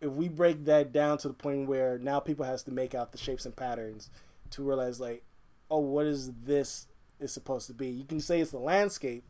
if 0.00 0.10
we 0.10 0.28
break 0.28 0.64
that 0.66 0.92
down 0.92 1.18
to 1.18 1.28
the 1.28 1.34
point 1.34 1.68
where 1.68 1.98
now 1.98 2.20
people 2.20 2.44
has 2.44 2.62
to 2.64 2.70
make 2.70 2.94
out 2.94 3.12
the 3.12 3.18
shapes 3.18 3.46
and 3.46 3.56
patterns 3.56 4.10
to 4.50 4.62
realize 4.62 5.00
like, 5.00 5.24
oh, 5.70 5.80
what 5.80 6.06
is 6.06 6.32
this 6.44 6.86
is 7.18 7.32
supposed 7.32 7.66
to 7.68 7.74
be? 7.74 7.88
You 7.88 8.04
can 8.04 8.20
say 8.20 8.40
it's 8.40 8.50
the 8.50 8.58
landscape, 8.58 9.24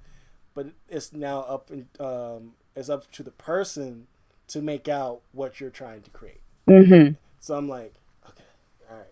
but 0.59 0.66
it's 0.88 1.12
now 1.12 1.42
up 1.42 1.70
in, 1.70 1.86
um, 2.00 2.54
it's 2.74 2.88
up 2.88 3.09
to 3.12 3.22
the 3.22 3.30
person 3.30 4.09
to 4.48 4.61
make 4.61 4.88
out 4.88 5.20
what 5.30 5.61
you're 5.61 5.70
trying 5.70 6.02
to 6.02 6.11
create. 6.11 6.40
hmm 6.66 7.11
So 7.38 7.54
I'm 7.54 7.68
like, 7.68 7.94
okay, 8.28 8.42
all 8.90 8.96
right, 8.96 9.06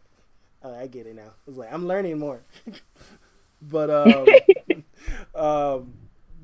all 0.65 0.73
right 0.73 0.81
I 0.81 0.87
get 0.89 1.07
it 1.07 1.15
now. 1.15 1.35
It's 1.47 1.57
like 1.57 1.73
I'm 1.73 1.87
learning 1.87 2.19
more. 2.19 2.43
but 3.63 3.91
um, 3.91 4.41
um, 5.37 5.93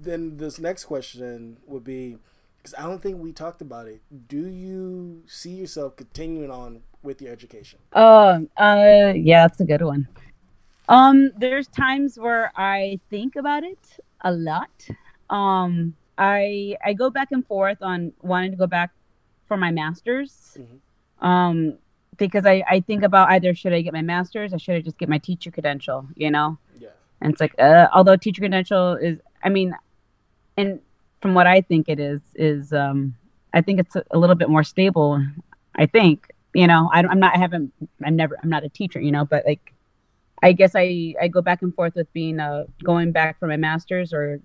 then 0.00 0.36
this 0.36 0.60
next 0.60 0.84
question 0.84 1.56
would 1.66 1.82
be 1.82 2.16
because 2.58 2.72
I 2.78 2.82
don't 2.82 3.02
think 3.02 3.18
we 3.18 3.32
talked 3.32 3.60
about 3.60 3.88
it. 3.88 4.02
Do 4.28 4.46
you 4.46 5.24
see 5.26 5.50
yourself 5.50 5.96
continuing 5.96 6.52
on 6.52 6.82
with 7.02 7.20
your 7.20 7.32
education? 7.32 7.80
Oh, 7.92 8.46
uh, 8.56 9.14
yeah, 9.16 9.48
that's 9.48 9.58
a 9.58 9.64
good 9.64 9.82
one. 9.82 10.06
Um, 10.88 11.32
there's 11.36 11.66
times 11.66 12.20
where 12.20 12.52
I 12.54 13.00
think 13.10 13.34
about 13.34 13.64
it 13.64 13.98
a 14.22 14.32
lot. 14.32 14.70
Um, 15.30 15.94
I 16.18 16.76
I 16.84 16.92
go 16.92 17.10
back 17.10 17.32
and 17.32 17.46
forth 17.46 17.78
on 17.82 18.12
wanting 18.22 18.50
to 18.52 18.56
go 18.56 18.66
back 18.66 18.90
for 19.46 19.56
my 19.56 19.70
master's. 19.70 20.58
Mhm. 20.58 21.26
Um, 21.26 21.78
because 22.16 22.44
I 22.46 22.64
I 22.68 22.80
think 22.80 23.02
about 23.02 23.30
either 23.30 23.54
should 23.54 23.72
I 23.72 23.80
get 23.82 23.92
my 23.92 24.02
master's 24.02 24.52
or 24.52 24.58
should 24.58 24.74
I 24.76 24.80
just 24.80 24.98
get 24.98 25.08
my 25.08 25.18
teacher 25.18 25.50
credential, 25.50 26.06
you 26.16 26.30
know? 26.30 26.58
Yeah. 26.78 26.88
And 27.20 27.32
it's 27.32 27.40
like, 27.40 27.54
uh, 27.58 27.88
although 27.94 28.16
teacher 28.16 28.40
credential 28.40 28.94
is, 28.94 29.18
I 29.42 29.48
mean, 29.48 29.74
and 30.56 30.80
from 31.20 31.34
what 31.34 31.46
I 31.46 31.60
think 31.60 31.88
it 31.88 32.00
is, 32.00 32.20
is 32.34 32.72
um, 32.72 33.14
I 33.54 33.60
think 33.60 33.80
it's 33.80 33.96
a, 33.96 34.04
a 34.10 34.18
little 34.18 34.36
bit 34.36 34.48
more 34.50 34.64
stable. 34.64 35.24
I 35.76 35.86
think 35.86 36.28
you 36.54 36.66
know, 36.66 36.90
I, 36.92 37.00
I'm 37.00 37.18
not, 37.18 37.34
I 37.34 37.38
haven't, 37.38 37.72
I'm 38.04 38.14
never, 38.14 38.36
I'm 38.42 38.50
not 38.50 38.62
a 38.62 38.68
teacher, 38.68 39.00
you 39.00 39.10
know, 39.10 39.24
but 39.24 39.46
like, 39.46 39.72
I 40.42 40.52
guess 40.52 40.72
I, 40.74 41.14
I 41.20 41.28
go 41.28 41.40
back 41.40 41.62
and 41.62 41.74
forth 41.74 41.94
with 41.94 42.12
being, 42.12 42.40
uh, 42.40 42.64
going 42.82 43.12
back 43.12 43.38
for 43.38 43.46
my 43.46 43.56
master's 43.56 44.12
or 44.12 44.40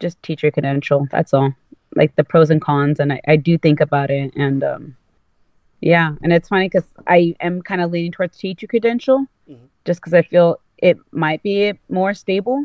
just 0.00 0.22
teacher 0.22 0.50
credential. 0.50 1.06
That's 1.10 1.34
all. 1.34 1.54
Like 1.94 2.16
the 2.16 2.24
pros 2.24 2.50
and 2.50 2.60
cons. 2.60 2.98
And 3.00 3.12
I, 3.12 3.20
I 3.28 3.36
do 3.36 3.58
think 3.58 3.80
about 3.80 4.10
it. 4.10 4.32
And, 4.34 4.64
um, 4.64 4.96
yeah. 5.80 6.14
And 6.22 6.32
it's 6.32 6.48
funny 6.48 6.68
because 6.68 6.88
I 7.06 7.34
am 7.40 7.60
kind 7.62 7.80
of 7.80 7.90
leaning 7.90 8.12
towards 8.12 8.38
teacher 8.38 8.66
credential 8.66 9.26
Mhm. 9.48 9.68
just 9.84 10.00
because 10.00 10.14
I 10.14 10.22
feel 10.22 10.60
it 10.78 10.96
might 11.10 11.42
be 11.42 11.74
more 11.88 12.14
stable. 12.14 12.64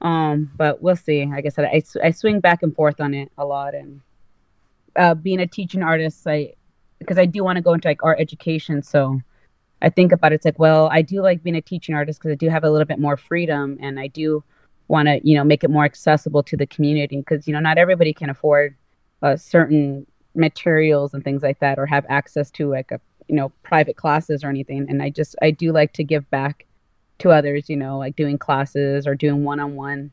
Um, 0.00 0.50
but 0.56 0.82
we'll 0.82 0.96
see. 0.96 1.24
Like 1.26 1.46
I 1.46 1.48
said, 1.48 1.64
I, 1.64 1.82
I 2.04 2.10
swing 2.10 2.40
back 2.40 2.62
and 2.62 2.74
forth 2.74 3.00
on 3.00 3.14
it 3.14 3.32
a 3.38 3.44
lot. 3.44 3.74
And, 3.74 4.00
uh, 4.96 5.14
being 5.14 5.40
a 5.40 5.46
teaching 5.46 5.82
artist, 5.82 6.26
I, 6.26 6.54
because 6.98 7.18
I 7.18 7.26
do 7.26 7.42
want 7.42 7.56
to 7.56 7.62
go 7.62 7.72
into 7.72 7.88
like 7.88 8.04
art 8.04 8.20
education. 8.20 8.82
So 8.82 9.20
I 9.82 9.90
think 9.90 10.12
about 10.12 10.32
it, 10.32 10.36
it's 10.36 10.44
like, 10.44 10.58
well, 10.58 10.88
I 10.90 11.02
do 11.02 11.20
like 11.20 11.42
being 11.42 11.56
a 11.56 11.60
teaching 11.60 11.94
artist 11.94 12.20
because 12.20 12.32
I 12.32 12.36
do 12.36 12.48
have 12.48 12.64
a 12.64 12.70
little 12.70 12.86
bit 12.86 12.98
more 12.98 13.16
freedom 13.16 13.78
and 13.80 13.98
I 14.00 14.06
do 14.06 14.42
want 14.88 15.08
to, 15.08 15.20
you 15.22 15.36
know, 15.36 15.44
make 15.44 15.64
it 15.64 15.70
more 15.70 15.84
accessible 15.84 16.42
to 16.44 16.56
the 16.56 16.66
community 16.66 17.16
because, 17.16 17.46
you 17.46 17.52
know, 17.52 17.60
not 17.60 17.78
everybody 17.78 18.12
can 18.12 18.30
afford 18.30 18.76
uh, 19.22 19.36
certain 19.36 20.06
materials 20.34 21.14
and 21.14 21.22
things 21.24 21.42
like 21.42 21.58
that 21.60 21.78
or 21.78 21.86
have 21.86 22.06
access 22.08 22.50
to 22.52 22.68
like 22.70 22.90
a, 22.90 23.00
you 23.28 23.34
know, 23.34 23.50
private 23.62 23.96
classes 23.96 24.44
or 24.44 24.48
anything. 24.48 24.86
And 24.88 25.02
I 25.02 25.10
just, 25.10 25.36
I 25.42 25.50
do 25.50 25.72
like 25.72 25.92
to 25.94 26.04
give 26.04 26.28
back 26.30 26.66
to 27.18 27.30
others, 27.30 27.68
you 27.68 27.76
know, 27.76 27.98
like 27.98 28.16
doing 28.16 28.38
classes 28.38 29.06
or 29.06 29.14
doing 29.14 29.44
one 29.44 29.60
on 29.60 29.74
one, 29.74 30.10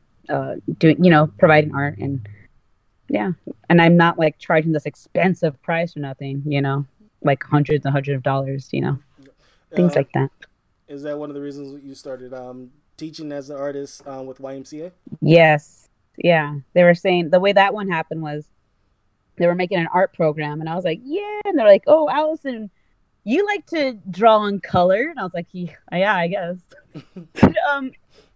doing, 0.78 1.02
you 1.02 1.10
know, 1.10 1.28
providing 1.38 1.74
art 1.74 1.98
and, 1.98 2.26
yeah 3.10 3.32
and 3.68 3.82
i'm 3.82 3.96
not 3.96 4.18
like 4.18 4.38
charging 4.38 4.72
this 4.72 4.86
expensive 4.86 5.60
price 5.62 5.96
or 5.96 6.00
nothing 6.00 6.42
you 6.46 6.62
know 6.62 6.86
like 7.22 7.42
hundreds 7.42 7.84
and 7.84 7.92
hundreds 7.92 8.16
of 8.16 8.22
dollars 8.22 8.68
you 8.72 8.80
know 8.80 8.96
things 9.74 9.92
Uh, 9.92 10.00
like 10.00 10.12
that. 10.12 10.30
Is 10.88 11.02
that 11.02 11.18
one 11.18 11.30
of 11.30 11.34
the 11.34 11.40
reasons 11.40 11.82
you 11.84 11.94
started 11.94 12.34
um, 12.34 12.70
teaching 12.96 13.30
as 13.32 13.48
an 13.50 13.56
artist 13.56 14.06
um, 14.06 14.26
with 14.26 14.38
YMCA? 14.38 14.92
yes. 15.20 15.88
Yeah. 16.16 16.56
They 16.74 16.84
were 16.84 16.94
saying 16.94 17.30
the 17.30 17.40
way 17.40 17.52
that 17.52 17.72
one 17.72 17.88
happened 17.88 18.20
was 18.22 18.46
they 19.36 19.46
were 19.46 19.54
making 19.54 19.78
an 19.78 19.88
art 19.94 20.12
program 20.12 20.60
and 20.60 20.68
i 20.68 20.74
was 20.74 20.84
like 20.84 21.00
yeah. 21.02 21.40
And 21.46 21.58
they're 21.58 21.66
like 21.66 21.84
oh 21.86 22.10
allison 22.10 22.68
you 23.24 23.46
like 23.46 23.64
to 23.66 23.94
draw 24.10 24.38
on 24.38 24.60
color? 24.60 25.08
And 25.08 25.18
i 25.18 25.22
was 25.22 25.32
like 25.32 25.46
yeah, 25.52 25.72
yeah 25.92 26.14
i 26.14 26.26
guess. 26.26 26.58
Um 27.72 27.92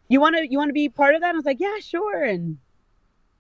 you 0.09 0.21
want 0.21 0.37
to 0.37 0.47
you 0.51 0.57
want 0.57 0.69
to 0.71 0.73
be 0.75 0.89
part 0.89 1.15
of 1.15 1.21
that? 1.21 1.29
And 1.31 1.37
i 1.37 1.39
was 1.39 1.45
like 1.45 1.61
yeah 1.61 1.79
sure. 1.81 2.23
And 2.25 2.59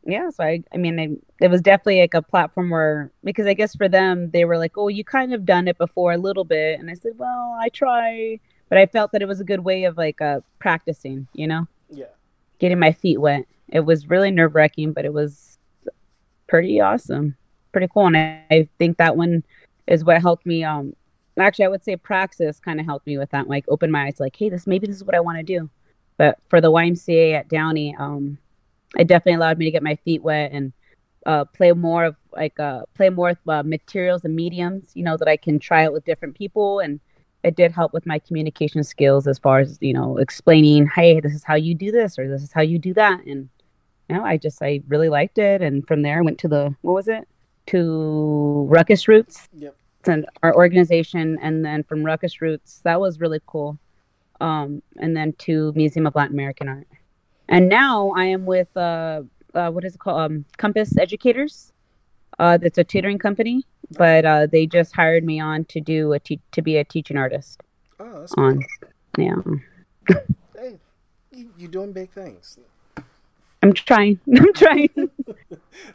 yeah 0.06 0.28
so 0.30 0.44
i 0.44 0.62
i 0.72 0.76
mean 0.76 1.00
I, 1.00 1.08
it 1.44 1.48
was 1.48 1.60
definitely 1.62 2.00
like 2.00 2.14
a 2.14 2.22
platform 2.22 2.70
where 2.70 3.10
because 3.22 3.46
i 3.46 3.54
guess 3.54 3.74
for 3.74 3.88
them 3.88 4.30
they 4.30 4.44
were 4.44 4.58
like 4.58 4.76
oh 4.76 4.88
you 4.88 5.04
kind 5.04 5.32
of 5.32 5.44
done 5.44 5.68
it 5.68 5.78
before 5.78 6.12
a 6.12 6.18
little 6.18 6.44
bit. 6.44 6.78
And 6.78 6.90
i 6.90 6.94
said 6.94 7.12
well 7.16 7.56
i 7.60 7.68
try. 7.68 8.38
But 8.68 8.78
i 8.78 8.86
felt 8.86 9.12
that 9.12 9.22
it 9.22 9.28
was 9.28 9.40
a 9.40 9.44
good 9.44 9.60
way 9.60 9.84
of 9.84 9.96
like 9.96 10.20
uh 10.20 10.40
practicing 10.58 11.26
you 11.34 11.46
know? 11.46 11.66
Yeah. 11.90 12.06
getting 12.58 12.78
my 12.78 12.92
feet 12.92 13.18
wet. 13.18 13.46
It 13.68 13.80
was 13.80 14.08
really 14.08 14.30
nerve-wracking 14.30 14.92
but 14.92 15.04
it 15.04 15.12
was 15.12 15.58
pretty 16.46 16.80
awesome. 16.80 17.36
Pretty 17.72 17.88
cool. 17.92 18.06
And 18.06 18.16
i, 18.16 18.44
I 18.50 18.68
think 18.78 18.98
that 18.98 19.16
one 19.16 19.42
is 19.86 20.04
what 20.04 20.20
helped 20.20 20.46
me 20.46 20.64
um 20.64 20.94
actually 21.38 21.64
i 21.64 21.68
would 21.68 21.84
say 21.84 21.96
praxis 21.96 22.60
kind 22.60 22.78
of 22.78 22.86
helped 22.86 23.06
me 23.06 23.18
with 23.18 23.30
that 23.30 23.48
like 23.48 23.64
open 23.68 23.90
my 23.90 24.04
eyes 24.06 24.20
like 24.20 24.36
hey 24.36 24.48
this 24.48 24.68
maybe 24.68 24.86
this 24.86 24.96
is 24.96 25.04
what 25.04 25.16
i 25.16 25.20
want 25.20 25.38
to 25.38 25.42
do. 25.42 25.68
But 26.16 26.38
for 26.48 26.60
the 26.60 26.70
ymca 26.70 27.34
at 27.34 27.48
downey 27.48 27.96
um 27.98 28.38
it 28.98 29.06
definitely 29.06 29.34
allowed 29.34 29.58
me 29.58 29.64
to 29.66 29.70
get 29.70 29.82
my 29.82 29.96
feet 29.96 30.22
wet 30.22 30.52
and 30.52 30.72
uh, 31.26 31.44
play 31.44 31.72
more 31.72 32.04
of 32.04 32.16
like 32.32 32.58
uh, 32.60 32.82
play 32.94 33.08
more 33.08 33.28
with 33.28 33.38
uh, 33.48 33.62
materials 33.62 34.24
and 34.24 34.34
mediums 34.34 34.90
you 34.94 35.02
know 35.02 35.16
that 35.16 35.28
i 35.28 35.36
can 35.36 35.58
try 35.58 35.84
out 35.84 35.92
with 35.92 36.04
different 36.04 36.36
people. 36.36 36.80
And 36.80 37.00
it 37.42 37.56
did 37.56 37.72
help 37.72 37.92
with 37.92 38.06
my 38.06 38.18
communication 38.18 38.82
skills 38.82 39.26
as 39.26 39.38
far 39.38 39.60
as 39.60 39.78
you 39.80 39.92
know 39.92 40.16
explaining 40.18 40.86
hey 40.86 41.20
this 41.20 41.34
is 41.34 41.44
how 41.44 41.54
you 41.54 41.74
do 41.74 41.92
this 41.92 42.18
or 42.18 42.28
this 42.28 42.42
is 42.42 42.52
how 42.52 42.62
you 42.62 42.78
do 42.78 42.94
that. 42.94 43.24
And 43.26 43.48
you 44.08 44.16
know 44.16 44.24
i 44.24 44.36
just 44.36 44.62
i 44.62 44.80
really 44.88 45.08
liked 45.08 45.38
it. 45.38 45.62
And 45.62 45.86
from 45.86 46.02
there 46.02 46.18
i 46.18 46.22
went 46.22 46.38
to 46.40 46.48
the 46.48 46.74
what 46.82 46.94
was 46.94 47.08
it? 47.08 47.26
To 47.68 48.66
ruckus 48.68 49.08
roots. 49.08 49.48
Yep. 49.54 49.76
and 50.06 50.26
our 50.42 50.54
organization. 50.54 51.38
And 51.40 51.64
then 51.64 51.84
from 51.84 52.04
ruckus 52.04 52.40
roots 52.42 52.80
that 52.84 53.00
was 53.00 53.20
really 53.20 53.40
cool. 53.46 53.78
Um 54.40 54.82
and 54.98 55.16
then 55.16 55.32
to 55.44 55.72
museum 55.74 56.06
of 56.06 56.14
latin 56.14 56.34
american 56.34 56.68
art 56.68 56.86
and 57.48 57.68
now 57.68 58.10
i 58.16 58.24
am 58.24 58.46
with 58.46 58.74
uh, 58.76 59.22
uh 59.54 59.70
what 59.70 59.84
is 59.84 59.94
it 59.94 59.98
called 59.98 60.20
um 60.20 60.44
compass 60.56 60.96
educators 60.98 61.72
uh 62.38 62.56
that's 62.56 62.78
a 62.78 62.84
tutoring 62.84 63.18
company 63.18 63.62
but 63.92 64.24
uh 64.24 64.46
they 64.46 64.66
just 64.66 64.94
hired 64.94 65.24
me 65.24 65.40
on 65.40 65.64
to 65.66 65.80
do 65.80 66.12
a 66.12 66.18
te- 66.18 66.40
to 66.52 66.62
be 66.62 66.76
a 66.76 66.84
teaching 66.84 67.16
artist 67.16 67.60
Oh, 68.00 68.20
that's 68.20 68.34
cool. 68.34 68.44
on 68.44 68.64
yeah 69.18 69.36
Hey, 70.56 70.78
you, 71.32 71.48
you're 71.58 71.70
doing 71.70 71.92
big 71.92 72.10
things. 72.10 72.58
i'm 73.62 73.72
trying 73.72 74.18
i'm 74.36 74.52
trying 74.54 74.88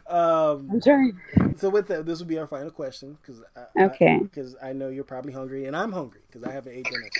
Um, 0.06 0.68
i'm 0.70 0.80
trying 0.80 1.20
so 1.56 1.68
with 1.68 1.88
that, 1.88 2.06
this 2.06 2.18
will 2.18 2.26
be 2.26 2.38
our 2.38 2.46
final 2.46 2.70
question 2.70 3.16
because 3.20 3.42
Okay. 3.78 4.18
because 4.18 4.56
I, 4.62 4.72
know 4.72 4.88
you're 4.88 5.04
probably 5.04 5.32
hungry 5.32 5.66
and 5.66 5.76
I'm 5.76 5.92
hungry 5.92 6.20
because 6.26 6.42
I 6.42 6.52
haven't 6.52 6.72
ate 6.74 6.86
dinner. 6.90 7.10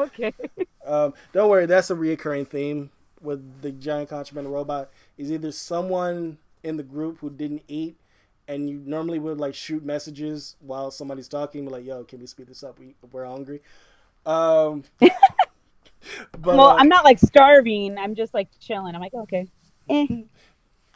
okay 0.00 0.32
Um, 0.90 1.14
don't 1.32 1.48
worry, 1.48 1.66
that's 1.66 1.90
a 1.90 1.94
reoccurring 1.94 2.48
theme 2.48 2.90
with 3.20 3.62
the 3.62 3.70
giant 3.70 4.10
contraband 4.10 4.52
robot. 4.52 4.90
Is 5.16 5.30
either 5.30 5.52
someone 5.52 6.38
in 6.62 6.76
the 6.76 6.82
group 6.82 7.18
who 7.20 7.30
didn't 7.30 7.62
eat, 7.68 7.96
and 8.48 8.68
you 8.68 8.82
normally 8.84 9.18
would 9.18 9.38
like 9.38 9.54
shoot 9.54 9.84
messages 9.84 10.56
while 10.60 10.90
somebody's 10.90 11.28
talking, 11.28 11.66
like, 11.66 11.84
"Yo, 11.84 12.04
can 12.04 12.20
we 12.20 12.26
speed 12.26 12.48
this 12.48 12.62
up? 12.62 12.78
We, 12.78 12.94
we're 13.12 13.24
hungry." 13.24 13.60
Um, 14.26 14.84
but 16.32 16.56
well 16.56 16.68
uh, 16.68 16.76
i'm 16.76 16.88
not 16.88 17.04
like 17.04 17.18
starving 17.18 17.98
i'm 17.98 18.14
just 18.14 18.32
like 18.32 18.48
chilling 18.58 18.94
i'm 18.94 19.00
like 19.00 19.14
okay 19.14 19.46
eh. 19.88 20.06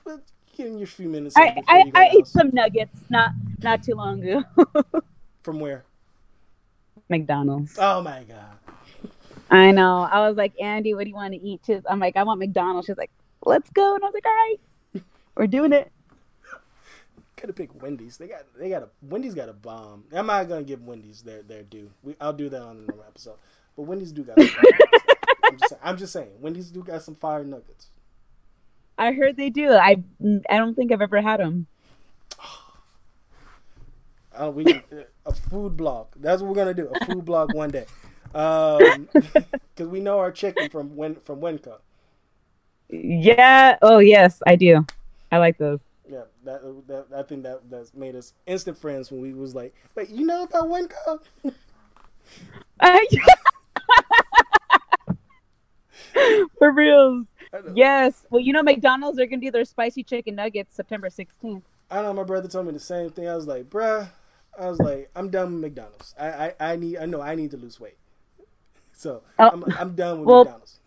but 0.04 0.22
getting 0.56 0.78
your 0.78 0.86
few 0.86 1.08
minutes. 1.08 1.36
I, 1.36 1.60
I, 1.66 1.90
I 1.94 2.10
ate 2.16 2.26
some 2.26 2.50
nuggets 2.52 2.96
not 3.08 3.32
not 3.62 3.82
too 3.82 3.94
long 3.94 4.22
ago 4.22 4.44
from 5.42 5.60
where? 5.60 5.84
mcdonald's 7.08 7.76
Oh 7.78 8.00
my 8.00 8.24
god! 8.24 8.63
I 9.54 9.70
know. 9.70 10.08
I 10.10 10.26
was 10.28 10.36
like, 10.36 10.54
Andy, 10.60 10.94
what 10.94 11.04
do 11.04 11.10
you 11.10 11.14
want 11.14 11.32
to 11.32 11.40
eat? 11.40 11.60
She's, 11.66 11.80
I'm 11.88 12.00
like, 12.00 12.16
I 12.16 12.24
want 12.24 12.40
McDonald's. 12.40 12.86
She's 12.86 12.96
like, 12.96 13.10
let's 13.44 13.70
go. 13.70 13.94
And 13.94 14.02
I 14.02 14.06
was 14.06 14.14
like, 14.14 14.26
all 14.26 14.32
right, 14.32 15.04
we're 15.36 15.46
doing 15.46 15.72
it. 15.72 15.90
Could 17.36 17.50
have 17.50 17.56
picked 17.56 17.80
Wendy's. 17.82 18.16
They 18.16 18.28
got 18.28 18.44
they 18.58 18.70
got 18.70 18.82
a 18.82 18.88
Wendy's 19.02 19.34
got 19.34 19.48
a 19.48 19.52
bomb. 19.52 20.04
I'm 20.12 20.26
not 20.26 20.48
gonna 20.48 20.62
give 20.62 20.82
Wendy's 20.82 21.22
their 21.22 21.42
their 21.42 21.62
due. 21.62 21.90
We, 22.02 22.14
I'll 22.20 22.32
do 22.32 22.48
that 22.48 22.62
on 22.62 22.78
another 22.78 23.02
episode. 23.06 23.36
But 23.76 23.82
Wendy's 23.82 24.12
do 24.12 24.22
got. 24.22 24.40
Some 24.40 24.50
I'm, 25.44 25.58
just, 25.58 25.74
I'm 25.82 25.96
just 25.98 26.12
saying, 26.12 26.30
Wendy's 26.40 26.70
do 26.70 26.82
got 26.82 27.02
some 27.02 27.14
fire 27.14 27.44
nuggets. 27.44 27.88
I 28.96 29.12
heard 29.12 29.36
they 29.36 29.50
do. 29.50 29.72
I 29.72 30.02
I 30.48 30.56
don't 30.56 30.74
think 30.74 30.90
I've 30.90 31.02
ever 31.02 31.20
had 31.20 31.40
them. 31.40 31.66
Uh, 34.36 34.50
we 34.50 34.64
a 35.26 35.32
food 35.32 35.76
blog. 35.76 36.08
That's 36.16 36.42
what 36.42 36.48
we're 36.48 36.56
gonna 36.56 36.74
do. 36.74 36.90
A 36.92 37.04
food 37.04 37.24
blog 37.24 37.54
one 37.54 37.70
day. 37.70 37.86
Um, 38.34 39.08
because 39.14 39.88
we 39.88 40.00
know 40.00 40.18
our 40.18 40.32
chicken 40.32 40.68
from 40.68 40.96
when 40.96 41.16
from 41.16 41.40
Wenco. 41.40 41.78
Yeah. 42.88 43.78
Oh 43.82 43.98
yes, 43.98 44.42
I 44.46 44.56
do. 44.56 44.86
I 45.30 45.38
like 45.38 45.58
those. 45.58 45.80
Yeah, 46.08 46.24
that, 46.44 46.60
that 46.88 47.06
I 47.16 47.22
think 47.22 47.44
that 47.44 47.70
that's 47.70 47.94
made 47.94 48.14
us 48.14 48.34
instant 48.46 48.76
friends 48.76 49.10
when 49.10 49.22
we 49.22 49.32
was 49.32 49.54
like, 49.54 49.74
wait, 49.94 50.10
you 50.10 50.26
know 50.26 50.42
about 50.42 50.64
Wenco? 50.64 51.20
For 56.58 56.72
know, 56.72 57.24
Yes. 57.74 58.26
Well, 58.30 58.40
you 58.40 58.52
know, 58.52 58.62
McDonald's 58.62 59.18
are 59.18 59.26
gonna 59.26 59.40
do 59.40 59.50
their 59.50 59.64
spicy 59.64 60.02
chicken 60.02 60.34
nuggets 60.34 60.74
September 60.74 61.08
16th. 61.08 61.62
I 61.90 62.02
know. 62.02 62.12
My 62.12 62.24
brother 62.24 62.48
told 62.48 62.66
me 62.66 62.72
the 62.72 62.80
same 62.80 63.10
thing. 63.10 63.28
I 63.28 63.34
was 63.34 63.46
like, 63.46 63.70
bruh, 63.70 64.08
I 64.58 64.68
was 64.68 64.78
like, 64.78 65.10
I'm 65.14 65.30
done 65.30 65.54
with 65.54 65.62
McDonald's. 65.62 66.14
I 66.18 66.28
I, 66.28 66.54
I 66.72 66.76
need 66.76 66.98
I 66.98 67.06
know 67.06 67.20
I 67.20 67.34
need 67.34 67.50
to 67.52 67.56
lose 67.56 67.80
weight. 67.80 67.96
So 68.94 69.22
Oh. 69.38 69.50
I'm 69.50 69.64
I'm 69.78 69.94
done 69.94 70.20
with 70.20 70.28
Well- 70.28 70.44
McDonald's. 70.44 70.80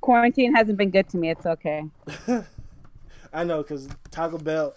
Quarantine 0.00 0.54
hasn't 0.54 0.78
been 0.78 0.90
good 0.90 1.08
to 1.10 1.16
me. 1.18 1.30
It's 1.30 1.44
okay. 1.46 1.84
I 3.32 3.44
know 3.44 3.62
because 3.62 3.88
Taco 4.10 4.38
Bell, 4.38 4.74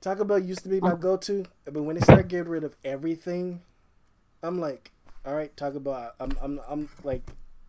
Taco 0.00 0.24
Bell 0.24 0.38
used 0.38 0.62
to 0.62 0.68
be 0.68 0.80
my 0.80 0.94
go-to, 0.94 1.44
but 1.66 1.82
when 1.82 1.96
they 1.96 2.00
started 2.00 2.28
getting 2.28 2.48
rid 2.50 2.64
of 2.64 2.74
everything, 2.84 3.60
I'm 4.42 4.58
like, 4.58 4.92
all 5.26 5.34
right, 5.34 5.54
Taco 5.56 5.78
Bell. 5.80 6.12
I'm 6.18 6.30
I'm 6.40 6.60
I'm 6.68 6.88
like, 7.04 7.22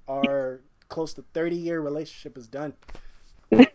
our 0.08 0.62
close 0.88 1.14
to 1.16 1.24
30 1.34 1.56
year 1.56 1.82
relationship 1.82 2.38
is 2.38 2.48
done. 2.48 2.74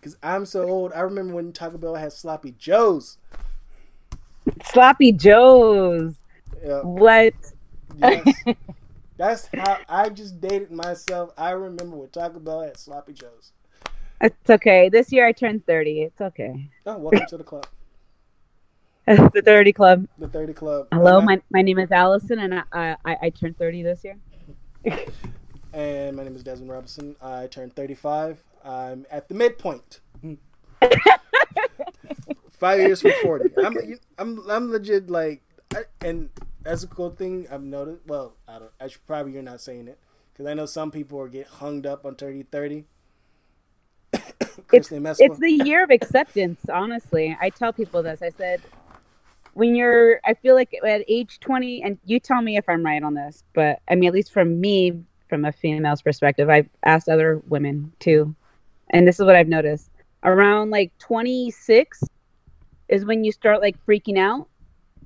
Because 0.00 0.16
I'm 0.22 0.46
so 0.46 0.66
old. 0.68 0.92
I 0.94 1.00
remember 1.00 1.34
when 1.34 1.52
Taco 1.52 1.76
Bell 1.76 1.94
had 1.94 2.12
sloppy 2.12 2.54
joes. 2.58 3.18
Sloppy 4.64 5.12
Joe's. 5.12 6.14
Yeah, 6.64 6.80
What? 6.80 7.34
yes. 7.98 8.26
That's 9.20 9.48
how 9.54 9.76
I 9.86 10.08
just 10.08 10.40
dated 10.40 10.72
myself. 10.72 11.34
I 11.36 11.50
remember 11.50 11.94
when 11.94 12.08
Taco 12.08 12.38
Bell 12.38 12.62
had 12.62 12.78
sloppy 12.78 13.12
joes. 13.12 13.52
It's 14.18 14.48
okay. 14.48 14.88
This 14.88 15.12
year 15.12 15.26
I 15.26 15.32
turned 15.32 15.66
30. 15.66 16.00
It's 16.00 16.22
okay. 16.22 16.70
Oh, 16.86 16.96
welcome 16.96 17.26
to 17.28 17.36
the 17.36 17.44
club. 17.44 17.66
the 19.06 19.42
30 19.44 19.72
Club. 19.74 20.08
The 20.18 20.26
30 20.26 20.54
Club. 20.54 20.88
Hello, 20.90 21.20
my, 21.20 21.38
my 21.50 21.60
name 21.60 21.78
is 21.78 21.92
Allison, 21.92 22.38
and 22.38 22.64
I, 22.72 22.96
I, 23.04 23.16
I 23.20 23.28
turned 23.28 23.58
30 23.58 23.82
this 23.82 24.02
year. 24.04 24.16
and 25.74 26.16
my 26.16 26.24
name 26.24 26.34
is 26.34 26.42
Desmond 26.42 26.70
Robinson. 26.70 27.14
I 27.20 27.46
turned 27.46 27.76
35. 27.76 28.42
I'm 28.64 29.04
at 29.10 29.28
the 29.28 29.34
midpoint. 29.34 30.00
Five 32.52 32.80
years 32.80 33.02
from 33.02 33.12
40. 33.20 33.50
I'm, 33.62 33.76
I'm, 34.16 34.50
I'm 34.50 34.70
legit 34.70 35.10
like, 35.10 35.42
I, 35.74 35.82
and 36.00 36.30
that's 36.62 36.82
a 36.82 36.86
cool 36.86 37.10
thing 37.10 37.46
I've 37.50 37.62
noticed. 37.62 38.02
Well, 38.06 38.34
I 38.46 38.58
don't. 38.58 38.70
I 38.80 38.88
should, 38.88 39.06
probably 39.06 39.32
you're 39.32 39.42
not 39.42 39.60
saying 39.60 39.88
it 39.88 39.98
because 40.32 40.46
I 40.46 40.54
know 40.54 40.66
some 40.66 40.90
people 40.90 41.20
are 41.20 41.28
get 41.28 41.46
hung 41.46 41.86
up 41.86 42.04
on 42.04 42.14
30 42.14 42.44
30. 42.44 42.84
It's, 44.72 44.92
it's 44.92 45.38
the 45.38 45.50
year 45.50 45.82
of 45.82 45.90
acceptance, 45.90 46.60
honestly. 46.68 47.36
I 47.40 47.50
tell 47.50 47.72
people 47.72 48.02
this. 48.02 48.20
I 48.22 48.28
said, 48.28 48.60
when 49.54 49.74
you're, 49.74 50.20
I 50.24 50.34
feel 50.34 50.54
like 50.54 50.74
at 50.86 51.02
age 51.08 51.40
20, 51.40 51.82
and 51.82 51.98
you 52.04 52.20
tell 52.20 52.40
me 52.42 52.56
if 52.56 52.68
I'm 52.68 52.84
right 52.84 53.02
on 53.02 53.14
this, 53.14 53.42
but 53.52 53.80
I 53.88 53.94
mean, 53.94 54.08
at 54.08 54.14
least 54.14 54.32
from 54.32 54.60
me, 54.60 55.02
from 55.28 55.44
a 55.44 55.52
female's 55.52 56.02
perspective, 56.02 56.48
I've 56.48 56.68
asked 56.84 57.08
other 57.08 57.42
women 57.48 57.92
too. 58.00 58.34
And 58.90 59.08
this 59.08 59.18
is 59.18 59.24
what 59.24 59.34
I've 59.34 59.48
noticed 59.48 59.90
around 60.22 60.70
like 60.70 60.92
26 60.98 62.04
is 62.88 63.04
when 63.04 63.24
you 63.24 63.32
start 63.32 63.60
like 63.60 63.76
freaking 63.86 64.18
out. 64.18 64.48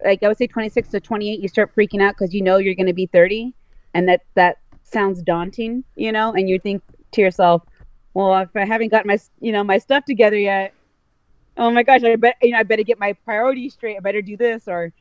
Like 0.04 0.22
I 0.22 0.28
would 0.28 0.38
say 0.38 0.46
26 0.46 0.88
to 0.90 1.00
28, 1.00 1.40
you 1.40 1.48
start 1.48 1.74
freaking 1.74 2.02
out 2.02 2.14
because 2.18 2.34
you 2.34 2.42
know 2.42 2.56
you're 2.56 2.74
going 2.74 2.86
to 2.86 2.92
be 2.94 3.06
30. 3.06 3.52
And 3.94 4.08
that, 4.08 4.22
that 4.34 4.58
sounds 4.82 5.22
daunting, 5.22 5.84
you 5.96 6.12
know, 6.12 6.32
and 6.32 6.48
you 6.48 6.58
think 6.58 6.82
to 7.12 7.20
yourself, 7.20 7.62
well, 8.14 8.36
if 8.38 8.48
I 8.56 8.64
haven't 8.64 8.88
got 8.88 9.06
my, 9.06 9.18
you 9.40 9.52
know, 9.52 9.62
my 9.62 9.78
stuff 9.78 10.04
together 10.04 10.36
yet, 10.36 10.74
oh 11.56 11.70
my 11.70 11.82
gosh, 11.82 12.02
I 12.02 12.16
bet, 12.16 12.36
you 12.42 12.50
know, 12.50 12.58
I 12.58 12.62
better 12.62 12.82
get 12.82 12.98
my 12.98 13.12
priorities 13.24 13.74
straight. 13.74 13.96
I 13.96 14.00
better 14.00 14.22
do 14.22 14.36
this. 14.36 14.66
Or 14.66 14.92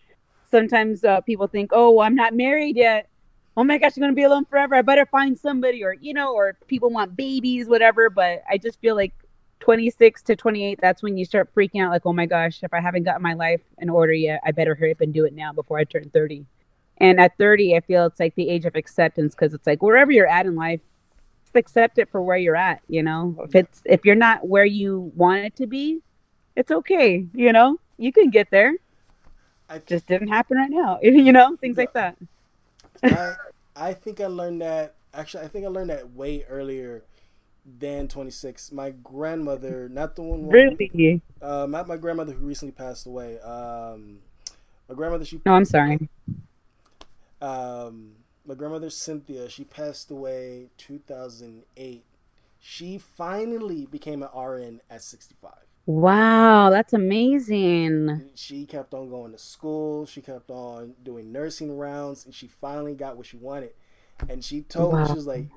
sometimes 0.50 1.04
uh, 1.04 1.22
people 1.22 1.48
think, 1.48 1.72
oh, 1.74 1.92
well, 1.92 2.06
I'm 2.06 2.16
not 2.16 2.34
married 2.34 2.76
yet. 2.76 3.08
Oh 3.56 3.64
my 3.64 3.78
gosh, 3.78 3.96
I'm 3.96 4.02
gonna 4.02 4.14
be 4.14 4.24
alone 4.24 4.46
forever. 4.46 4.74
I 4.76 4.82
better 4.82 5.06
find 5.06 5.38
somebody, 5.38 5.84
or 5.84 5.94
you 5.94 6.14
know, 6.14 6.34
or 6.34 6.58
people 6.68 6.90
want 6.90 7.16
babies, 7.16 7.68
whatever. 7.68 8.10
But 8.10 8.44
I 8.50 8.58
just 8.58 8.80
feel 8.82 8.96
like 8.96 9.14
26 9.64 10.24
to 10.24 10.36
28, 10.36 10.78
that's 10.82 11.02
when 11.02 11.16
you 11.16 11.24
start 11.24 11.50
freaking 11.56 11.82
out. 11.82 11.90
Like, 11.90 12.06
oh 12.06 12.12
my 12.12 12.26
gosh, 12.26 12.60
if 12.64 12.74
I 12.74 12.82
haven't 12.82 13.04
gotten 13.04 13.22
my 13.22 13.34
life 13.34 13.62
in 13.78 13.90
order 13.90 14.12
yet, 14.12 14.42
I 14.46 14.52
better 14.52 14.76
hurry 14.76 14.92
up 14.92 15.00
and 15.00 15.14
do 15.14 15.24
it 15.24 15.34
now 15.34 15.54
before 15.54 15.78
I 15.78 15.86
turn 15.86 16.10
30. 16.10 16.46
And 16.98 17.18
at 17.18 17.38
30, 17.38 17.78
I 17.78 17.80
feel 17.80 18.06
it's 18.06 18.20
like 18.20 18.36
the 18.36 18.50
age 18.50 18.66
of 18.66 18.76
acceptance 18.76 19.34
because 19.34 19.54
it's 19.54 19.66
like 19.66 19.82
wherever 19.82 20.12
you're 20.12 20.28
at 20.28 20.46
in 20.46 20.56
life, 20.56 20.82
just 21.46 21.56
accept 21.56 21.98
it 21.98 22.10
for 22.12 22.22
where 22.22 22.36
you're 22.36 22.58
at. 22.58 22.82
You 22.90 23.04
know, 23.04 23.38
if 23.42 23.56
it's 23.56 23.82
if 23.86 24.04
you're 24.04 24.16
not 24.16 24.46
where 24.46 24.66
you 24.66 25.14
want 25.16 25.46
it 25.46 25.56
to 25.56 25.66
be, 25.66 26.02
it's 26.58 26.70
okay. 26.70 27.26
You 27.34 27.54
know, 27.54 27.80
you 27.98 28.12
can 28.12 28.32
get 28.32 28.52
there. 28.52 28.74
I 29.70 29.80
Just 29.80 30.08
didn't 30.08 30.28
happen 30.28 30.58
right 30.58 30.70
now. 30.70 31.00
You 31.04 31.32
know, 31.32 31.56
things 31.56 31.78
like 31.78 31.94
that. 31.94 32.18
I 33.02 33.36
I 33.78 33.94
think 33.94 34.20
I 34.20 34.28
learned 34.28 34.62
that 34.62 34.96
actually 35.14 35.46
I 35.46 35.48
think 35.48 35.64
I 35.64 35.70
learned 35.70 35.90
that 35.90 36.12
way 36.12 36.44
earlier 36.50 37.06
than 37.66 38.08
26. 38.08 38.72
My 38.72 38.92
grandmother, 38.92 39.88
not 39.90 40.16
the 40.16 40.22
one 40.24 40.50
Really? 40.50 41.22
uh 41.42 41.66
not 41.68 41.88
my 41.88 41.98
grandmother 41.98 42.34
who 42.34 42.46
recently 42.46 42.72
passed 42.74 43.06
away. 43.08 43.40
Um 43.40 44.20
my 44.90 44.96
grandmother 44.96 45.26
she 45.26 45.42
No, 45.46 45.54
I'm 45.54 45.66
sorry. 45.66 46.10
um 47.42 48.16
my 48.46 48.56
grandmother 48.56 48.90
Cynthia, 48.90 49.50
she 49.50 49.64
passed 49.64 50.12
away 50.12 50.70
2008. 50.78 52.04
She 52.60 52.98
finally 52.98 53.86
became 53.86 54.24
an 54.24 54.30
RN 54.38 54.82
at 54.90 55.02
65. 55.02 55.52
Wow, 55.86 56.70
that's 56.70 56.94
amazing. 56.94 58.30
She 58.36 58.66
kept 58.66 58.94
on 58.94 59.10
going 59.10 59.34
to 59.34 59.38
school. 59.38 60.06
She 60.06 60.22
kept 60.22 60.50
on 60.50 60.96
doing 61.04 61.32
nursing 61.32 61.78
rounds, 61.78 62.26
and 62.26 62.34
she 62.34 62.48
finally 62.48 62.96
got 62.96 63.18
what 63.18 63.26
she 63.26 63.36
wanted. 63.38 63.72
And 64.30 64.44
she 64.44 64.62
told 64.62 64.96
me 64.98 65.06
she 65.08 65.14
was 65.14 65.28
like, 65.28 65.48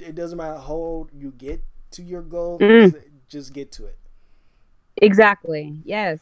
"It 0.00 0.14
doesn't 0.14 0.36
matter 0.38 0.58
how 0.58 0.74
old 0.74 1.10
you 1.12 1.32
get 1.32 1.62
to 1.92 2.02
your 2.02 2.22
goal, 2.22 2.58
Mm. 2.58 2.92
just, 2.92 3.06
just 3.28 3.52
get 3.52 3.72
to 3.72 3.86
it." 3.86 3.98
Exactly. 5.02 5.80
Yes. 5.84 6.20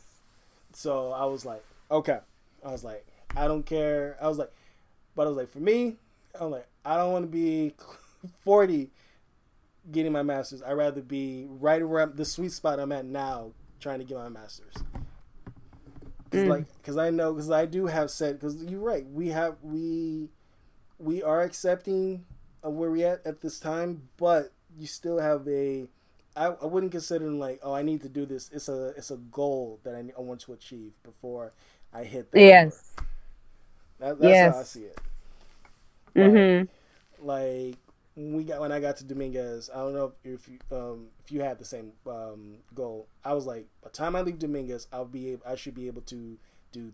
So 0.73 1.13
I 1.13 1.25
was 1.27 1.45
like, 1.45 1.65
"Okay." 1.91 2.19
I 2.65 2.71
was 2.73 2.83
like, 2.85 3.07
"I 3.37 3.47
don't 3.47 3.65
care." 3.65 4.17
I 4.21 4.29
was 4.29 4.39
like, 4.39 4.53
but 5.15 5.27
I 5.27 5.29
was 5.29 5.37
like, 5.37 5.51
for 5.51 5.61
me, 5.61 5.97
I'm 6.41 6.51
like, 6.51 6.67
I 6.85 6.97
don't 6.97 7.13
want 7.13 7.25
to 7.25 7.31
be 7.31 7.75
40 8.45 8.91
getting 9.93 10.11
my 10.13 10.23
master's. 10.23 10.63
I'd 10.63 10.73
rather 10.73 11.03
be 11.03 11.47
right 11.49 11.87
where 11.87 12.03
I'm, 12.03 12.17
the 12.17 12.25
sweet 12.25 12.51
spot 12.53 12.81
I'm 12.81 12.91
at 12.91 13.05
now, 13.05 13.53
trying 13.81 13.99
to 14.01 14.05
get 14.05 14.17
my 14.17 14.29
master's. 14.29 14.75
Cause 16.31 16.41
Mm. 16.43 16.49
like, 16.49 16.83
cause 16.83 16.97
I 16.97 17.11
know, 17.11 17.33
cause 17.35 17.51
I 17.51 17.67
do 17.67 17.87
have 17.87 18.11
said, 18.11 18.41
cause 18.41 18.61
you're 18.65 18.81
right. 18.81 19.07
We 19.09 19.29
have 19.29 19.57
we 19.63 20.31
we 20.99 21.23
are 21.23 21.43
accepting 21.43 22.25
where 22.71 22.91
we 22.91 23.05
at 23.05 23.27
at 23.27 23.41
this 23.41 23.59
time, 23.61 24.09
but 24.17 24.53
you 24.79 24.87
still 24.87 25.19
have 25.19 25.47
a. 25.49 25.87
I, 26.37 26.47
I 26.47 26.67
wouldn't 26.67 26.91
consider 26.93 27.31
like, 27.31 27.61
oh, 27.63 27.73
I 27.73 27.83
need 27.83 28.03
to 28.03 28.09
do 28.09 28.27
this. 28.27 28.51
It's 28.53 28.69
a 28.69 28.89
it's 28.97 29.11
a 29.11 29.17
goal 29.17 29.79
that 29.85 29.95
I, 29.95 30.05
I 30.19 30.21
want 30.21 30.41
to 30.43 30.53
achieve 30.53 30.93
before 31.05 31.53
I 31.93 32.05
hit 32.05 32.31
that. 32.33 32.41
Yes. 32.41 32.93
That, 34.01 34.19
that's 34.19 34.55
how 34.55 34.61
I 34.61 34.65
see 34.65 34.81
it. 34.85 34.99
But, 36.15 36.23
Mhm. 36.25 36.69
Like 37.21 37.77
when 38.15 38.35
we 38.35 38.45
got 38.45 38.61
when 38.61 38.73
I 38.73 38.81
got 38.81 38.97
to 38.99 39.05
Dominguez, 39.05 39.71
I 39.73 39.79
don't 39.79 39.95
know 39.95 40.13
if 40.25 40.49
you 40.49 40.59
um 40.77 41.07
if 41.25 41.33
you 41.33 41.41
had 41.41 41.59
the 41.59 41.65
same 41.65 41.93
um 42.07 42.57
goal. 42.75 43.07
I 43.25 43.33
was 43.33 43.47
like, 43.47 43.67
by 43.83 43.89
the 43.91 43.97
time 43.97 44.17
I 44.17 44.23
leave 44.23 44.39
Dominguez, 44.39 44.87
I'll 44.93 45.05
be 45.05 45.31
able, 45.33 45.43
I 45.47 45.55
should 45.55 45.75
be 45.75 45.87
able 45.87 46.03
to 46.03 46.37
do 46.73 46.93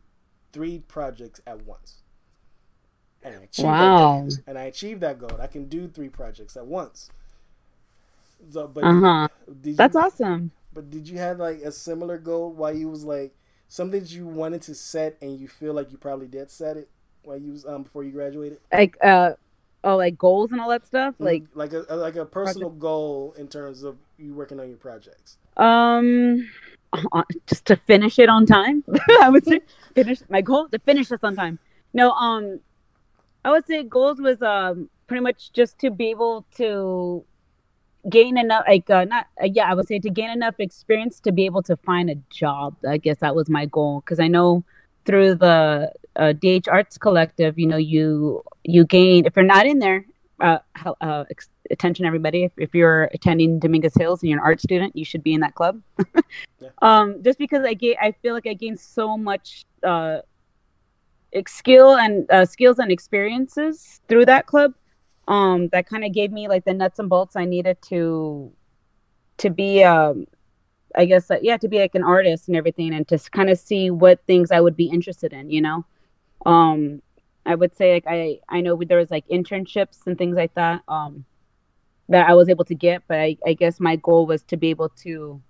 three 0.52 0.80
projects 0.80 1.40
at 1.46 1.64
once. 1.64 2.02
And 3.22 3.34
I 3.36 3.42
achieved 3.42 3.78
that 3.78 3.94
Wow. 3.94 3.96
goal. 3.96 4.36
And 4.46 4.58
I 4.58 4.64
achieved 4.64 5.00
that 5.02 5.18
goal. 5.18 5.40
I 5.40 5.46
can 5.46 5.68
do 5.68 5.88
three 5.88 6.08
projects 6.08 6.56
at 6.56 6.66
once. 6.66 7.10
So, 8.50 8.66
but 8.66 8.84
Uh 8.84 9.00
huh. 9.00 9.28
did 9.60 9.76
That's 9.76 9.96
awesome. 9.96 10.52
But 10.72 10.90
did 10.90 11.08
you 11.08 11.18
have 11.18 11.38
like 11.38 11.60
a 11.62 11.72
similar 11.72 12.18
goal 12.18 12.52
while 12.52 12.74
you 12.74 12.88
was 12.88 13.04
like 13.04 13.34
something 13.68 14.00
that 14.00 14.10
you 14.12 14.26
wanted 14.26 14.62
to 14.62 14.74
set 14.74 15.16
and 15.20 15.38
you 15.38 15.48
feel 15.48 15.74
like 15.74 15.90
you 15.92 15.98
probably 15.98 16.28
did 16.28 16.50
set 16.50 16.76
it 16.76 16.88
while 17.22 17.38
you 17.38 17.52
was 17.52 17.66
um 17.66 17.82
before 17.84 18.04
you 18.04 18.12
graduated? 18.12 18.58
Like 18.72 18.96
uh, 19.02 19.32
oh, 19.84 19.96
like 19.96 20.16
goals 20.16 20.52
and 20.52 20.60
all 20.60 20.68
that 20.70 20.86
stuff. 20.86 21.14
Like 21.18 21.44
like 21.54 21.72
a, 21.72 21.84
like 21.90 22.16
a 22.16 22.24
personal 22.24 22.70
goal 22.70 23.34
in 23.38 23.48
terms 23.48 23.82
of 23.82 23.96
you 24.16 24.34
working 24.34 24.60
on 24.60 24.68
your 24.68 24.78
projects. 24.78 25.36
um, 25.56 26.48
uh, 27.12 27.22
just 27.46 27.66
to 27.66 27.76
finish 27.76 28.18
it 28.18 28.28
on 28.28 28.46
time. 28.46 28.84
I 29.22 29.28
would 29.28 29.44
say 29.44 29.60
finish 29.94 30.22
my 30.28 30.40
goal 30.40 30.68
to 30.70 30.78
finish 30.80 31.08
this 31.08 31.20
on 31.22 31.36
time. 31.36 31.58
No, 31.92 32.12
um, 32.12 32.60
I 33.44 33.50
would 33.50 33.66
say 33.66 33.82
goals 33.82 34.20
was 34.20 34.42
um 34.42 34.88
pretty 35.06 35.22
much 35.22 35.52
just 35.52 35.78
to 35.80 35.90
be 35.90 36.10
able 36.10 36.46
to 36.56 37.24
gain 38.08 38.38
enough 38.38 38.64
like 38.66 38.88
uh, 38.88 39.04
not 39.04 39.26
uh, 39.42 39.46
yeah 39.52 39.70
i 39.70 39.74
would 39.74 39.86
say 39.86 39.98
to 39.98 40.08
gain 40.08 40.30
enough 40.30 40.54
experience 40.58 41.20
to 41.20 41.32
be 41.32 41.44
able 41.44 41.62
to 41.62 41.76
find 41.76 42.08
a 42.08 42.14
job. 42.30 42.74
I 42.88 42.96
guess 42.96 43.18
that 43.18 43.34
was 43.34 43.48
my 43.50 43.66
goal. 43.66 44.00
Because 44.00 44.20
i 44.20 44.28
know 44.28 44.64
through 45.04 45.34
the 45.34 45.92
uh, 46.16 46.32
dh 46.32 46.68
arts 46.68 46.96
collective 46.98 47.58
you 47.58 47.66
know 47.66 47.76
you 47.76 48.42
you 48.64 48.84
gain 48.84 49.26
if 49.26 49.36
you're 49.36 49.44
not 49.44 49.66
in 49.66 49.78
there 49.80 50.04
uh, 50.40 50.58
uh 51.00 51.24
ex- 51.30 51.50
attention 51.70 52.06
everybody. 52.06 52.44
If, 52.44 52.52
if 52.56 52.74
you're 52.74 53.04
attending 53.12 53.58
dominguez 53.58 53.94
hills 53.94 54.22
and 54.22 54.30
you're 54.30 54.38
an 54.38 54.44
art 54.44 54.60
student 54.60 54.96
you 54.96 55.04
should 55.04 55.22
be 55.22 55.34
in 55.34 55.40
that 55.40 55.54
club. 55.54 55.80
Yeah. 56.62 56.68
um 56.82 57.22
just 57.22 57.38
because 57.38 57.64
i 57.64 57.72
get 57.72 57.96
i 58.02 58.12
feel 58.12 58.34
like 58.34 58.46
i 58.46 58.52
gained 58.52 58.78
so 58.78 59.16
much 59.16 59.64
uh 59.82 60.18
skill 61.46 61.96
and 61.96 62.30
uh, 62.30 62.44
skills 62.44 62.78
and 62.78 62.90
experiences 62.90 64.00
through 64.08 64.26
that 64.26 64.46
club 64.46 64.74
um 65.28 65.68
that 65.68 65.86
kind 65.86 66.04
of 66.04 66.12
gave 66.12 66.32
me 66.32 66.48
like 66.48 66.64
the 66.64 66.74
nuts 66.74 66.98
and 66.98 67.08
bolts 67.08 67.36
i 67.36 67.44
needed 67.44 67.76
to 67.82 68.52
to 69.36 69.50
be 69.50 69.82
um 69.84 70.26
i 70.96 71.04
guess 71.04 71.30
uh, 71.30 71.38
yeah 71.40 71.56
to 71.56 71.68
be 71.68 71.78
like 71.78 71.94
an 71.94 72.02
artist 72.02 72.48
and 72.48 72.56
everything 72.56 72.92
and 72.92 73.06
to 73.06 73.18
kind 73.30 73.48
of 73.48 73.58
see 73.58 73.90
what 73.90 74.20
things 74.26 74.50
i 74.50 74.60
would 74.60 74.76
be 74.76 74.86
interested 74.86 75.32
in 75.32 75.50
you 75.50 75.60
know? 75.60 75.84
Um 76.46 77.00
i 77.46 77.54
would 77.54 77.76
say 77.76 77.94
like 77.94 78.04
i 78.06 78.38
i 78.48 78.60
know 78.60 78.76
there 78.76 78.98
was 78.98 79.10
like 79.10 79.26
internships 79.28 80.06
and 80.06 80.18
things 80.18 80.36
like 80.36 80.54
that 80.54 80.82
um 80.88 81.24
that 82.08 82.28
i 82.28 82.34
was 82.34 82.48
able 82.48 82.64
to 82.64 82.74
get 82.74 83.02
but 83.06 83.18
i, 83.18 83.36
I 83.46 83.52
guess 83.54 83.78
my 83.78 83.96
goal 83.96 84.26
was 84.26 84.42
to 84.44 84.56
be 84.56 84.70
able 84.70 84.88
to 85.04 85.40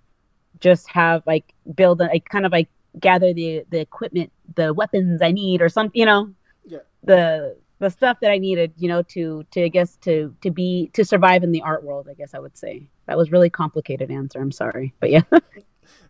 just 0.59 0.87
have 0.89 1.23
like 1.25 1.53
build 1.75 2.01
a 2.01 2.05
like, 2.05 2.25
kind 2.25 2.45
of 2.45 2.51
like 2.51 2.69
gather 2.99 3.33
the 3.33 3.63
the 3.69 3.79
equipment 3.79 4.31
the 4.55 4.73
weapons 4.73 5.21
i 5.21 5.31
need 5.31 5.61
or 5.61 5.69
some, 5.69 5.89
you 5.93 6.05
know 6.05 6.33
Yeah. 6.65 6.79
the 7.03 7.57
the 7.79 7.89
stuff 7.89 8.17
that 8.21 8.31
i 8.31 8.37
needed 8.37 8.73
you 8.77 8.87
know 8.87 9.01
to 9.03 9.43
to 9.51 9.63
i 9.65 9.67
guess 9.69 9.97
to 9.97 10.35
to 10.41 10.51
be 10.51 10.89
to 10.93 11.03
survive 11.05 11.43
in 11.43 11.51
the 11.51 11.61
art 11.61 11.83
world 11.83 12.07
i 12.09 12.13
guess 12.13 12.33
i 12.33 12.39
would 12.39 12.57
say. 12.57 12.87
That 13.07 13.17
was 13.17 13.31
really 13.31 13.49
complicated 13.49 14.09
answer 14.11 14.39
i'm 14.39 14.51
sorry 14.51 14.93
but 14.99 15.09
yeah. 15.09 15.23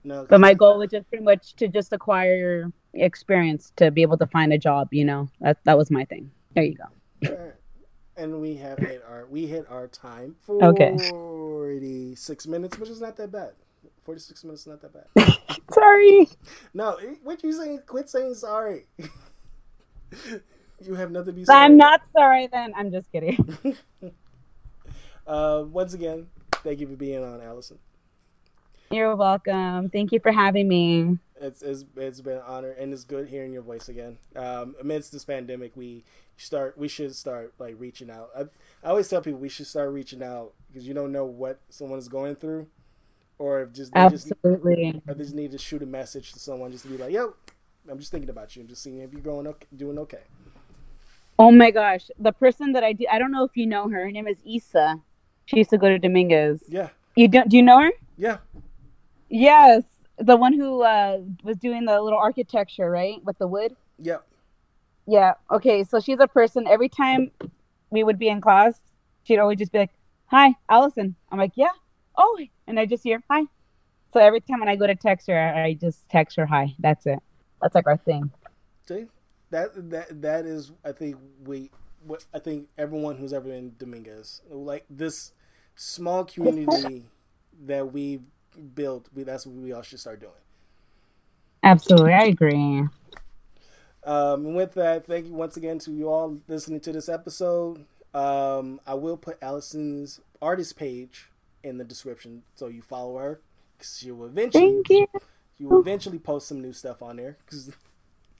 No, 0.03 0.25
but 0.27 0.39
my 0.39 0.53
goal 0.53 0.79
was 0.79 0.89
just 0.89 1.07
pretty 1.09 1.23
much 1.23 1.55
to 1.55 1.67
just 1.67 1.93
acquire 1.93 2.71
experience 2.93 3.71
to 3.77 3.91
be 3.91 4.01
able 4.01 4.17
to 4.17 4.25
find 4.27 4.51
a 4.51 4.57
job 4.57 4.89
you 4.91 5.05
know. 5.05 5.29
That 5.39 5.57
that 5.65 5.77
was 5.77 5.91
my 5.91 6.05
thing. 6.05 6.31
There 6.55 6.63
you 6.63 6.75
go. 6.75 7.33
And 8.17 8.41
we 8.41 8.55
have 8.55 8.79
hit 8.79 9.03
our 9.07 9.25
we 9.27 9.45
hit 9.47 9.65
our 9.69 9.87
time 9.87 10.35
Okay. 10.49 10.97
forty 10.97 12.15
six 12.15 12.45
minutes, 12.47 12.77
which 12.77 12.89
is 12.89 12.99
not 13.01 13.15
that 13.17 13.31
bad 13.31 13.53
46 14.03 14.43
minutes 14.43 14.61
is 14.61 14.67
not 14.67 14.81
that 14.81 14.93
bad. 14.93 15.57
Sorry. 15.73 16.27
No, 16.73 16.95
eh, 16.95 17.15
what 17.23 17.43
you 17.43 17.53
saying? 17.53 17.81
Quit 17.85 18.09
saying 18.09 18.33
sorry. 18.35 18.87
you 20.81 20.95
have 20.95 21.11
nothing 21.11 21.33
to 21.33 21.33
be 21.33 21.45
sorry. 21.45 21.65
I'm 21.65 21.77
not 21.77 22.01
sorry 22.11 22.47
then. 22.47 22.73
I'm 22.75 22.91
just 22.91 23.11
kidding. 23.11 23.37
Uh, 25.27 25.63
once 25.67 25.93
again, 25.93 26.27
thank 26.63 26.79
you 26.79 26.87
for 26.87 26.95
being 26.95 27.23
on, 27.23 27.39
Allison. 27.41 27.77
You're 28.89 29.15
welcome. 29.15 29.89
Thank 29.89 30.11
you 30.11 30.19
for 30.19 30.31
having 30.31 30.67
me. 30.67 31.19
It's, 31.39 31.61
it's 31.61 31.85
it's 31.95 32.19
been 32.21 32.37
an 32.37 32.43
honor 32.45 32.71
and 32.71 32.91
it's 32.91 33.03
good 33.03 33.29
hearing 33.29 33.53
your 33.53 33.61
voice 33.61 33.87
again. 33.87 34.17
Um, 34.35 34.75
amidst 34.81 35.11
this 35.11 35.23
pandemic, 35.23 35.77
we 35.77 36.03
start 36.35 36.77
we 36.77 36.87
should 36.87 37.15
start 37.15 37.53
like 37.57 37.75
reaching 37.79 38.11
out. 38.11 38.29
I, 38.37 38.41
I 38.83 38.89
always 38.89 39.07
tell 39.07 39.21
people 39.21 39.39
we 39.39 39.47
should 39.47 39.67
start 39.67 39.91
reaching 39.91 40.21
out 40.21 40.53
because 40.67 40.87
you 40.87 40.93
don't 40.93 41.11
know 41.11 41.25
what 41.25 41.61
someone 41.69 41.99
is 41.99 42.09
going 42.09 42.35
through, 42.35 42.67
or 43.41 43.61
if 43.63 43.73
just 43.73 43.91
they 43.93 43.99
Absolutely. 43.99 44.91
just 44.93 45.07
or 45.09 45.13
they 45.15 45.23
just 45.23 45.35
need 45.35 45.51
to 45.51 45.57
shoot 45.57 45.81
a 45.81 45.85
message 45.85 46.31
to 46.33 46.39
someone 46.39 46.71
just 46.71 46.83
to 46.85 46.89
be 46.91 46.97
like, 46.97 47.11
"Yo, 47.11 47.33
I'm 47.89 47.97
just 47.99 48.11
thinking 48.11 48.29
about 48.29 48.55
you. 48.55 48.61
I'm 48.61 48.67
just 48.67 48.83
seeing 48.83 48.99
if 48.99 49.11
you're 49.11 49.21
going 49.21 49.47
okay, 49.47 49.67
doing 49.75 49.97
okay." 49.99 50.23
Oh 51.39 51.51
my 51.51 51.71
gosh, 51.71 52.11
the 52.19 52.31
person 52.31 52.73
that 52.73 52.83
I 52.83 52.93
do, 52.93 53.05
I 53.11 53.17
don't 53.17 53.31
know 53.31 53.43
if 53.43 53.57
you 53.57 53.65
know 53.65 53.89
her. 53.89 54.01
Her 54.05 54.11
name 54.11 54.27
is 54.27 54.37
Issa. 54.45 55.01
She 55.45 55.57
used 55.57 55.71
to 55.71 55.77
go 55.79 55.89
to 55.89 55.97
Dominguez. 55.97 56.63
Yeah, 56.69 56.89
You 57.15 57.27
don't? 57.27 57.49
Do 57.49 57.57
you 57.57 57.63
know 57.63 57.79
her? 57.81 57.91
yeah, 58.15 58.37
Yes, 59.29 59.83
the 60.17 60.35
one 60.37 60.53
who 60.53 60.83
uh, 60.83 61.19
was 61.43 61.57
doing 61.57 61.85
the 61.85 61.99
little 62.01 62.19
architecture, 62.19 62.89
right, 62.91 63.23
with 63.23 63.37
the 63.39 63.47
wood. 63.47 63.75
yeah. 63.97 64.17
Yeah. 65.07 65.33
Okay. 65.49 65.83
So 65.83 65.99
she's 65.99 66.19
a 66.19 66.27
person. 66.27 66.67
Every 66.67 66.87
time 66.87 67.31
we 67.89 68.03
would 68.03 68.19
be 68.19 68.27
in 68.29 68.39
class, 68.39 68.79
she'd 69.23 69.39
always 69.39 69.57
just 69.57 69.71
be 69.71 69.79
like, 69.79 69.89
"Hi, 70.27 70.53
Allison." 70.69 71.15
I'm 71.31 71.39
like, 71.39 71.53
"Yeah." 71.55 71.73
Oh, 72.23 72.39
and 72.67 72.79
I 72.79 72.85
just 72.85 73.03
hear 73.03 73.23
hi. 73.31 73.45
So 74.13 74.19
every 74.19 74.41
time 74.41 74.59
when 74.59 74.69
I 74.69 74.75
go 74.75 74.85
to 74.85 74.93
text 74.93 75.27
her, 75.27 75.39
I 75.39 75.73
just 75.73 76.07
text 76.07 76.37
her 76.37 76.45
hi. 76.45 76.75
That's 76.77 77.07
it. 77.07 77.17
That's 77.61 77.73
like 77.73 77.87
our 77.87 77.97
thing. 77.97 78.29
See, 78.87 79.07
that 79.49 79.89
that 79.89 80.21
that 80.21 80.45
is, 80.45 80.71
I 80.85 80.91
think 80.91 81.15
we, 81.43 81.71
what 82.05 82.23
I 82.31 82.37
think 82.37 82.67
everyone 82.77 83.17
who's 83.17 83.33
ever 83.33 83.49
been 83.49 83.73
Dominguez, 83.79 84.41
like 84.49 84.85
this 84.87 85.31
small 85.75 86.23
community 86.25 87.05
that 87.65 87.91
we 87.91 88.19
built, 88.75 89.09
we, 89.15 89.23
that's 89.23 89.47
what 89.47 89.55
we 89.55 89.71
all 89.73 89.81
should 89.81 89.99
start 89.99 90.19
doing. 90.19 90.33
Absolutely, 91.63 92.13
I 92.13 92.25
agree. 92.25 92.83
Um, 94.03 94.45
and 94.45 94.55
with 94.55 94.73
that, 94.75 95.07
thank 95.07 95.25
you 95.25 95.33
once 95.33 95.57
again 95.57 95.79
to 95.79 95.91
you 95.91 96.07
all 96.09 96.37
listening 96.47 96.81
to 96.81 96.91
this 96.91 97.09
episode. 97.09 97.85
Um, 98.13 98.79
I 98.85 98.93
will 98.93 99.17
put 99.17 99.39
Allison's 99.41 100.19
artist 100.39 100.75
page 100.75 101.30
in 101.63 101.77
the 101.77 101.83
description 101.83 102.43
so 102.55 102.67
you 102.67 102.81
follow 102.81 103.17
her. 103.17 103.41
She 103.81 104.11
will 104.11 104.27
eventually, 104.27 104.63
Thank 104.83 104.89
you. 104.89 105.07
you 105.57 105.67
will 105.69 105.79
eventually 105.81 106.19
post 106.19 106.47
some 106.47 106.61
new 106.61 106.73
stuff 106.73 107.01
on 107.01 107.15
there. 107.17 107.37
Cause 107.49 107.71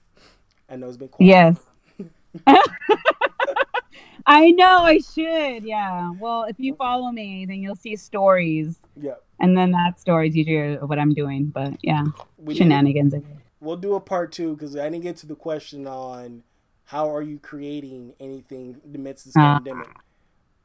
I 0.68 0.76
know 0.76 0.88
it's 0.88 0.96
been 0.96 1.08
quiet. 1.08 1.28
Yes. 2.46 2.56
I 4.26 4.52
know 4.52 4.78
I 4.84 4.98
should. 4.98 5.64
Yeah. 5.64 6.12
Well, 6.18 6.44
if 6.44 6.56
you 6.58 6.74
follow 6.76 7.10
me, 7.10 7.44
then 7.44 7.56
you'll 7.60 7.74
see 7.76 7.96
stories, 7.96 8.78
Yeah. 8.96 9.14
and 9.40 9.56
then 9.58 9.72
that 9.72 9.98
stories 9.98 10.36
usually 10.36 10.76
what 10.76 10.98
I'm 10.98 11.12
doing. 11.12 11.46
But 11.46 11.74
yeah, 11.82 12.04
We 12.38 12.54
shenanigans. 12.54 13.14
we'll 13.60 13.76
do 13.76 13.94
a 13.96 14.00
part 14.00 14.30
two 14.32 14.54
because 14.54 14.76
I 14.76 14.88
didn't 14.88 15.02
get 15.02 15.16
to 15.18 15.26
the 15.26 15.34
question 15.34 15.86
on 15.88 16.44
how 16.84 17.12
are 17.12 17.22
you 17.22 17.38
creating 17.40 18.14
anything 18.20 18.80
amidst 18.94 19.24
this 19.24 19.34
Ah. 19.36 19.54
pandemic. 19.56 19.88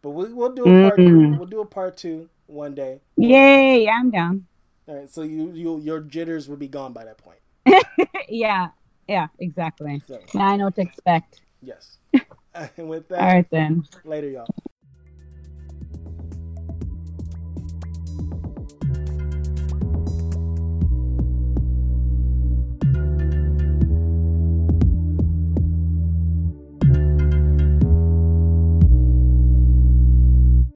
But 0.04 0.12
we, 0.12 0.32
we'll 0.32 0.54
do 0.54 0.64
a 0.64 0.90
part. 0.90 1.00
Mm. 1.00 1.38
We'll 1.38 1.48
do 1.48 1.62
a 1.62 1.66
part 1.66 1.98
two 1.98 2.30
one 2.48 2.74
day. 2.76 3.02
Yay! 3.18 3.84
Yeah, 3.86 3.92
I'm 4.00 4.10
down. 4.12 4.46
All 4.88 4.96
right. 4.96 5.10
So 5.10 5.22
you 5.22 5.52
you 5.52 5.80
your 5.82 6.02
jitters 6.02 6.48
will 6.50 6.58
be 6.58 6.68
gone 6.68 6.94
by 6.94 7.06
that 7.06 7.18
point. 7.18 7.40
yeah. 8.30 8.70
Yeah. 9.08 9.28
Exactly. 9.40 10.02
So 10.08 10.20
Now 10.34 10.48
I 10.48 10.56
know 10.58 10.66
what 10.66 10.76
to 10.76 10.82
expect. 10.82 11.42
yes. 11.62 11.98
and 12.54 12.88
with 12.90 13.08
that, 13.10 13.20
All 13.20 13.28
right 13.28 13.50
then. 13.52 13.84
later, 14.04 14.30
y'all. 14.30 14.48